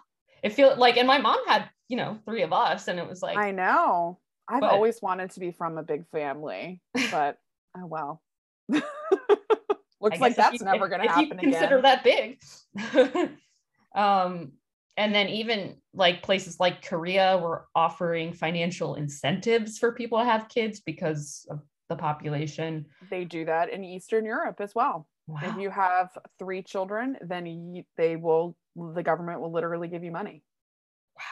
it 0.43 0.54
feel 0.54 0.75
like 0.78 0.97
and 0.97 1.08
my 1.08 1.17
mom 1.19 1.39
had 1.47 1.69
you 1.88 1.97
know 1.97 2.17
three 2.25 2.41
of 2.41 2.51
us 2.54 2.88
and 2.88 2.99
it 2.99 3.08
was 3.08 3.21
like 3.21 3.38
I 3.38 3.51
know. 3.51 4.19
I've 4.47 4.62
But- 4.62 4.71
always 4.73 5.01
wanted 5.01 5.31
to 5.31 5.39
be 5.39 5.51
from 5.51 5.77
a 5.77 5.84
big 5.84 6.08
family, 6.12 6.81
but 7.12 7.38
oh 7.77 7.86
well. 7.86 8.21
Looks 10.01 10.19
like 10.19 10.36
that's 10.36 10.60
you- 10.60 10.65
never 10.65 10.88
going 10.88 11.01
if 11.01 11.13
to 11.13 11.19
you 11.21 11.25
happen 11.27 11.38
consider 11.39 11.77
again. 11.79 11.81
that 11.84 12.03
big 12.03 12.39
um 13.95 14.51
and 14.97 15.15
then 15.15 15.29
even 15.29 15.77
like 15.93 16.21
places 16.21 16.60
like 16.60 16.86
korea 16.86 17.38
were 17.41 17.65
offering 17.75 18.34
financial 18.34 18.95
incentives 18.95 19.77
for 19.79 19.93
people 19.93 20.19
to 20.19 20.25
have 20.25 20.49
kids 20.49 20.81
because 20.81 21.45
of 21.49 21.62
the 21.89 21.95
population 21.95 22.86
They 23.10 23.25
do 23.25 23.45
that 23.45 23.69
in 23.69 23.84
Eastern 23.84 24.25
Europe 24.25 24.60
as 24.60 24.73
well. 24.75 25.08
wow 25.27 25.39
If 25.43 25.58
you 25.58 25.69
have 25.69 26.10
three 26.39 26.63
children, 26.63 27.15
then 27.21 27.45
you, 27.45 27.84
they 27.95 28.15
will, 28.15 28.55
the 28.75 29.03
government 29.03 29.39
will 29.39 29.51
literally 29.51 29.88
give 29.88 30.03
you 30.03 30.12
money. 30.12 30.41
Wow. 31.15 31.23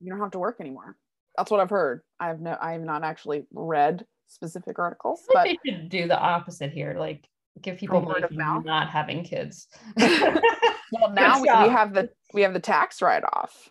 You 0.00 0.10
don't 0.12 0.20
have 0.20 0.32
to 0.32 0.38
work 0.38 0.56
anymore. 0.60 0.98
That's 1.36 1.50
what 1.50 1.60
I've 1.60 1.70
heard. 1.70 2.02
I 2.20 2.28
have 2.28 2.40
no, 2.40 2.56
I 2.60 2.72
have 2.72 2.82
not 2.82 3.04
actually 3.04 3.44
read 3.52 4.04
specific 4.26 4.78
articles, 4.78 5.22
I 5.30 5.34
but 5.34 5.42
think 5.44 5.60
they 5.64 5.72
should 5.72 5.88
do 5.88 6.08
the 6.08 6.18
opposite 6.18 6.72
here 6.72 6.96
like 6.98 7.28
give 7.62 7.78
people 7.78 8.04
word 8.04 8.24
of 8.24 8.32
mouth? 8.32 8.64
not 8.64 8.90
having 8.90 9.22
kids 9.24 9.68
well, 9.98 11.10
now 11.12 11.36
we, 11.40 11.42
we 11.42 11.68
have 11.70 11.94
the, 11.94 12.10
we 12.34 12.42
have 12.42 12.52
the 12.52 12.60
tax 12.60 13.00
write 13.00 13.22
off. 13.24 13.70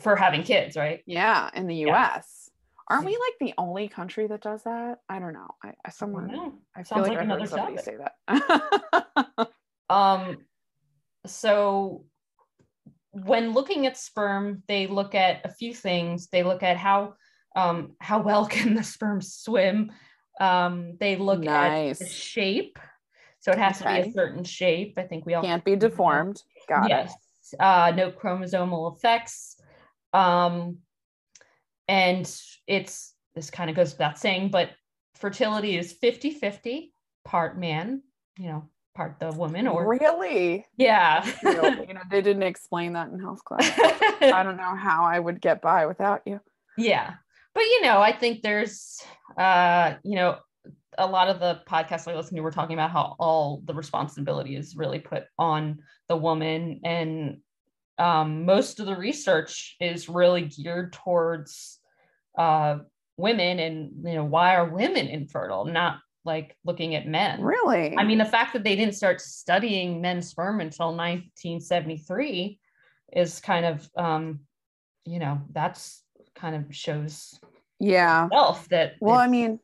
for 0.00 0.16
having 0.16 0.42
kids 0.42 0.76
right 0.76 1.02
Yeah, 1.06 1.50
in 1.54 1.66
the 1.66 1.74
Yeah. 1.76 2.16
US. 2.16 2.50
Aren't 2.88 3.06
we 3.06 3.12
like 3.12 3.34
the 3.40 3.54
only 3.56 3.88
country 3.88 4.26
that 4.26 4.42
does 4.42 4.64
that? 4.64 4.98
I 5.08 5.18
don't 5.18 5.32
know. 5.32 5.48
I, 5.64 5.68
I 5.68 5.72
I 5.86 5.90
someone 5.90 6.26
know. 6.26 6.58
I 6.76 6.82
feel 6.82 7.04
Sounds 7.04 7.08
like, 7.08 7.10
like 7.12 7.18
I 7.20 7.24
another 7.24 7.40
heard 7.42 7.48
somebody 7.50 7.76
topic. 7.76 7.84
say 7.84 7.96
that. 9.38 9.48
Um, 9.88 10.38
so 11.26 12.04
when 13.12 13.52
looking 13.52 13.86
at 13.86 13.96
sperm, 13.96 14.62
they 14.68 14.86
look 14.86 15.14
at 15.14 15.44
a 15.44 15.48
few 15.50 15.74
things. 15.74 16.28
They 16.28 16.42
look 16.42 16.62
at 16.62 16.76
how 16.76 17.14
um, 17.54 17.92
how 18.00 18.20
well 18.20 18.46
can 18.50 18.74
the 18.74 18.82
sperm 18.82 19.20
swim. 19.20 19.92
Um, 20.40 20.96
they 20.98 21.16
look 21.16 21.46
at 21.46 21.98
the 21.98 22.06
shape. 22.06 22.78
So 23.40 23.50
it 23.50 23.58
has 23.58 23.78
to 23.78 23.84
be 23.84 24.08
a 24.08 24.12
certain 24.12 24.44
shape. 24.44 24.94
I 24.96 25.02
think 25.02 25.26
we 25.26 25.34
all 25.34 25.42
Can't 25.42 25.64
be 25.64 25.74
deformed. 25.74 26.40
Got 26.68 26.88
yes. 26.88 27.12
Uh, 27.58 27.92
no 27.94 28.12
chromosomal 28.12 28.96
effects. 28.96 29.56
Um, 30.12 30.78
and 31.88 32.24
it's 32.68 33.14
this 33.34 33.50
kind 33.50 33.68
of 33.68 33.74
goes 33.74 33.92
without 33.92 34.18
saying, 34.18 34.50
but 34.50 34.70
fertility 35.16 35.76
is 35.76 35.92
50 35.92 36.30
50 36.30 36.92
part 37.24 37.58
man, 37.58 38.02
you 38.38 38.48
know, 38.48 38.68
part 38.94 39.16
the 39.18 39.32
woman 39.32 39.66
or 39.66 39.88
Really? 39.88 40.66
yeah. 40.76 41.24
you 41.42 41.54
know, 41.62 41.68
you 41.88 41.94
know, 41.94 42.02
they 42.10 42.20
didn't 42.22 42.42
explain 42.42 42.92
that 42.94 43.08
in 43.08 43.18
health 43.18 43.44
class. 43.44 43.70
I 44.20 44.42
don't 44.44 44.56
know 44.56 44.74
how 44.76 45.04
I 45.04 45.18
would 45.18 45.40
get 45.40 45.62
by 45.62 45.86
without 45.86 46.22
you. 46.26 46.40
yeah. 46.76 47.14
But 47.54 47.64
you 47.64 47.82
know, 47.82 48.00
I 48.00 48.12
think 48.12 48.40
there's 48.42 48.98
uh, 49.36 49.94
you 50.02 50.16
know, 50.16 50.38
a 50.98 51.06
lot 51.06 51.28
of 51.28 51.38
the 51.40 51.60
podcasts 51.68 52.06
I 52.10 52.14
listen 52.14 52.36
to 52.36 52.42
were 52.42 52.50
talking 52.50 52.74
about 52.74 52.90
how 52.90 53.16
all 53.18 53.62
the 53.64 53.74
responsibility 53.74 54.56
is 54.56 54.76
really 54.76 54.98
put 54.98 55.24
on 55.38 55.78
the 56.08 56.16
woman 56.16 56.80
and 56.84 57.38
um, 57.98 58.46
most 58.46 58.80
of 58.80 58.86
the 58.86 58.96
research 58.96 59.76
is 59.80 60.08
really 60.08 60.42
geared 60.42 60.92
towards 60.94 61.78
uh, 62.38 62.78
women 63.18 63.58
and 63.58 63.90
you 64.04 64.14
know 64.14 64.24
why 64.24 64.56
are 64.56 64.68
women 64.68 65.06
infertile 65.06 65.64
not 65.66 65.98
like 66.24 66.56
looking 66.64 66.94
at 66.94 67.06
men 67.06 67.42
Really? 67.42 67.96
I 67.96 68.04
mean, 68.04 68.18
the 68.18 68.24
fact 68.24 68.52
that 68.52 68.62
they 68.64 68.76
didn't 68.76 68.94
start 68.94 69.20
studying 69.20 70.00
men's 70.00 70.28
sperm 70.28 70.60
until 70.60 70.94
1973 70.94 72.58
is 73.14 73.40
kind 73.40 73.66
of, 73.66 73.88
um, 73.96 74.40
you 75.04 75.18
know, 75.18 75.40
that's 75.52 76.02
kind 76.34 76.54
of 76.56 76.74
shows 76.74 77.38
yeah. 77.78 78.28
self 78.30 78.68
that. 78.68 78.94
Well, 79.00 79.16
I 79.18 79.26
mean, 79.26 79.58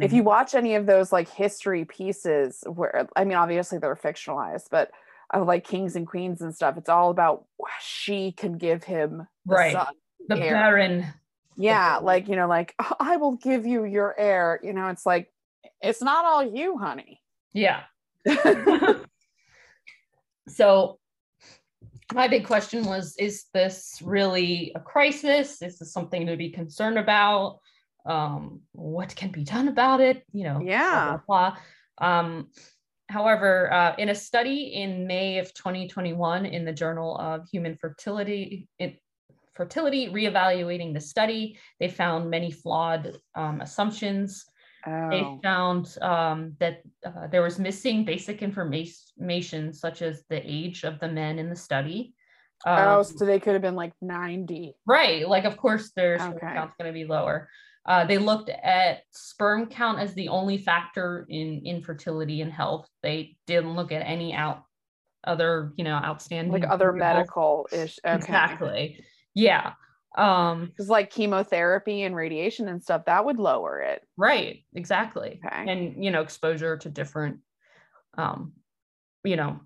if 0.00 0.12
you 0.12 0.22
watch 0.22 0.54
any 0.54 0.74
of 0.76 0.86
those 0.86 1.12
like 1.12 1.28
history 1.28 1.84
pieces 1.84 2.62
where 2.66 3.08
I 3.16 3.24
mean 3.24 3.36
obviously 3.36 3.78
they're 3.78 3.96
fictionalized, 3.96 4.66
but 4.70 4.90
of 5.32 5.46
like 5.46 5.64
kings 5.64 5.94
and 5.96 6.06
queens 6.06 6.40
and 6.40 6.54
stuff, 6.54 6.76
it's 6.76 6.88
all 6.88 7.10
about 7.10 7.44
she 7.80 8.32
can 8.32 8.56
give 8.58 8.84
him 8.84 9.26
the 9.46 9.54
Right. 9.54 9.72
son. 9.72 9.94
the 10.28 10.36
heir. 10.38 10.52
Barren, 10.54 11.06
Yeah, 11.56 11.90
barren. 11.94 12.04
like 12.04 12.28
you 12.28 12.36
know, 12.36 12.46
like 12.46 12.74
"Oh, 12.78 12.94
I 13.00 13.16
will 13.16 13.36
give 13.36 13.66
you 13.66 13.84
your 13.84 14.14
heir. 14.18 14.60
You 14.62 14.72
know, 14.72 14.88
it's 14.88 15.04
like 15.06 15.32
it's 15.82 16.02
not 16.02 16.24
all 16.24 16.44
you, 16.44 16.78
honey. 16.78 17.20
yeah. 17.52 17.82
so 20.48 20.98
my 22.12 22.28
big 22.28 22.44
question 22.46 22.84
was 22.84 23.16
is 23.18 23.44
this 23.54 24.00
really 24.04 24.72
a 24.74 24.80
crisis 24.80 25.62
is 25.62 25.78
this 25.78 25.92
something 25.92 26.26
to 26.26 26.36
be 26.36 26.50
concerned 26.50 26.98
about 26.98 27.58
um 28.06 28.60
what 28.72 29.14
can 29.14 29.30
be 29.30 29.44
done 29.44 29.68
about 29.68 30.00
it 30.00 30.22
you 30.32 30.44
know 30.44 30.58
blah, 30.58 30.66
Yeah. 30.68 31.18
blah, 31.26 31.54
blah. 31.98 32.06
um 32.08 32.48
however 33.08 33.72
uh, 33.72 33.94
in 33.98 34.08
a 34.10 34.14
study 34.14 34.74
in 34.74 35.06
may 35.06 35.38
of 35.38 35.52
2021 35.54 36.46
in 36.46 36.64
the 36.64 36.72
journal 36.72 37.16
of 37.18 37.48
human 37.48 37.74
fertility 37.76 38.68
it, 38.78 39.00
fertility 39.54 40.08
reevaluating 40.08 40.92
the 40.94 41.00
study 41.00 41.58
they 41.78 41.88
found 41.88 42.28
many 42.30 42.50
flawed 42.50 43.16
um, 43.34 43.60
assumptions 43.60 44.44
they 44.86 45.20
Oh. 45.22 45.40
found 45.42 45.96
um, 46.02 46.56
that 46.58 46.82
uh, 47.04 47.26
there 47.28 47.42
was 47.42 47.58
missing 47.58 48.04
basic 48.04 48.42
information 48.42 49.72
such 49.72 50.02
as 50.02 50.24
the 50.28 50.40
age 50.44 50.84
of 50.84 50.98
the 51.00 51.08
men 51.08 51.38
in 51.38 51.48
the 51.50 51.56
study. 51.56 52.14
oh, 52.66 52.98
Um, 52.98 53.04
so 53.04 53.24
they 53.24 53.40
could 53.40 53.52
have 53.54 53.62
been 53.62 53.74
like 53.76 53.92
90. 54.00 54.74
right. 54.86 55.28
Like, 55.28 55.44
of 55.44 55.56
course, 55.56 55.92
their 55.92 56.18
sperm 56.18 56.34
Okay. 56.36 56.54
count's 56.54 56.74
going 56.78 56.92
to 56.92 56.98
be 56.98 57.04
lower. 57.04 57.48
Uh, 57.86 58.04
they 58.04 58.18
looked 58.18 58.50
at 58.50 59.00
sperm 59.10 59.66
count 59.66 59.98
as 59.98 60.12
the 60.14 60.28
only 60.28 60.58
factor 60.58 61.24
in 61.28 61.62
infertility 61.64 62.42
and 62.42 62.52
health. 62.52 62.86
They 63.02 63.36
didn't 63.46 63.74
look 63.74 63.90
at 63.92 64.02
any 64.06 64.34
out 64.34 64.64
other, 65.24 65.72
you 65.76 65.84
know, 65.84 65.96
outstanding 65.96 66.52
Like 66.62 66.70
other 66.70 66.92
medical 66.92 67.68
ish. 67.72 67.98
Okay. 68.04 68.16
Exactly. 68.16 69.04
Yeah. 69.34 69.72
Um, 70.16 70.72
Because 70.74 70.88
like 70.90 71.10
chemotherapy 71.10 72.02
and 72.02 72.16
radiation 72.16 72.68
and 72.68 72.82
stuff, 72.82 73.04
that 73.04 73.24
would 73.24 73.38
lower 73.38 73.80
it. 73.80 74.06
right. 74.16 74.64
Exactly. 74.74 75.44
Okay. 75.44 75.70
and 75.70 76.02
you 76.04 76.10
know 76.10 76.22
exposure 76.22 76.76
to 76.76 76.88
different 76.90 77.40
um 78.16 78.54
you 79.24 79.36
know 79.36 79.60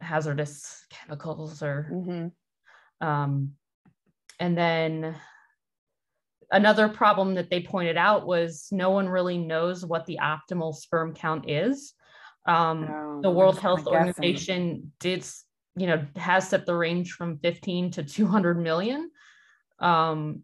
hazardous 0.00 0.86
chemicals 0.90 1.62
or 1.62 1.86
hmm 1.88 2.28
um 3.00 3.56
and 4.40 4.56
then 4.56 5.16
another 6.50 6.88
problem 6.88 7.34
that 7.34 7.50
they 7.50 7.62
pointed 7.62 7.96
out 7.96 8.26
was 8.26 8.68
no 8.70 8.90
one 8.90 9.08
really 9.08 9.38
knows 9.38 9.84
what 9.84 10.06
the 10.06 10.18
optimal 10.20 10.74
sperm 10.74 11.14
count 11.14 11.48
is 11.48 11.94
um 12.46 12.96
Oh, 12.96 13.22
the 13.22 13.30
world 13.30 13.56
just 13.56 13.64
kinda 13.64 13.82
health 13.82 13.86
organization 13.86 14.92
did 14.98 15.24
you 15.76 15.86
know 15.86 16.06
has 16.16 16.48
set 16.48 16.66
the 16.66 16.74
range 16.74 17.12
from 17.12 17.38
15 17.38 17.90
to 17.92 18.02
200 18.04 18.58
million 18.58 19.10
um 19.82 20.42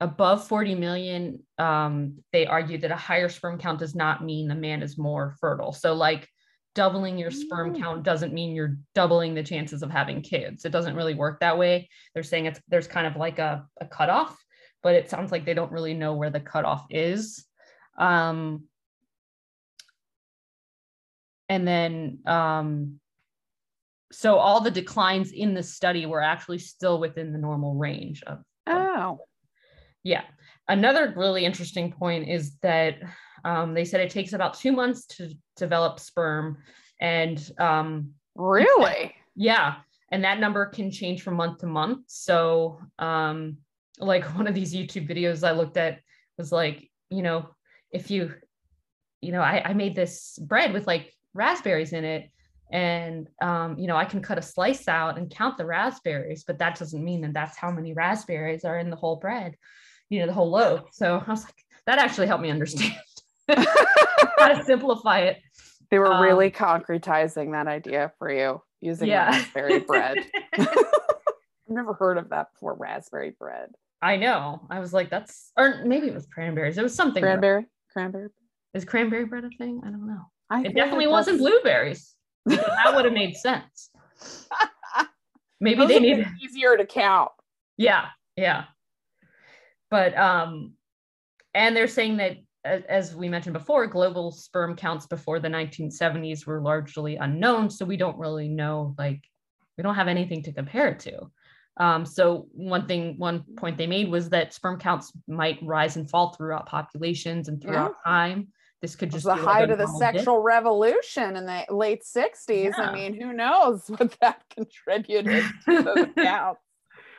above 0.00 0.46
40 0.48 0.74
million 0.74 1.40
um 1.58 2.18
they 2.32 2.46
argue 2.46 2.78
that 2.78 2.90
a 2.90 2.96
higher 2.96 3.28
sperm 3.28 3.58
count 3.58 3.78
does 3.78 3.94
not 3.94 4.24
mean 4.24 4.48
the 4.48 4.54
man 4.54 4.82
is 4.82 4.98
more 4.98 5.36
fertile. 5.40 5.72
So 5.72 5.94
like 5.94 6.28
doubling 6.74 7.18
your 7.18 7.30
sperm 7.30 7.72
Mm. 7.74 7.78
count 7.80 8.02
doesn't 8.02 8.32
mean 8.34 8.54
you're 8.54 8.76
doubling 8.94 9.34
the 9.34 9.42
chances 9.42 9.82
of 9.82 9.90
having 9.90 10.22
kids. 10.22 10.64
It 10.64 10.72
doesn't 10.72 10.96
really 10.96 11.14
work 11.14 11.40
that 11.40 11.56
way. 11.58 11.88
They're 12.12 12.22
saying 12.22 12.46
it's 12.46 12.60
there's 12.68 12.88
kind 12.88 13.06
of 13.06 13.16
like 13.16 13.38
a, 13.38 13.66
a 13.80 13.86
cutoff 13.86 14.36
but 14.82 14.94
it 14.94 15.08
sounds 15.08 15.32
like 15.32 15.46
they 15.46 15.54
don't 15.54 15.72
really 15.72 15.94
know 15.94 16.14
where 16.14 16.30
the 16.30 16.40
cutoff 16.40 16.84
is. 16.90 17.46
Um 17.98 18.64
and 21.48 21.66
then 21.66 22.18
um 22.26 23.00
so 24.14 24.36
all 24.36 24.60
the 24.60 24.70
declines 24.70 25.32
in 25.32 25.54
the 25.54 25.62
study 25.62 26.06
were 26.06 26.22
actually 26.22 26.58
still 26.58 26.98
within 27.00 27.32
the 27.32 27.38
normal 27.38 27.74
range 27.74 28.22
of 28.26 28.38
Oh. 28.66 29.18
yeah. 30.02 30.22
Another 30.68 31.12
really 31.16 31.44
interesting 31.44 31.92
point 31.92 32.28
is 32.28 32.56
that 32.62 32.94
um, 33.44 33.74
they 33.74 33.84
said 33.84 34.00
it 34.00 34.10
takes 34.10 34.32
about 34.32 34.54
two 34.54 34.72
months 34.72 35.04
to 35.06 35.34
develop 35.56 36.00
sperm. 36.00 36.58
And 37.00 37.38
um, 37.58 38.12
Really? 38.34 39.14
yeah, 39.36 39.76
and 40.10 40.24
that 40.24 40.40
number 40.40 40.66
can 40.66 40.90
change 40.90 41.22
from 41.22 41.34
month 41.34 41.58
to 41.58 41.66
month. 41.66 42.04
So, 42.06 42.80
um, 42.98 43.58
like 43.98 44.24
one 44.36 44.46
of 44.46 44.54
these 44.54 44.74
YouTube 44.74 45.08
videos 45.08 45.46
I 45.46 45.52
looked 45.52 45.76
at 45.76 46.00
was 46.38 46.50
like, 46.52 46.90
you 47.10 47.22
know, 47.22 47.48
if 47.90 48.10
you, 48.10 48.32
you 49.20 49.32
know, 49.32 49.40
I, 49.40 49.62
I 49.66 49.72
made 49.74 49.94
this 49.94 50.38
bread 50.40 50.72
with 50.72 50.86
like 50.86 51.12
raspberries 51.34 51.92
in 51.92 52.04
it. 52.04 52.30
And, 52.72 53.28
um, 53.42 53.78
you 53.78 53.86
know, 53.86 53.96
I 53.96 54.04
can 54.04 54.20
cut 54.22 54.38
a 54.38 54.42
slice 54.42 54.88
out 54.88 55.18
and 55.18 55.30
count 55.30 55.58
the 55.58 55.66
raspberries, 55.66 56.44
but 56.44 56.58
that 56.58 56.78
doesn't 56.78 57.04
mean 57.04 57.20
that 57.22 57.32
that's 57.32 57.56
how 57.56 57.70
many 57.70 57.92
raspberries 57.92 58.64
are 58.64 58.78
in 58.78 58.90
the 58.90 58.96
whole 58.96 59.16
bread, 59.16 59.54
you 60.08 60.20
know, 60.20 60.26
the 60.26 60.32
whole 60.32 60.50
loaf. 60.50 60.88
So 60.92 61.22
I 61.24 61.30
was 61.30 61.44
like, 61.44 61.54
that 61.86 61.98
actually 61.98 62.26
helped 62.26 62.42
me 62.42 62.50
understand 62.50 62.94
how 63.48 64.48
to 64.48 64.64
simplify 64.64 65.20
it. 65.20 65.38
They 65.90 65.98
were 65.98 66.12
Um, 66.12 66.22
really 66.22 66.50
concretizing 66.50 67.52
that 67.52 67.68
idea 67.68 68.12
for 68.18 68.32
you 68.32 68.62
using 68.80 69.08
yeah. 69.08 69.30
raspberry 69.30 69.80
bread. 69.80 70.18
I've 70.58 70.68
never 71.68 71.94
heard 71.94 72.18
of 72.18 72.30
that 72.30 72.52
before. 72.52 72.74
Raspberry 72.74 73.30
bread. 73.38 73.70
I 74.02 74.16
know. 74.16 74.66
I 74.70 74.80
was 74.80 74.92
like, 74.92 75.10
that's 75.10 75.52
or 75.56 75.82
maybe 75.84 76.08
it 76.08 76.14
was 76.14 76.26
cranberries. 76.26 76.76
It 76.76 76.82
was 76.82 76.94
something. 76.94 77.22
Cranberry. 77.22 77.66
Cranberry. 77.92 78.28
Is 78.74 78.84
cranberry 78.84 79.24
bread 79.24 79.44
a 79.44 79.50
thing? 79.50 79.80
I 79.84 79.90
don't 79.90 80.06
know. 80.06 80.22
I 80.50 80.62
It 80.62 80.74
definitely 80.74 81.06
wasn't 81.06 81.38
blueberries. 81.38 82.13
Because 82.44 82.64
that 82.84 82.94
would 82.94 83.04
have 83.04 83.14
made 83.14 83.36
sense. 83.36 83.90
Maybe 85.60 85.78
Those 85.78 85.88
they 85.88 86.00
needed. 86.00 86.26
easier 86.42 86.76
to 86.76 86.84
count. 86.84 87.30
Yeah, 87.76 88.06
yeah. 88.36 88.64
But 89.90 90.16
um, 90.18 90.74
and 91.54 91.76
they're 91.76 91.88
saying 91.88 92.18
that 92.18 92.36
as 92.64 93.14
we 93.14 93.28
mentioned 93.28 93.52
before, 93.52 93.86
global 93.86 94.30
sperm 94.32 94.74
counts 94.74 95.06
before 95.06 95.38
the 95.38 95.48
1970s 95.48 96.46
were 96.46 96.60
largely 96.60 97.16
unknown, 97.16 97.70
so 97.70 97.84
we 97.84 97.96
don't 97.96 98.18
really 98.18 98.48
know 98.48 98.94
like 98.98 99.22
we 99.76 99.82
don't 99.82 99.94
have 99.94 100.08
anything 100.08 100.42
to 100.44 100.52
compare 100.52 100.88
it 100.88 101.00
to. 101.00 101.30
Um, 101.76 102.06
so 102.06 102.46
one 102.52 102.86
thing, 102.86 103.18
one 103.18 103.42
point 103.56 103.76
they 103.76 103.86
made 103.86 104.08
was 104.08 104.30
that 104.30 104.54
sperm 104.54 104.78
counts 104.78 105.12
might 105.26 105.58
rise 105.62 105.96
and 105.96 106.08
fall 106.08 106.32
throughout 106.32 106.66
populations 106.66 107.48
and 107.48 107.60
throughout 107.60 107.94
time. 108.06 108.48
This 108.84 108.96
could 108.96 109.10
just 109.10 109.24
the 109.24 109.34
height 109.34 109.70
of 109.70 109.78
the 109.78 109.86
dip. 109.86 109.96
sexual 109.96 110.42
revolution 110.42 111.36
in 111.36 111.46
the 111.46 111.64
late 111.70 112.02
60s. 112.02 112.38
Yeah. 112.48 112.72
I 112.76 112.92
mean, 112.92 113.18
who 113.18 113.32
knows 113.32 113.84
what 113.88 114.14
that 114.20 114.42
contributed 114.54 115.42
to 115.64 115.82
those 115.82 116.06
counts. 116.18 116.60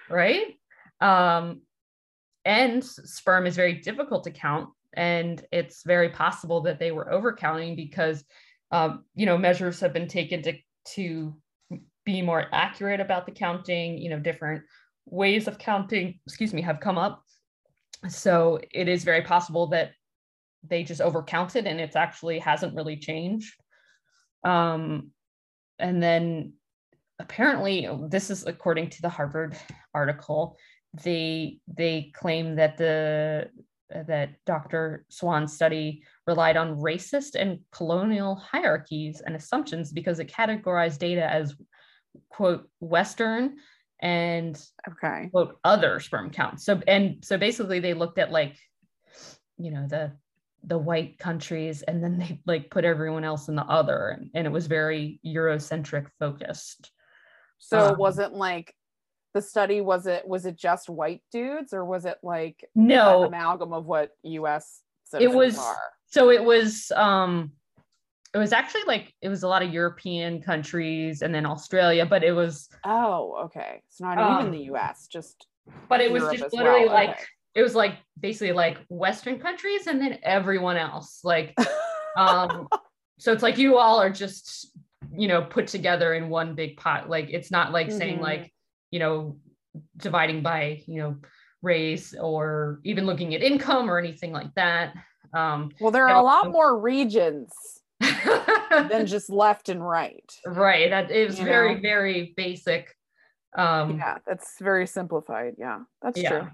right? 0.08 0.60
Um, 1.02 1.62
and 2.46 2.86
sperm 2.86 3.48
is 3.48 3.56
very 3.56 3.82
difficult 3.82 4.26
to 4.26 4.32
count, 4.32 4.70
and 4.94 5.44
it's 5.52 5.82
very 5.82 6.10
possible 6.10 6.62
that 6.62 6.78
they 6.78 6.92
were 6.92 7.10
overcounting 7.12 7.76
because, 7.76 8.24
um, 8.70 9.04
you 9.16 9.26
know, 9.26 9.36
measures 9.36 9.80
have 9.80 9.92
been 9.92 10.08
taken 10.08 10.44
to 10.44 10.54
to 10.94 11.36
be 12.06 12.22
more 12.22 12.46
accurate 12.52 13.00
about 13.00 13.26
the 13.26 13.32
counting. 13.32 13.98
You 13.98 14.12
know, 14.12 14.20
different 14.20 14.62
ways 15.08 15.48
of 15.48 15.58
counting, 15.58 16.20
excuse 16.28 16.54
me, 16.54 16.62
have 16.62 16.80
come 16.80 17.00
up. 17.00 17.24
So 18.08 18.60
it 18.72 18.88
is 18.88 19.04
very 19.04 19.24
possible 19.24 19.66
that 19.70 19.94
they 20.68 20.84
just 20.84 21.02
overcounted, 21.02 21.66
and 21.66 21.80
it's 21.80 21.96
actually 21.96 22.40
hasn't 22.40 22.76
really 22.76 22.98
changed. 22.98 23.54
Um, 24.44 25.12
and 25.80 26.02
then 26.02 26.54
apparently 27.20 27.90
this 28.10 28.30
is 28.30 28.46
according 28.46 28.90
to 28.90 29.02
the 29.02 29.10
harvard 29.10 29.58
article 29.94 30.58
they 31.04 31.60
they 31.68 32.12
claim 32.14 32.56
that 32.56 32.78
the 32.78 33.50
that 34.08 34.32
dr 34.46 35.06
swan's 35.10 35.54
study 35.54 36.04
relied 36.28 36.58
on 36.58 36.78
racist 36.78 37.36
and 37.36 37.60
colonial 37.72 38.36
hierarchies 38.36 39.22
and 39.26 39.36
assumptions 39.36 39.92
because 39.92 40.20
it 40.20 40.32
categorized 40.32 41.00
data 41.00 41.32
as 41.32 41.56
quote 42.30 42.68
western 42.80 43.56
and 44.02 44.62
Okay. 44.90 45.30
quote 45.32 45.58
other 45.64 46.00
sperm 46.00 46.30
counts 46.30 46.66
so 46.66 46.82
and 46.88 47.24
so 47.24 47.38
basically 47.38 47.80
they 47.80 47.94
looked 47.94 48.20
at 48.20 48.32
like 48.32 48.58
you 49.58 49.72
know 49.72 49.88
the 49.88 50.12
the 50.68 50.78
white 50.78 51.18
countries 51.20 51.82
and 51.84 52.04
then 52.04 52.18
they 52.18 52.40
like 52.46 52.70
put 52.70 52.86
everyone 52.86 53.24
else 53.24 53.48
in 53.48 53.56
the 53.56 53.64
other 53.66 54.10
and, 54.10 54.30
and 54.34 54.48
it 54.48 54.52
was 54.52 54.68
very 54.68 55.20
eurocentric 55.26 56.08
focused 56.20 56.92
So 57.60 57.80
Um, 57.80 57.94
it 57.94 57.98
wasn't 58.00 58.34
like 58.34 58.74
the 59.34 59.42
study 59.42 59.82
was 59.82 60.08
it 60.08 60.28
was 60.28 60.46
it 60.46 60.56
just 60.58 60.90
white 60.90 61.22
dudes 61.32 61.74
or 61.74 61.84
was 61.84 62.06
it 62.06 62.18
like 62.24 62.64
an 62.74 62.88
no 62.88 63.26
amalgam 63.26 63.74
of 63.74 63.86
what 63.86 64.12
US 64.24 64.82
it 65.20 65.32
was 65.32 65.58
are? 65.58 65.78
so 66.08 66.30
it 66.30 66.44
was 66.44 66.92
um 66.96 67.52
it 68.34 68.38
was 68.38 68.54
actually 68.54 68.84
like 68.88 69.14
it 69.22 69.30
was 69.30 69.44
a 69.44 69.48
lot 69.48 69.64
of 69.64 69.74
european 69.74 70.42
countries 70.42 71.22
and 71.22 71.34
then 71.34 71.46
australia 71.46 72.06
but 72.06 72.24
it 72.24 72.32
was 72.34 72.70
Oh, 72.86 73.46
okay. 73.46 73.82
It's 73.88 74.00
not 74.00 74.20
Um, 74.20 74.40
even 74.40 74.52
the 74.52 74.66
US, 74.76 75.08
just 75.08 75.48
but 75.90 76.00
it 76.00 76.12
was 76.12 76.22
Europe 76.22 76.38
just 76.38 76.54
literally 76.54 76.86
well, 76.86 76.94
like 76.94 77.10
okay. 77.10 77.24
It 77.56 77.64
was 77.64 77.74
like 77.74 77.96
basically 78.20 78.52
like 78.52 78.78
western 78.90 79.40
countries 79.40 79.88
and 79.88 80.00
then 80.00 80.20
everyone 80.24 80.78
else 80.78 81.22
like 81.24 81.56
um 82.18 82.68
so 83.18 83.32
it's 83.32 83.42
like 83.44 83.58
you 83.58 83.78
all 83.78 84.00
are 84.00 84.10
just 84.10 84.72
you 85.16 85.28
know 85.28 85.42
put 85.42 85.68
together 85.68 86.14
in 86.14 86.30
one 86.30 86.54
big 86.56 86.78
pot 86.78 87.10
like 87.10 87.30
it's 87.30 87.50
not 87.52 87.72
like 87.72 87.90
saying 87.92 88.18
Mhm. 88.20 88.22
like 88.22 88.54
you 88.92 89.00
know 89.00 89.38
dividing 89.98 90.42
by 90.42 90.84
you 90.88 91.02
know 91.02 91.16
race 91.62 92.14
or 92.20 92.80
even 92.84 93.06
looking 93.06 93.34
at 93.34 93.42
income 93.42 93.90
or 93.90 93.98
anything 93.98 94.32
like 94.32 94.54
that 94.56 94.94
um 95.34 95.72
well, 95.80 95.92
there 95.92 96.08
are 96.08 96.16
a 96.16 96.22
lot 96.22 96.46
also- 96.46 96.52
more 96.52 96.80
regions 96.80 97.52
than 98.90 99.06
just 99.08 99.30
left 99.30 99.70
and 99.70 99.86
right. 99.86 100.32
right 100.46 100.90
that 100.90 101.10
it 101.12 101.26
was 101.28 101.40
You 101.40 101.46
very 101.46 101.76
know? 101.76 101.82
very 101.82 102.34
basic 102.38 102.94
um 103.58 103.98
Yeah, 103.98 104.18
that's 104.28 104.60
very 104.60 104.86
simplified. 104.86 105.56
Yeah, 105.58 105.80
that's 106.02 106.22
yeah 106.22 106.30
true. 106.30 106.48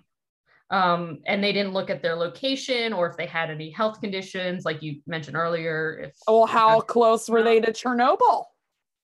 Um 0.71 1.19
and 1.27 1.43
they 1.43 1.51
didn't 1.53 1.73
look 1.73 1.89
at 1.89 2.01
their 2.01 2.15
location 2.15 2.93
or 2.93 3.09
if 3.09 3.17
they 3.17 3.25
had 3.25 3.49
any 3.51 3.69
health 3.69 3.99
conditions 4.01 4.63
like 4.65 4.81
you 4.81 5.01
mentioned 5.05 5.35
earlier 5.37 5.99
if 6.05 6.13
Well, 6.27 6.45
how 6.45 6.79
close 6.81 7.29
were 7.29 7.43
they 7.43 7.59
to 7.59 7.71
Chernobyl? 7.71 8.45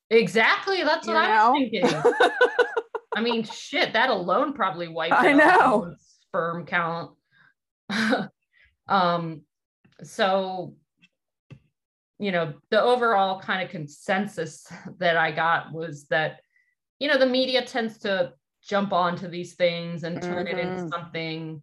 exactly 0.09 0.83
that's 0.83 1.05
what 1.05 1.13
You 1.13 1.19
i 1.19 1.27
know? 1.35 1.51
was 1.51 1.69
thinking 1.69 2.29
I 3.15 3.21
mean, 3.21 3.43
shit, 3.45 3.93
that 3.93 4.11
alone 4.11 4.53
probably 4.53 4.87
wiped 4.89 5.13
I 5.13 5.31
out 5.31 5.37
know. 5.37 5.95
sperm 6.27 6.67
count. 6.67 7.13
um, 8.87 9.41
so 10.03 10.75
you 12.19 12.31
know, 12.31 12.53
the 12.69 12.79
overall 12.81 13.39
kind 13.39 13.63
of 13.63 13.69
consensus 13.71 14.67
that 14.99 15.17
I 15.17 15.31
got 15.31 15.71
was 15.73 16.05
that, 16.09 16.41
you 16.99 17.07
know, 17.07 17.17
the 17.17 17.25
media 17.25 17.63
tends 17.65 17.97
to 17.99 18.33
jump 18.67 18.91
onto 18.93 19.27
these 19.27 19.55
things 19.55 20.03
and 20.03 20.21
turn 20.21 20.47
it 20.47 20.57
into 20.59 20.83
Mhm. 20.83 20.89
something 20.89 21.61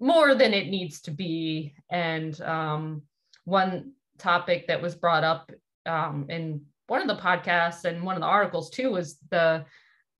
more 0.00 0.34
than 0.34 0.52
it 0.54 0.68
needs 0.68 1.02
to 1.02 1.10
be. 1.10 1.74
And 1.90 2.38
um, 2.40 3.02
one 3.44 3.92
topic 4.18 4.66
that 4.68 4.82
was 4.82 4.94
brought 4.94 5.24
up 5.24 5.50
um, 5.86 6.26
in 6.30 6.64
one 6.86 7.02
of 7.02 7.08
the 7.08 7.22
podcasts 7.22 7.84
and 7.84 8.02
one 8.02 8.16
of 8.16 8.20
the 8.22 8.26
articles 8.26 8.70
too 8.70 8.90
was 8.90 9.18
the 9.30 9.64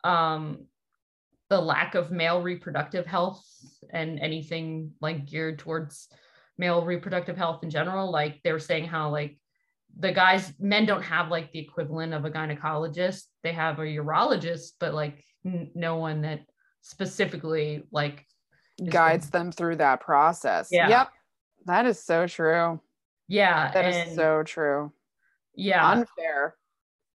um, 0.04 0.66
the 1.48 1.60
lack 1.60 1.94
of 1.94 2.10
male 2.10 2.42
reproductive 2.42 3.06
health 3.06 3.44
and 3.90 4.18
anything 4.20 4.92
like 5.00 5.24
geared 5.26 5.58
towards 5.58 6.08
male 6.58 6.84
reproductive 6.84 7.36
health 7.36 7.62
in 7.62 7.70
general. 7.70 8.10
Like 8.10 8.42
they 8.42 8.52
were 8.52 8.58
saying 8.58 8.86
how 8.86 9.10
like 9.10 9.38
the 9.98 10.12
guys, 10.12 10.52
men 10.58 10.86
don't 10.86 11.02
have 11.02 11.28
like 11.28 11.52
the 11.52 11.60
equivalent 11.60 12.12
of 12.12 12.24
a 12.24 12.30
gynecologist. 12.30 13.24
They 13.42 13.52
have 13.52 13.78
a 13.78 13.82
urologist, 13.82 14.72
but 14.80 14.92
like 14.94 15.24
n- 15.44 15.70
no 15.74 15.96
one 15.96 16.22
that 16.22 16.40
specifically 16.82 17.84
like 17.90 18.26
Guides 18.88 19.30
them 19.30 19.52
through 19.52 19.76
that 19.76 20.00
process. 20.00 20.68
Yeah. 20.70 20.88
Yep. 20.88 21.08
That 21.66 21.86
is 21.86 22.02
so 22.02 22.26
true. 22.26 22.80
yeah, 23.28 23.70
That 23.72 23.84
is 23.86 24.14
so 24.16 24.42
true. 24.42 24.92
yeah, 25.54 25.88
Unfair. 25.90 26.56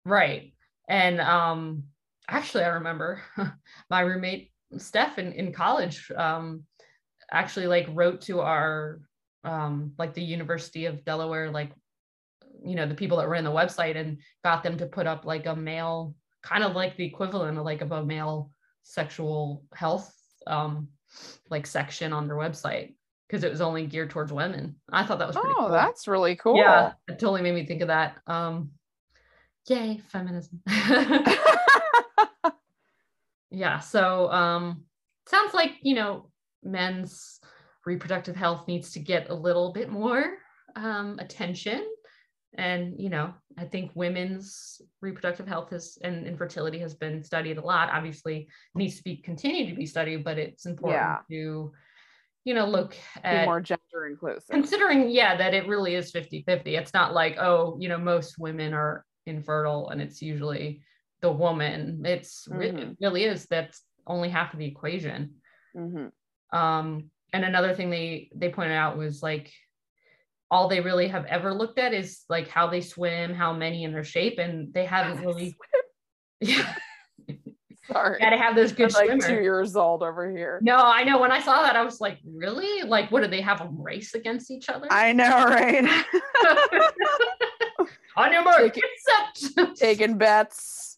right. 0.06 0.54
And 0.88 1.20
um 1.20 1.84
actually 2.30 2.64
I 2.64 2.70
remember 2.70 3.22
my 3.90 4.02
roommate 4.02 4.52
Steph 4.78 5.18
in, 5.18 5.32
in 5.34 5.52
college 5.54 6.12
um 6.16 6.64
actually 7.32 7.68
like 7.68 7.88
wrote 7.94 8.22
to 8.22 8.40
our 8.42 9.00
um 9.44 9.94
like 9.98 10.14
the 10.14 10.24
University 10.24 10.86
of 10.86 11.04
Delaware 11.04 11.50
like 11.52 11.72
you 12.64 12.76
know 12.76 12.86
the 12.88 12.96
people 12.96 13.18
that 13.18 13.28
were 13.28 13.36
in 13.36 13.44
the 13.46 13.52
website 13.52 13.96
and 13.98 14.20
got 14.44 14.64
them 14.64 14.78
to 14.78 14.86
put 14.86 15.08
up 15.08 15.26
like 15.26 15.46
a 15.46 15.56
male 15.56 16.16
kind 16.48 16.64
of 16.64 16.74
like 16.76 16.96
the 16.96 17.06
equivalent 17.06 17.58
of 17.58 17.66
like 17.66 17.82
of 17.82 17.92
a 17.92 18.04
male 18.06 18.52
sexual 18.84 19.66
health 19.74 20.14
um 20.48 20.88
like 21.50 21.68
section 21.68 22.14
on 22.14 22.26
their 22.28 22.38
website 22.38 22.96
because 23.28 23.44
it 23.44 23.52
was 23.52 23.60
only 23.60 23.86
geared 23.86 24.10
towards 24.10 24.32
women. 24.32 24.76
I 24.90 25.04
thought 25.06 25.20
that 25.20 25.28
was 25.28 25.36
pretty 25.36 25.54
Oh, 25.58 25.64
cool. 25.64 25.70
that's 25.72 26.08
really 26.08 26.36
cool. 26.38 26.56
Yeah, 26.58 26.94
it 27.10 27.20
totally 27.20 27.42
made 27.42 27.56
me 27.56 27.66
think 27.66 27.82
of 27.82 27.90
that. 27.90 28.16
Um, 28.28 28.72
yay, 29.68 30.00
feminism. 30.08 30.62
yeah, 33.52 33.80
so 33.80 34.32
um, 34.32 34.84
sounds 35.28 35.54
like 35.54 35.74
you 35.82 35.96
know 35.96 36.30
men's 36.64 37.40
reproductive 37.86 38.36
health 38.36 38.68
needs 38.68 38.92
to 38.92 39.00
get 39.00 39.30
a 39.30 39.34
little 39.36 39.74
bit 39.74 39.90
more 39.90 40.38
um, 40.76 41.18
attention, 41.20 41.86
and 42.58 43.00
you 43.00 43.10
know 43.10 43.34
I 43.58 43.66
think 43.66 43.92
women's 43.96 44.82
reproductive 45.02 45.48
health 45.48 45.74
is 45.74 45.98
and 46.04 46.26
infertility 46.28 46.80
has 46.80 46.94
been 46.96 47.24
studied 47.24 47.58
a 47.58 47.62
lot. 47.62 47.90
Obviously, 47.92 48.48
needs 48.76 48.98
to 48.98 49.04
be 49.04 49.18
continued 49.18 49.70
to 49.70 49.76
be 49.76 49.86
studied, 49.86 50.24
but 50.24 50.38
it's 50.38 50.66
important 50.66 51.02
Yeah. 51.04 51.18
to 51.30 51.74
you 52.46 52.54
know 52.54 52.66
look 52.66 52.92
Be 52.92 52.98
at 53.24 53.46
more 53.46 53.60
gender 53.60 54.08
inclusive. 54.10 54.46
considering 54.50 55.10
yeah 55.10 55.36
that 55.36 55.54
it 55.54 55.68
really 55.68 55.96
is 55.96 56.12
50 56.12 56.44
50 56.48 56.76
it's 56.78 56.94
not 56.94 57.14
like 57.14 57.36
oh 57.38 57.78
you 57.82 57.90
know 57.90 57.98
most 57.98 58.40
women 58.40 58.74
are 58.74 59.04
infertile 59.26 59.90
and 59.90 60.02
it's 60.02 60.22
usually 60.22 60.82
the 61.22 61.30
woman 61.32 62.04
it's 62.06 62.48
Mhm. 62.48 62.64
it 62.92 62.98
really 63.02 63.26
is 63.26 63.48
that's 63.48 63.84
only 64.06 64.30
half 64.30 64.54
of 64.54 64.60
the 64.60 64.66
equation 64.66 65.42
Mhm. 65.76 66.12
um 66.54 67.12
and 67.34 67.44
another 67.44 67.74
thing 67.76 67.90
they 67.90 68.30
they 68.34 68.50
pointed 68.50 68.76
out 68.76 68.98
was 68.98 69.22
like 69.22 69.52
all 70.50 70.68
they 70.68 70.80
really 70.80 71.08
have 71.08 71.26
ever 71.26 71.54
looked 71.54 71.80
at 71.80 71.94
is 71.94 72.24
like 72.30 72.48
how 72.48 72.68
they 72.68 72.82
swim 72.82 73.34
how 73.34 73.54
many 73.54 73.84
in 73.84 73.92
their 73.92 74.04
shape 74.04 74.40
and 74.40 74.74
they 74.74 74.86
haven't 74.86 75.24
really 75.26 75.58
yeah 76.42 76.74
Sorry. 77.92 78.20
Got 78.20 78.32
to 78.32 78.38
have 78.38 78.56
those 78.56 78.72
good 78.74 78.90
I'm 78.96 78.96
like 78.96 79.06
swimmers. 79.08 79.28
two 79.28 79.42
years 79.42 79.76
old 79.76 80.04
over 80.04 80.30
here. 80.30 80.60
No, 80.62 80.76
I 80.78 81.04
know. 81.04 81.20
When 81.20 81.32
I 81.32 81.40
saw 81.40 81.62
that, 81.62 81.76
I 81.76 81.84
was 81.84 82.02
like, 82.02 82.20
really? 82.26 82.84
Like, 82.84 83.10
what 83.12 83.24
do 83.24 83.30
they 83.30 83.42
have 83.42 83.60
them 83.60 83.82
race 83.82 84.14
against 84.14 84.52
each 84.52 84.70
other? 84.70 84.88
I 84.92 85.14
know, 85.14 85.46
right? 85.46 85.86
On 88.18 88.34
your 88.34 88.44
mark, 88.44 88.76
set. 88.76 89.76
Taking 89.76 90.18
bets. 90.18 90.98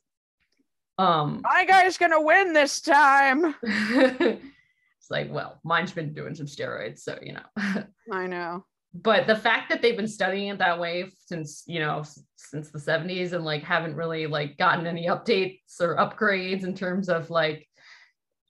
um, 0.98 1.42
My 1.44 1.66
guy's 1.66 1.98
gonna 1.98 2.22
win 2.22 2.54
this 2.54 2.82
time. 2.82 3.54
it's 3.64 5.12
like, 5.12 5.32
well, 5.32 5.60
mine's 5.64 5.92
been 5.92 6.14
doing 6.14 6.34
some 6.34 6.48
steroids, 6.48 7.00
so 7.00 7.20
you 7.22 7.34
know. 7.34 7.84
I 8.12 8.26
know. 8.26 8.66
But 8.94 9.28
the 9.28 9.36
fact 9.36 9.70
that 9.70 9.82
they've 9.82 9.98
been 9.98 10.08
studying 10.08 10.48
it 10.48 10.58
that 10.58 10.80
way 10.80 11.06
since 11.26 11.64
you 11.68 11.80
know 11.80 12.04
since 12.36 12.70
the 12.72 12.80
70s 12.80 13.34
and 13.34 13.46
like 13.46 13.64
haven't 13.64 13.96
really 13.96 14.26
like 14.28 14.58
gotten 14.58 14.88
any 14.88 15.08
updates 15.08 15.80
or 15.80 15.96
upgrades 15.98 16.64
in 16.64 16.74
terms 16.74 17.08
of 17.10 17.30
like 17.30 17.68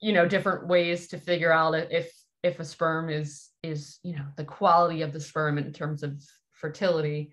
you 0.02 0.14
know 0.14 0.28
different 0.28 0.68
ways 0.68 1.08
to 1.10 1.18
figure 1.18 1.52
out 1.52 1.74
if 1.74 2.12
if 2.44 2.60
a 2.60 2.66
sperm 2.66 3.10
is 3.10 3.50
is 3.64 4.00
you 4.04 4.16
know 4.16 4.26
the 4.38 4.46
quality 4.46 5.02
of 5.02 5.12
the 5.12 5.20
sperm 5.20 5.58
in 5.58 5.74
terms 5.74 6.04
of 6.04 6.24
fertility 6.54 7.32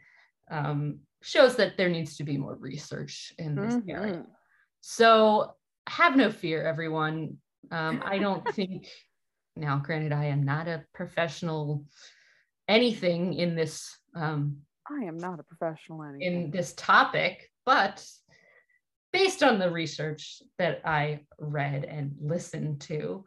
um, 0.50 0.98
shows 1.22 1.56
that 1.56 1.76
there 1.76 1.88
needs 1.88 2.16
to 2.16 2.24
be 2.24 2.36
more 2.36 2.56
research 2.56 3.32
in 3.38 3.54
this 3.54 3.76
area 3.88 4.14
Mhm. 4.14 4.26
so 4.80 5.54
have 5.88 6.16
no 6.16 6.32
fear, 6.32 6.64
everyone. 6.64 7.36
Um, 7.70 8.02
I 8.04 8.18
don't 8.18 8.44
think 8.54 8.88
now, 9.54 9.78
granted, 9.78 10.12
I 10.12 10.24
am 10.24 10.42
not 10.42 10.66
a 10.66 10.84
professional 10.92 11.84
anything 12.68 13.34
in 13.34 13.54
this 13.54 13.96
um, 14.14 14.58
I 14.90 15.04
am 15.04 15.16
not 15.16 15.40
a 15.40 15.42
professional 15.42 16.02
in 16.20 16.50
this 16.50 16.72
topic, 16.74 17.50
but 17.64 18.04
based 19.12 19.42
on 19.42 19.58
the 19.58 19.70
research 19.70 20.42
that 20.58 20.80
I 20.84 21.20
read 21.38 21.84
and 21.84 22.14
listened 22.20 22.80
to, 22.82 23.24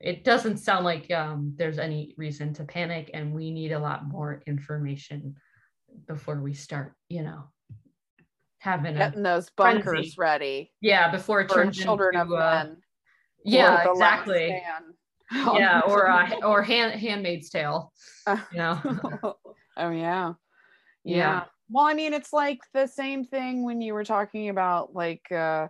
it 0.00 0.24
doesn't 0.24 0.58
sound 0.58 0.84
like 0.84 1.10
um, 1.10 1.54
there's 1.56 1.78
any 1.78 2.14
reason 2.16 2.52
to 2.54 2.64
panic, 2.64 3.10
and 3.14 3.34
we 3.34 3.50
need 3.50 3.72
a 3.72 3.78
lot 3.78 4.06
more 4.06 4.42
information 4.46 5.36
before 6.06 6.40
we 6.40 6.54
start, 6.54 6.94
you 7.08 7.22
know, 7.22 7.44
having 8.58 8.94
a 8.94 8.98
Getting 8.98 9.22
those 9.24 9.50
bunkers 9.56 10.14
frenzy. 10.14 10.14
ready 10.16 10.72
yeah 10.80 11.10
before 11.10 11.40
it 11.40 11.50
turns 11.50 11.76
children 11.76 12.14
into, 12.14 12.32
of 12.34 12.40
uh, 12.40 12.64
men. 12.64 12.76
yeah 13.44 13.82
or 13.82 13.92
the 13.92 13.98
last 13.98 14.20
exactly. 14.28 14.62
yeah 15.56 15.80
or 15.86 16.08
uh, 16.08 16.28
or 16.44 16.62
hand 16.62 16.98
handmaid's 17.00 17.50
tale 17.50 17.92
you 18.28 18.58
know? 18.58 18.78
Oh 19.74 19.88
yeah. 19.88 20.34
yeah. 21.02 21.16
Yeah. 21.16 21.44
well 21.70 21.86
i 21.86 21.94
mean 21.94 22.12
it's 22.12 22.32
like 22.32 22.60
the 22.74 22.86
same 22.86 23.24
thing 23.24 23.64
when 23.64 23.80
you 23.80 23.94
were 23.94 24.04
talking 24.04 24.50
about 24.50 24.94
like 24.94 25.32
uh 25.32 25.68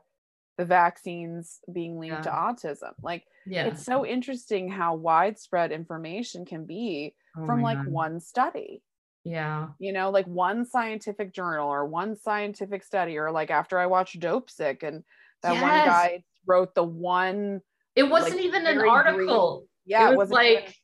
the 0.59 0.65
vaccines 0.65 1.61
being 1.73 1.99
linked 1.99 2.25
to 2.25 2.31
autism. 2.31 2.93
Like 3.03 3.25
yeah. 3.47 3.65
it's 3.65 3.85
so 3.85 4.05
interesting 4.05 4.69
how 4.69 4.95
widespread 4.95 5.73
information 5.73 6.45
can 6.45 6.67
be 6.67 7.15
Oh 7.37 7.47
from 7.47 7.63
like 7.63 7.79
God. 7.79 7.89
one 7.89 8.21
study. 8.21 8.83
Yeah. 9.25 9.69
You 9.79 9.93
know 9.93 10.11
like 10.11 10.27
one 10.27 10.67
scientific 10.67 11.33
journal 11.33 11.69
or 11.69 11.87
one 11.87 12.17
scientific 12.17 12.85
study 12.85 13.17
or 13.19 13.31
like 13.31 13.51
after 13.51 13.79
i 13.79 13.87
watched 13.87 14.21
Dopesick 14.21 14.83
and 14.83 15.03
that 15.43 15.53
one 15.53 15.63
guy 15.63 16.25
wrote 16.47 16.75
the 16.75 16.85
one 16.85 17.61
it 17.97 18.05
wasn't 18.05 18.37
like, 18.37 18.45
even 18.45 18.67
an 18.67 18.79
article. 18.79 19.67
Yeah 19.85 20.09
it 20.11 20.17
was 20.17 20.31
wasn't 20.31 20.47
even- 20.47 20.63
like 20.65 20.77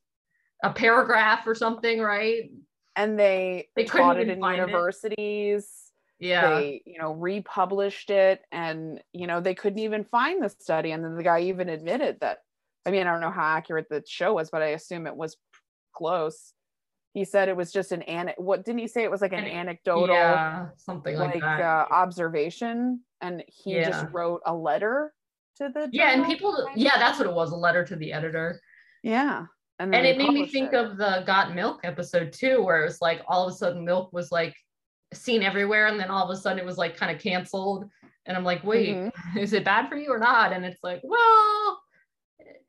a 0.64 0.70
paragraph 0.72 1.46
or 1.46 1.54
something 1.54 2.00
right? 2.00 2.50
And 2.96 3.16
they, 3.18 3.68
They 3.76 3.84
taught 3.84 4.18
it 4.18 4.28
in 4.28 4.40
find 4.40 4.58
it. 4.60 4.66
universities. 4.66 5.68
Yeah. 6.18 6.58
They 6.58 6.82
you 6.84 6.98
know 6.98 7.12
republished 7.12 8.10
it 8.10 8.42
and 8.50 9.00
you 9.12 9.26
know 9.28 9.40
they 9.40 9.54
couldn't 9.54 9.78
even 9.78 10.04
find 10.04 10.42
the 10.42 10.48
study. 10.48 10.90
And 10.90 11.04
then 11.04 11.14
the 11.16 11.22
guy 11.22 11.40
even 11.42 11.68
admitted 11.68 12.18
that 12.20 12.38
i 12.86 12.90
mean 12.90 13.06
i 13.06 13.10
don't 13.12 13.20
know 13.20 13.30
how 13.30 13.42
accurate 13.56 13.86
the 13.90 14.02
show 14.06 14.32
was 14.34 14.50
but 14.50 14.62
i 14.62 14.68
assume 14.68 15.06
it 15.06 15.16
was 15.16 15.36
close. 15.94 16.52
He 17.14 17.24
said 17.24 17.48
it 17.48 17.56
was 17.56 17.72
just 17.72 17.92
an 17.92 18.02
an 18.02 18.32
what 18.36 18.64
didn't 18.64 18.80
he 18.80 18.88
say 18.88 19.02
it 19.04 19.10
was 19.10 19.20
like 19.20 19.32
an 19.32 19.44
An- 19.44 19.50
anecdotal 19.68 20.14
yeah 20.14 20.68
something 20.76 21.16
like, 21.16 21.34
like, 21.34 21.40
that. 21.42 21.60
uh, 21.60 21.86
observation? 21.90 23.00
And 23.20 23.44
he 23.46 23.76
Yeah. 23.76 23.90
just 23.90 24.06
wrote 24.12 24.40
a 24.46 24.54
letter 24.54 25.12
to 25.58 25.68
the 25.74 25.88
yeah 25.92 26.12
and 26.12 26.24
people 26.26 26.68
yeah 26.74 26.98
that's 26.98 27.18
what 27.18 27.28
it 27.28 27.34
was 27.34 27.52
a 27.52 27.56
letter 27.56 27.84
to 27.84 27.96
the 27.96 28.12
editor. 28.12 28.60
Yeah 29.02 29.46
and, 29.80 29.94
and 29.94 30.06
it 30.06 30.18
made 30.18 30.32
me 30.32 30.46
think 30.46 30.72
it. 30.72 30.76
of 30.76 30.96
the 30.96 31.22
got 31.26 31.54
milk 31.54 31.80
episode 31.84 32.32
too 32.32 32.62
where 32.62 32.80
it 32.82 32.84
was 32.86 33.00
like 33.00 33.22
all 33.28 33.46
of 33.46 33.52
a 33.52 33.56
sudden 33.56 33.84
milk 33.84 34.12
was 34.12 34.32
like 34.32 34.54
seen 35.14 35.42
everywhere 35.42 35.86
and 35.86 35.98
then 36.00 36.10
all 36.10 36.24
of 36.28 36.36
a 36.36 36.40
sudden 36.40 36.58
it 36.58 36.64
was 36.64 36.78
like 36.78 36.96
kind 36.96 37.14
of 37.14 37.22
canceled. 37.22 37.88
And 38.26 38.36
i'm 38.36 38.44
like 38.44 38.62
wait 38.64 38.96
Mhm. 38.96 39.12
is 39.38 39.52
it 39.52 39.64
bad 39.64 39.88
for 39.88 39.96
you 39.96 40.10
or 40.10 40.18
not? 40.18 40.52
And 40.52 40.64
it's 40.64 40.82
like 40.82 41.00
well 41.04 41.80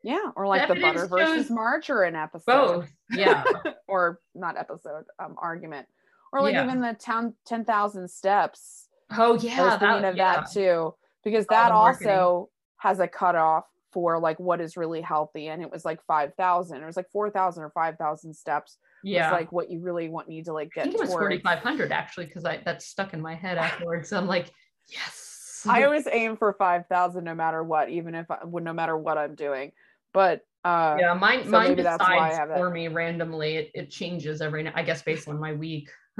yeah 0.04 0.32
or 0.36 0.48
like 0.48 0.68
the 0.68 0.76
butter 0.76 1.08
versus 1.08 1.50
margarine 1.50 2.16
episode. 2.16 2.46
both 2.46 2.90
yeah. 3.12 3.44
Or 3.88 4.20
not 4.36 4.56
episode 4.58 5.06
um 5.18 5.36
argument. 5.38 5.88
Or 6.32 6.42
like 6.42 6.54
Yeah. 6.54 6.64
even 6.66 6.80
the 6.80 6.94
town 6.94 7.34
10,000 7.48 8.08
steps. 8.10 8.88
Oh 9.18 9.34
yeah 9.40 9.78
that, 9.78 10.06
of 10.06 10.16
yeah. 10.16 10.36
that 10.42 10.52
too 10.52 10.94
because 11.24 11.48
that 11.48 11.72
also 11.72 12.50
has 12.80 13.00
a 13.00 13.08
cutoff 13.08 13.66
for 13.92 14.20
like 14.20 14.40
what 14.40 14.62
is 14.62 14.78
really 14.78 15.02
healthy 15.02 15.48
and 15.48 15.62
it 15.62 15.72
was 15.72 15.84
like 15.84 16.04
5,000 16.06 16.82
it 16.82 16.86
was 16.86 16.96
like 16.96 17.10
4,000 17.12 17.64
or 17.64 17.72
5,000 17.72 18.34
steps 18.34 18.78
yeah 19.04 19.32
was 19.32 19.40
like 19.40 19.52
what 19.52 19.72
you 19.72 19.80
really 19.80 20.10
want 20.10 20.28
need 20.28 20.46
to 20.46 20.54
like 20.54 20.72
get 20.74 20.82
I 20.82 20.84
think 20.86 20.96
it 20.96 21.02
was 21.02 21.12
4,500 21.12 21.92
actually, 21.92 22.26
because 22.26 22.46
I 22.46 22.62
that's 22.64 22.86
stuck 22.86 23.14
in 23.14 23.22
my 23.22 23.34
head 23.34 23.58
afterwards. 23.58 24.12
I'm 24.14 24.28
like, 24.28 24.52
yes. 24.88 25.66
I 25.68 25.84
always 25.84 26.08
aim 26.08 26.38
for 26.38 26.54
5,000 26.54 27.24
no 27.24 27.36
matter 27.36 27.64
what 27.64 27.90
even 27.90 28.16
if 28.16 28.30
I 28.30 28.38
no 28.46 28.74
matter 28.74 28.98
what 28.98 29.18
I'm 29.18 29.36
doing 29.36 29.72
but 30.14 30.42
uh 30.66 30.98
yeah, 31.00 31.14
mine 31.14 31.44
so 31.46 31.52
mine 31.52 31.76
that's 31.76 32.02
why 32.02 32.18
I 32.18 32.30
decides 32.30 32.60
for 32.60 32.70
me 32.70 32.88
randomly. 32.88 33.56
It, 33.56 33.72
it 33.74 33.90
changes 33.90 34.42
every 34.42 34.68
I 34.68 34.84
guess, 34.84 35.02
based 35.02 35.28
on 35.28 35.40
my 35.40 35.54
week. 35.54 35.90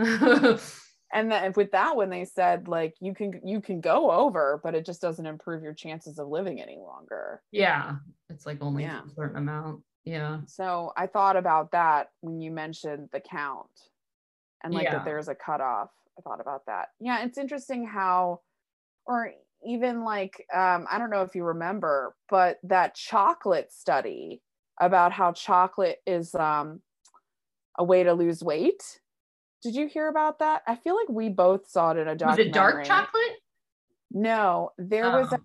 and 1.14 1.32
then 1.32 1.54
with 1.56 1.72
that 1.72 1.96
one 1.96 2.10
they 2.10 2.26
said 2.26 2.68
like 2.68 2.96
you 3.00 3.14
can 3.14 3.42
you 3.44 3.62
can 3.62 3.82
go 3.82 4.12
over 4.12 4.60
but 4.64 4.76
it 4.76 4.86
just 4.86 5.02
doesn't 5.02 5.26
improve 5.26 5.64
your 5.64 5.74
chances 5.74 6.20
of 6.20 6.28
living 6.28 6.62
any 6.62 6.78
longer 6.78 7.42
yeah, 7.52 7.96
it's 8.30 8.46
like 8.46 8.62
only 8.62 8.84
Yeah. 8.84 9.02
a 9.06 9.10
certain 9.16 9.38
amount. 9.38 9.84
Yeah, 10.06 10.40
so 10.48 10.92
i 10.98 11.06
thought 11.06 11.36
about 11.36 11.72
that 11.72 12.10
when 12.22 12.42
you 12.42 12.52
mentioned 12.52 13.10
the 13.12 13.20
count 13.20 13.70
and 14.64 14.74
like 14.74 14.86
Yeah. 14.86 14.96
that 14.96 15.06
there's 15.06 15.28
a 15.28 15.36
cutoff 15.36 15.90
i 16.18 16.22
thought 16.22 16.42
about 16.42 16.66
that 16.66 16.90
yeah 17.00 17.24
it's 17.24 17.38
interesting 17.38 17.86
how 17.86 18.40
or 19.06 19.32
even 19.66 20.04
like 20.04 20.46
um 20.54 20.88
i 20.90 20.98
don't 20.98 21.10
know 21.10 21.22
if 21.22 21.36
you 21.36 21.44
remember 21.44 22.16
but 22.30 22.58
that 22.64 22.96
chocolate 22.96 23.72
study 23.72 24.42
about 24.80 25.12
how 25.12 25.32
chocolate 25.34 26.00
is 26.08 26.34
um 26.36 26.82
a 27.78 27.84
way 27.84 28.04
to 28.04 28.14
lose 28.14 28.42
weight 28.42 29.00
did 29.62 29.76
you 29.76 29.88
hear 29.88 30.08
about 30.08 30.40
that 30.40 30.62
i 30.68 30.76
feel 30.76 30.96
like 30.96 31.10
we 31.10 31.30
both 31.30 31.70
saw 31.70 31.92
it 31.92 31.98
in 31.98 32.08
a 32.08 32.16
documentary. 32.16 32.46
was 32.46 32.50
it 32.50 32.54
dark 32.54 32.86
chocolate? 32.86 33.36
no, 34.12 34.72
there 34.78 35.12
was 35.12 35.32
Oh. 35.32 35.36
a 35.36 35.40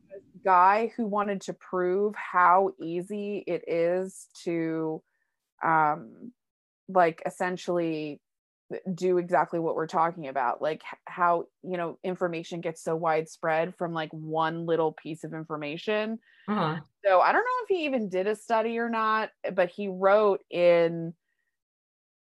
guy 0.45 0.93
who 0.97 1.07
wanted 1.07 1.43
to 1.43 1.53
prove 1.53 2.15
how 2.15 2.71
easy 2.81 3.45
it 3.47 3.65
is 3.69 4.27
to 4.45 5.03
um 5.63 6.33
like 6.89 7.23
essentially 7.27 8.21
do 8.95 9.19
exactly 9.19 9.59
what 9.59 9.75
we're 9.75 9.87
talking 9.87 10.27
about 10.29 10.61
like 10.63 10.83
how 11.07 11.45
you 11.63 11.77
know 11.77 11.99
information 12.03 12.61
gets 12.61 12.83
so 12.83 12.97
widespread 12.97 13.75
from 13.77 13.93
like 13.93 14.11
one 14.13 14.65
little 14.67 14.93
piece 14.93 15.23
of 15.25 15.35
information 15.35 16.19
Uh-huh. 16.49 16.81
so 17.05 17.21
i 17.21 17.31
don't 17.33 17.45
know 17.45 17.63
if 17.65 17.69
he 17.69 17.85
even 17.85 18.09
did 18.09 18.27
a 18.27 18.35
study 18.35 18.79
or 18.79 18.89
not 18.89 19.31
but 19.53 19.69
he 19.69 19.89
wrote 19.89 20.41
in 20.51 21.15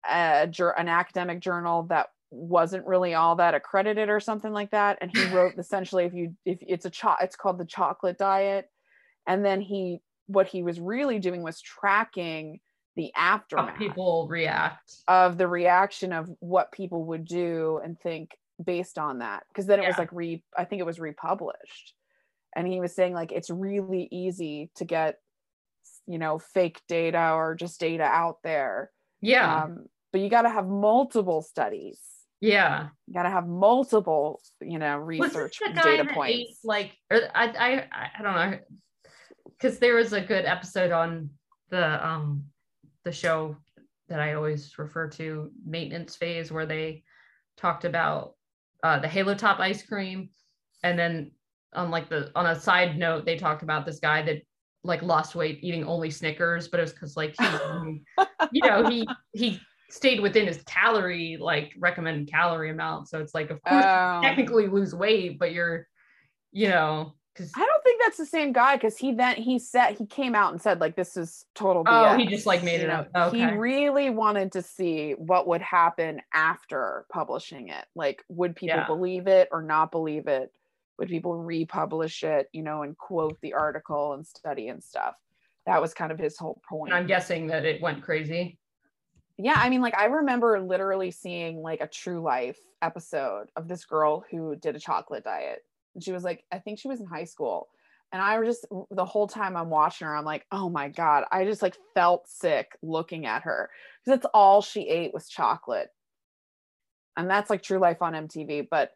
a, 0.09 0.51
an 0.77 0.87
academic 0.87 1.39
journal 1.39 1.83
that 1.83 2.07
wasn't 2.31 2.85
really 2.87 3.13
all 3.13 3.35
that 3.35 3.53
accredited 3.53 4.09
or 4.09 4.19
something 4.19 4.53
like 4.53 4.71
that 4.71 4.97
and 5.01 5.11
he 5.15 5.23
wrote 5.35 5.53
essentially 5.57 6.05
if 6.05 6.13
you 6.13 6.35
if 6.45 6.59
it's 6.61 6.85
a 6.85 6.89
cho- 6.89 7.15
it's 7.21 7.35
called 7.35 7.57
the 7.57 7.65
chocolate 7.65 8.17
diet 8.17 8.69
and 9.27 9.45
then 9.45 9.59
he 9.61 9.99
what 10.27 10.47
he 10.47 10.63
was 10.63 10.79
really 10.79 11.19
doing 11.19 11.43
was 11.43 11.59
tracking 11.59 12.59
the 12.95 13.11
How 13.13 13.35
aftermath 13.35 13.77
people 13.77 14.27
react. 14.29 14.95
of 15.07 15.37
the 15.37 15.47
reaction 15.47 16.13
of 16.13 16.29
what 16.39 16.71
people 16.71 17.05
would 17.05 17.25
do 17.25 17.81
and 17.83 17.99
think 17.99 18.31
based 18.63 18.97
on 18.97 19.19
that 19.19 19.43
because 19.49 19.65
then 19.65 19.79
it 19.79 19.87
was 19.87 19.97
like 19.97 20.11
re 20.11 20.41
i 20.57 20.63
think 20.63 20.79
it 20.79 20.85
was 20.85 20.99
republished 20.99 21.93
and 22.55 22.67
he 22.67 22.79
was 22.79 22.95
saying 22.95 23.13
like 23.13 23.31
it's 23.31 23.49
really 23.49 24.07
easy 24.11 24.69
to 24.75 24.85
get 24.85 25.17
you 26.07 26.17
know 26.19 26.39
fake 26.39 26.79
data 26.87 27.31
or 27.33 27.55
just 27.55 27.79
data 27.79 28.03
out 28.03 28.37
there 28.43 28.91
Yeah, 29.21 29.63
um, 29.63 29.85
but 30.11 30.21
you 30.21 30.29
got 30.29 30.43
to 30.43 30.49
have 30.49 30.67
multiple 30.67 31.41
studies. 31.41 31.99
Yeah. 32.39 32.87
you 33.07 33.13
got 33.13 33.23
to 33.23 33.29
have 33.29 33.47
multiple 33.47 34.41
you 34.61 34.79
know 34.79 34.97
research 34.97 35.59
data 35.75 36.05
points. 36.11 36.33
ate, 36.39 36.47
like, 36.63 36.91
or 37.11 37.21
I, 37.35 37.45
I, 37.45 37.87
I- 38.19 38.23
don't 38.23 38.35
know, 38.35 38.59
because 39.51 39.77
there 39.79 39.95
was 39.95 40.11
a 40.13 40.21
good 40.21 40.45
episode 40.45 40.91
on 40.91 41.29
the 41.69 42.05
um 42.05 42.45
the 43.05 43.11
show 43.11 43.55
that 44.09 44.19
I 44.19 44.33
always 44.33 44.77
refer 44.77 45.07
to, 45.09 45.51
maintenance 45.65 46.15
phase, 46.15 46.51
where 46.51 46.65
they 46.65 47.03
talked 47.57 47.85
about 47.85 48.33
uh, 48.83 48.99
the 48.99 49.07
Halo 49.07 49.35
Top 49.35 49.59
ice 49.59 49.83
cream, 49.83 50.29
and 50.83 50.97
then 50.99 51.31
on 51.73 51.91
like 51.91 52.09
the 52.09 52.31
on 52.35 52.47
a 52.47 52.59
side 52.59 52.97
note, 52.97 53.25
they 53.25 53.37
talked 53.37 53.63
about 53.63 53.85
this 53.85 53.99
guy 53.99 54.21
that 54.23 54.41
like 54.83 55.01
lost 55.01 55.35
weight 55.35 55.59
eating 55.61 55.83
only 55.83 56.09
Snickers, 56.09 56.67
but 56.67 56.79
it 56.79 56.83
was 56.83 56.93
because 56.93 57.15
like 57.17 57.35
he, 57.35 57.45
you 58.51 58.61
know, 58.67 58.83
he 58.87 59.07
he 59.33 59.59
stayed 59.89 60.21
within 60.21 60.47
his 60.47 60.61
calorie 60.63 61.37
like 61.39 61.73
recommended 61.77 62.29
calorie 62.29 62.69
amount. 62.71 63.09
So 63.09 63.19
it's 63.19 63.33
like, 63.33 63.49
of 63.49 63.61
course, 63.61 63.85
Oh. 63.85 64.21
technically 64.23 64.67
lose 64.67 64.95
weight, 64.95 65.37
but 65.37 65.51
you're, 65.51 65.87
you 66.51 66.69
know, 66.69 67.13
because 67.33 67.51
I 67.55 67.59
don't 67.65 67.83
think 67.83 68.01
that's 68.03 68.17
the 68.17 68.25
same 68.25 68.53
guy 68.53 68.75
because 68.75 68.97
he 68.97 69.13
then 69.13 69.35
he 69.35 69.59
said 69.59 69.97
he 69.97 70.05
came 70.05 70.35
out 70.35 70.51
and 70.51 70.61
said 70.61 70.79
like 70.79 70.95
this 70.95 71.15
is 71.17 71.45
total 71.55 71.83
Oh, 71.87 72.17
he 72.17 72.25
just, 72.27 72.45
like, 72.45 72.63
made 72.63 72.81
you 72.81 72.87
it 72.87 72.89
know? 72.89 73.05
up. 73.13 73.33
He 73.33 73.45
really 73.45 74.09
wanted 74.09 74.51
to 74.53 74.61
see 74.61 75.11
what 75.13 75.47
would 75.47 75.61
happen 75.61 76.21
after 76.33 77.05
publishing 77.11 77.69
it. 77.69 77.85
Like, 77.95 78.23
would 78.29 78.55
people 78.55 78.77
Yeah. 78.77 78.85
believe 78.87 79.27
it 79.27 79.49
or 79.51 79.61
not 79.61 79.91
believe 79.91 80.27
it? 80.27 80.51
Would 80.99 81.09
people 81.09 81.35
republish 81.35 82.23
it, 82.23 82.47
you 82.53 82.61
know, 82.63 82.83
and 82.83 82.97
quote 82.97 83.39
the 83.41 83.53
article 83.53 84.13
and 84.13 84.25
study 84.25 84.67
and 84.67 84.83
stuff? 84.83 85.15
That 85.65 85.81
was 85.81 85.93
kind 85.93 86.11
of 86.11 86.19
his 86.19 86.37
whole 86.37 86.61
point. 86.67 86.91
and 86.91 86.99
I'm 86.99 87.07
guessing 87.07 87.47
that 87.47 87.65
it 87.65 87.81
went 87.81 88.01
crazy. 88.03 88.57
yeah 89.37 89.55
i 89.57 89.69
mean 89.69 89.81
like 89.81 89.97
i 89.97 90.05
remember 90.05 90.59
literally 90.59 91.09
seeing 91.09 91.61
like 91.61 91.81
a 91.81 91.87
true 91.87 92.19
life 92.21 92.59
episode 92.81 93.45
of 93.55 93.67
this 93.67 93.85
girl 93.85 94.23
who 94.29 94.55
did 94.57 94.75
a 94.75 94.79
chocolate 94.79 95.23
diet 95.23 95.59
and 95.95 96.03
she 96.03 96.11
was 96.11 96.23
like 96.23 96.43
i 96.51 96.59
think 96.59 96.77
she 96.77 96.87
was 96.89 96.99
in 96.99 97.05
high 97.07 97.23
school 97.23 97.69
and 98.11 98.21
i 98.21 98.37
was 98.37 98.47
just 98.49 98.65
the 98.91 99.05
whole 99.05 99.27
time 99.27 99.55
i'm 99.55 99.69
watching 99.69 100.05
her 100.05 100.15
i'm 100.15 100.25
like 100.25 100.45
oh 100.51 100.69
my 100.69 100.89
god 100.89 101.23
i 101.31 101.45
just 101.45 101.61
like 101.61 101.77
felt 101.95 102.27
sick 102.27 102.75
looking 102.81 103.25
at 103.25 103.43
her 103.43 103.69
because 104.03 104.19
that's 104.19 104.31
all 104.33 104.61
she 104.61 104.87
ate 104.89 105.13
was 105.13 105.29
chocolate 105.29 105.89
and 107.17 107.29
that's 107.29 107.49
like 107.49 107.63
true 107.63 107.79
life 107.79 108.01
on 108.01 108.13
mtv 108.13 108.67
but 108.69 108.91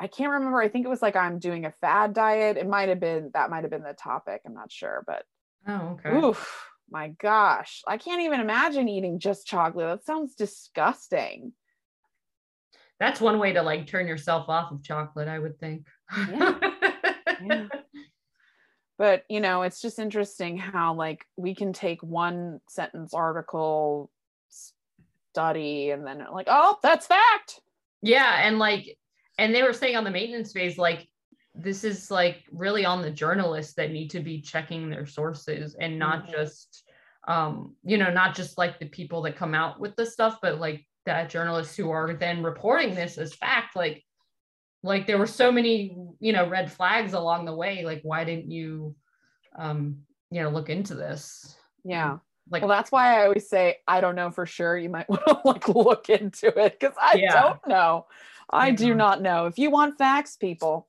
i 0.00 0.06
can't 0.06 0.32
remember 0.32 0.60
i 0.60 0.68
think 0.68 0.84
it 0.84 0.90
was 0.90 1.02
like 1.02 1.16
i'm 1.16 1.38
doing 1.38 1.64
a 1.64 1.74
fad 1.80 2.12
diet 2.12 2.56
it 2.56 2.68
might 2.68 2.88
have 2.88 3.00
been 3.00 3.30
that 3.34 3.50
might 3.50 3.62
have 3.62 3.70
been 3.70 3.82
the 3.82 3.94
topic 3.94 4.40
i'm 4.46 4.54
not 4.54 4.72
sure 4.72 5.04
but 5.06 5.24
Oh, 5.66 5.98
okay. 5.98 6.14
Oof, 6.14 6.68
my 6.90 7.08
gosh. 7.08 7.82
I 7.86 7.96
can't 7.96 8.22
even 8.22 8.40
imagine 8.40 8.88
eating 8.88 9.18
just 9.18 9.46
chocolate. 9.46 9.86
That 9.86 10.04
sounds 10.04 10.34
disgusting. 10.34 11.52
That's 13.00 13.20
one 13.20 13.38
way 13.38 13.52
to 13.54 13.62
like 13.62 13.86
turn 13.86 14.06
yourself 14.06 14.48
off 14.48 14.70
of 14.72 14.82
chocolate, 14.82 15.28
I 15.28 15.38
would 15.38 15.58
think. 15.58 15.86
Yeah. 16.30 16.58
Yeah. 17.44 17.68
But, 18.96 19.24
you 19.28 19.40
know, 19.40 19.62
it's 19.62 19.82
just 19.82 19.98
interesting 19.98 20.56
how, 20.56 20.94
like, 20.94 21.26
we 21.36 21.56
can 21.56 21.72
take 21.72 22.00
one 22.00 22.60
sentence 22.68 23.12
article 23.12 24.08
study 24.48 25.90
and 25.90 26.06
then, 26.06 26.24
like, 26.32 26.46
oh, 26.48 26.78
that's 26.80 27.08
fact. 27.08 27.60
Yeah, 28.02 28.46
and 28.46 28.60
like, 28.60 28.96
and 29.38 29.54
they 29.54 29.62
were 29.62 29.72
saying 29.72 29.96
on 29.96 30.04
the 30.04 30.10
maintenance 30.10 30.52
phase, 30.52 30.78
like, 30.78 31.08
this 31.54 31.84
is 31.84 32.10
like 32.10 32.44
really 32.50 32.84
on 32.84 33.00
the 33.00 33.10
journalists 33.10 33.74
that 33.74 33.92
need 33.92 34.10
to 34.10 34.20
be 34.20 34.40
checking 34.40 34.90
their 34.90 35.06
sources 35.06 35.76
and 35.76 35.98
not 35.98 36.26
Mhm. 36.26 36.30
just, 36.32 36.84
um, 37.28 37.76
you 37.84 37.96
know, 37.96 38.10
not 38.10 38.34
just 38.34 38.58
like 38.58 38.78
the 38.80 38.88
people 38.88 39.22
that 39.22 39.36
come 39.36 39.54
out 39.54 39.78
with 39.78 39.94
the 39.94 40.04
stuff, 40.04 40.38
but 40.42 40.58
like 40.58 40.84
that 41.06 41.30
journalists 41.30 41.76
who 41.76 41.90
are 41.90 42.14
then 42.14 42.42
reporting 42.42 42.94
this 42.94 43.18
as 43.18 43.34
fact. 43.34 43.76
Like, 43.76 44.04
like 44.82 45.06
there 45.06 45.16
were 45.18 45.28
so 45.28 45.52
many, 45.52 45.96
you 46.18 46.32
know, 46.32 46.48
red 46.48 46.72
flags 46.72 47.12
along 47.12 47.44
the 47.44 47.54
way. 47.54 47.84
Like, 47.84 48.00
why 48.02 48.24
didn't 48.24 48.50
you, 48.50 48.96
um, 49.56 50.04
you 50.30 50.42
know, 50.42 50.50
look 50.50 50.68
into 50.70 50.94
this? 50.96 51.56
Yeah. 51.84 52.18
Like, 52.50 52.62
Well, 52.62 52.68
that's 52.68 52.92
why 52.92 53.20
I 53.20 53.24
always 53.24 53.48
say, 53.48 53.76
I 53.86 54.00
don't 54.00 54.16
know 54.16 54.30
for 54.30 54.44
sure. 54.44 54.76
You 54.76 54.90
might 54.90 55.08
want 55.08 55.24
to, 55.24 55.40
like, 55.44 55.68
look 55.68 56.10
into 56.10 56.48
it 56.58 56.78
because 56.80 56.96
I 57.00 57.16
Yeah. 57.16 57.42
don't 57.42 57.66
know. 57.68 58.06
I 58.50 58.70
do 58.70 58.88
Yeah. 58.88 58.94
not 58.94 59.22
know. 59.22 59.46
If 59.46 59.58
you 59.58 59.70
want 59.70 59.98
facts, 59.98 60.36
people, 60.36 60.88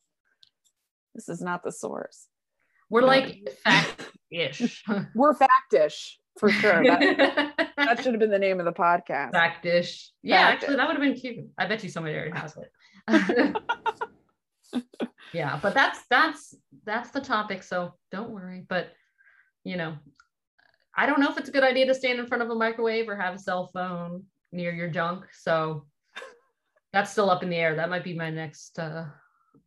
this 1.14 1.30
is 1.30 1.42
not 1.42 1.64
the 1.64 1.72
source. 1.72 2.28
we're 2.90 3.02
No. 3.02 3.08
like 3.08 3.50
fact-ish. 3.64 4.84
We're 5.16 5.34
factish 5.34 6.18
for 6.38 6.50
sure. 6.50 6.84
That, 6.84 7.74
that 7.78 7.98
should 8.04 8.14
have 8.14 8.20
been 8.20 8.30
the 8.30 8.38
name 8.40 8.60
of 8.60 8.66
the 8.66 8.74
podcast. 8.74 9.32
Back 9.32 9.62
dish. 9.64 10.12
Yeah, 10.22 10.44
Back 10.46 10.54
actually, 10.56 10.76
that 10.76 10.88
would 10.88 10.98
have 10.98 11.02
been 11.04 11.16
cute. 11.16 11.46
I 11.58 11.66
bet 11.66 11.84
you 11.84 11.90
somebody 11.90 12.16
already 12.16 12.38
has 12.38 12.56
it. 12.58 12.72
yeah, 15.34 15.60
but 15.62 15.74
that's 15.74 16.00
that's 16.10 16.54
that's 16.86 17.10
the 17.12 17.22
topic. 17.22 17.64
So 17.64 17.94
don't 18.12 18.30
worry. 18.32 18.66
But 18.68 18.90
you 19.64 19.78
know, 19.78 19.96
I 20.96 21.06
don't 21.06 21.20
know 21.20 21.30
if 21.32 21.38
it's 21.38 21.50
a 21.50 21.52
good 21.54 21.64
idea 21.64 21.86
to 21.88 21.96
stand 21.96 22.20
in 22.20 22.28
front 22.28 22.44
of 22.44 22.50
a 22.50 22.56
microwave 22.56 23.08
or 23.10 23.16
have 23.16 23.36
a 23.36 23.40
cell 23.40 23.68
phone 23.74 24.24
near 24.52 24.72
your 24.74 24.90
junk. 24.90 25.26
So 25.34 25.86
that's 26.96 27.12
still 27.12 27.30
up 27.30 27.44
in 27.44 27.50
the 27.50 27.58
air. 27.58 27.76
That 27.76 27.90
might 27.90 28.04
be 28.06 28.14
my 28.16 28.30
next 28.32 28.80
uh 28.80 29.06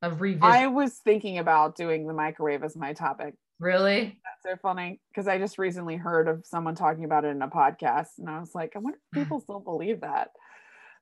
of 0.03 0.21
revisit. 0.21 0.45
I 0.45 0.67
was 0.67 0.95
thinking 1.05 1.39
about 1.39 1.77
doing 1.77 2.07
the 2.07 2.15
microwave 2.15 2.63
as 2.65 2.75
my 2.77 2.93
topic. 2.95 3.35
really? 3.61 4.19
That's 4.25 4.55
so 4.55 4.61
funny 4.63 5.01
because 5.11 5.29
I 5.29 5.39
just 5.39 5.59
recently 5.59 5.97
heard 5.97 6.29
of 6.29 6.45
someone 6.47 6.75
talking 6.75 7.05
about 7.05 7.25
it 7.25 7.29
in 7.29 7.43
a 7.43 7.49
podcast, 7.49 8.19
and 8.19 8.29
I 8.31 8.41
was 8.41 8.55
like, 8.55 8.73
I 8.75 8.79
wonder 8.79 8.99
if 8.99 9.15
people 9.21 9.41
still 9.41 9.61
believe 9.61 10.01
that. 10.01 10.31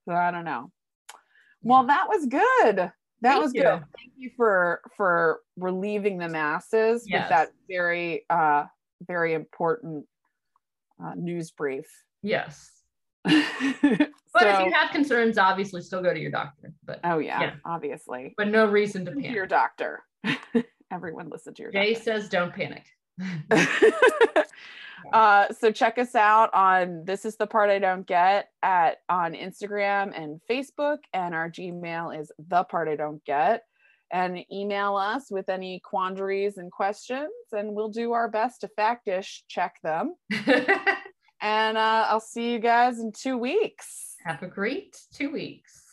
So 0.07 0.14
I 0.14 0.31
don't 0.31 0.45
know. 0.45 0.70
Well, 1.62 1.85
that 1.87 2.07
was 2.09 2.27
good. 2.27 2.77
That 2.77 2.93
Thank 3.22 3.43
was 3.43 3.55
you. 3.55 3.62
good. 3.62 3.81
Thank 3.97 4.12
you 4.16 4.31
for 4.37 4.81
for 4.97 5.41
relieving 5.57 6.18
the 6.18 6.29
masses 6.29 7.07
Yes. 7.09 7.22
with 7.22 7.29
that 7.31 7.49
very 7.68 8.24
uh 8.31 8.64
very 9.07 9.35
important 9.35 10.07
uh, 11.03 11.14
news 11.14 11.51
brief. 11.51 11.87
Yes. 12.22 12.70
but 14.39 14.45
But 14.45 14.61
if 14.61 14.66
you 14.66 14.72
have 14.72 14.91
concerns, 14.91 15.39
obviously 15.39 15.80
still 15.82 16.03
go 16.03 16.12
to 16.12 16.20
your 16.20 16.30
doctor. 16.30 16.72
But 16.84 17.01
oh 17.05 17.18
yeah, 17.18 17.41
Yeah. 17.41 17.55
obviously. 17.64 18.34
but 18.37 18.49
no 18.49 18.66
reason 18.66 19.05
to 19.07 19.12
panic. 19.12 19.32
your 19.32 19.47
doctor. 19.47 20.03
Everyone 20.93 21.28
listen 21.30 21.55
to 21.55 21.62
your 21.62 21.72
Jay 21.72 21.95
doctor. 21.95 22.05
says 22.05 22.28
don't 22.28 22.53
panic. 22.55 22.84
uh, 25.12 25.53
so 25.53 25.70
check 25.72 25.99
us 25.99 26.14
out 26.14 26.53
on 26.53 27.05
this 27.05 27.24
is 27.24 27.37
the 27.37 27.47
part 27.47 27.70
I 27.70 27.78
don't 27.78 28.07
get 28.07 28.51
at 28.62 28.99
on 29.09 29.32
Instagram 29.34 30.12
and 30.14 30.41
Facebook, 30.51 30.99
and 31.12 31.34
our 31.34 31.51
Gmail 31.51 32.18
is 32.20 32.30
the 32.39 32.64
part 32.64 32.89
I 32.89 32.97
don't 32.97 33.24
get. 33.24 33.64
And 34.12 34.45
email 34.53 34.97
us 34.97 35.30
with 35.32 35.49
any 35.49 35.80
quandaries 35.80 36.59
and 36.59 36.70
questions, 36.70 37.32
and 37.53 37.74
we'll 37.74 37.89
do 37.89 38.12
our 38.12 38.28
best 38.30 38.61
to 38.61 38.68
fact 38.68 39.07
dish 39.07 39.43
check 39.49 39.76
them. 39.82 40.14
And 41.41 41.76
uh, 41.76 42.07
I'll 42.09 42.18
see 42.20 42.53
you 42.53 42.59
guys 42.59 42.99
in 42.99 43.12
two 43.12 43.37
weeks. 43.37 44.05
Have 44.27 44.43
a 44.43 44.49
great 44.49 45.03
two 45.12 45.31
weeks. 45.31 45.86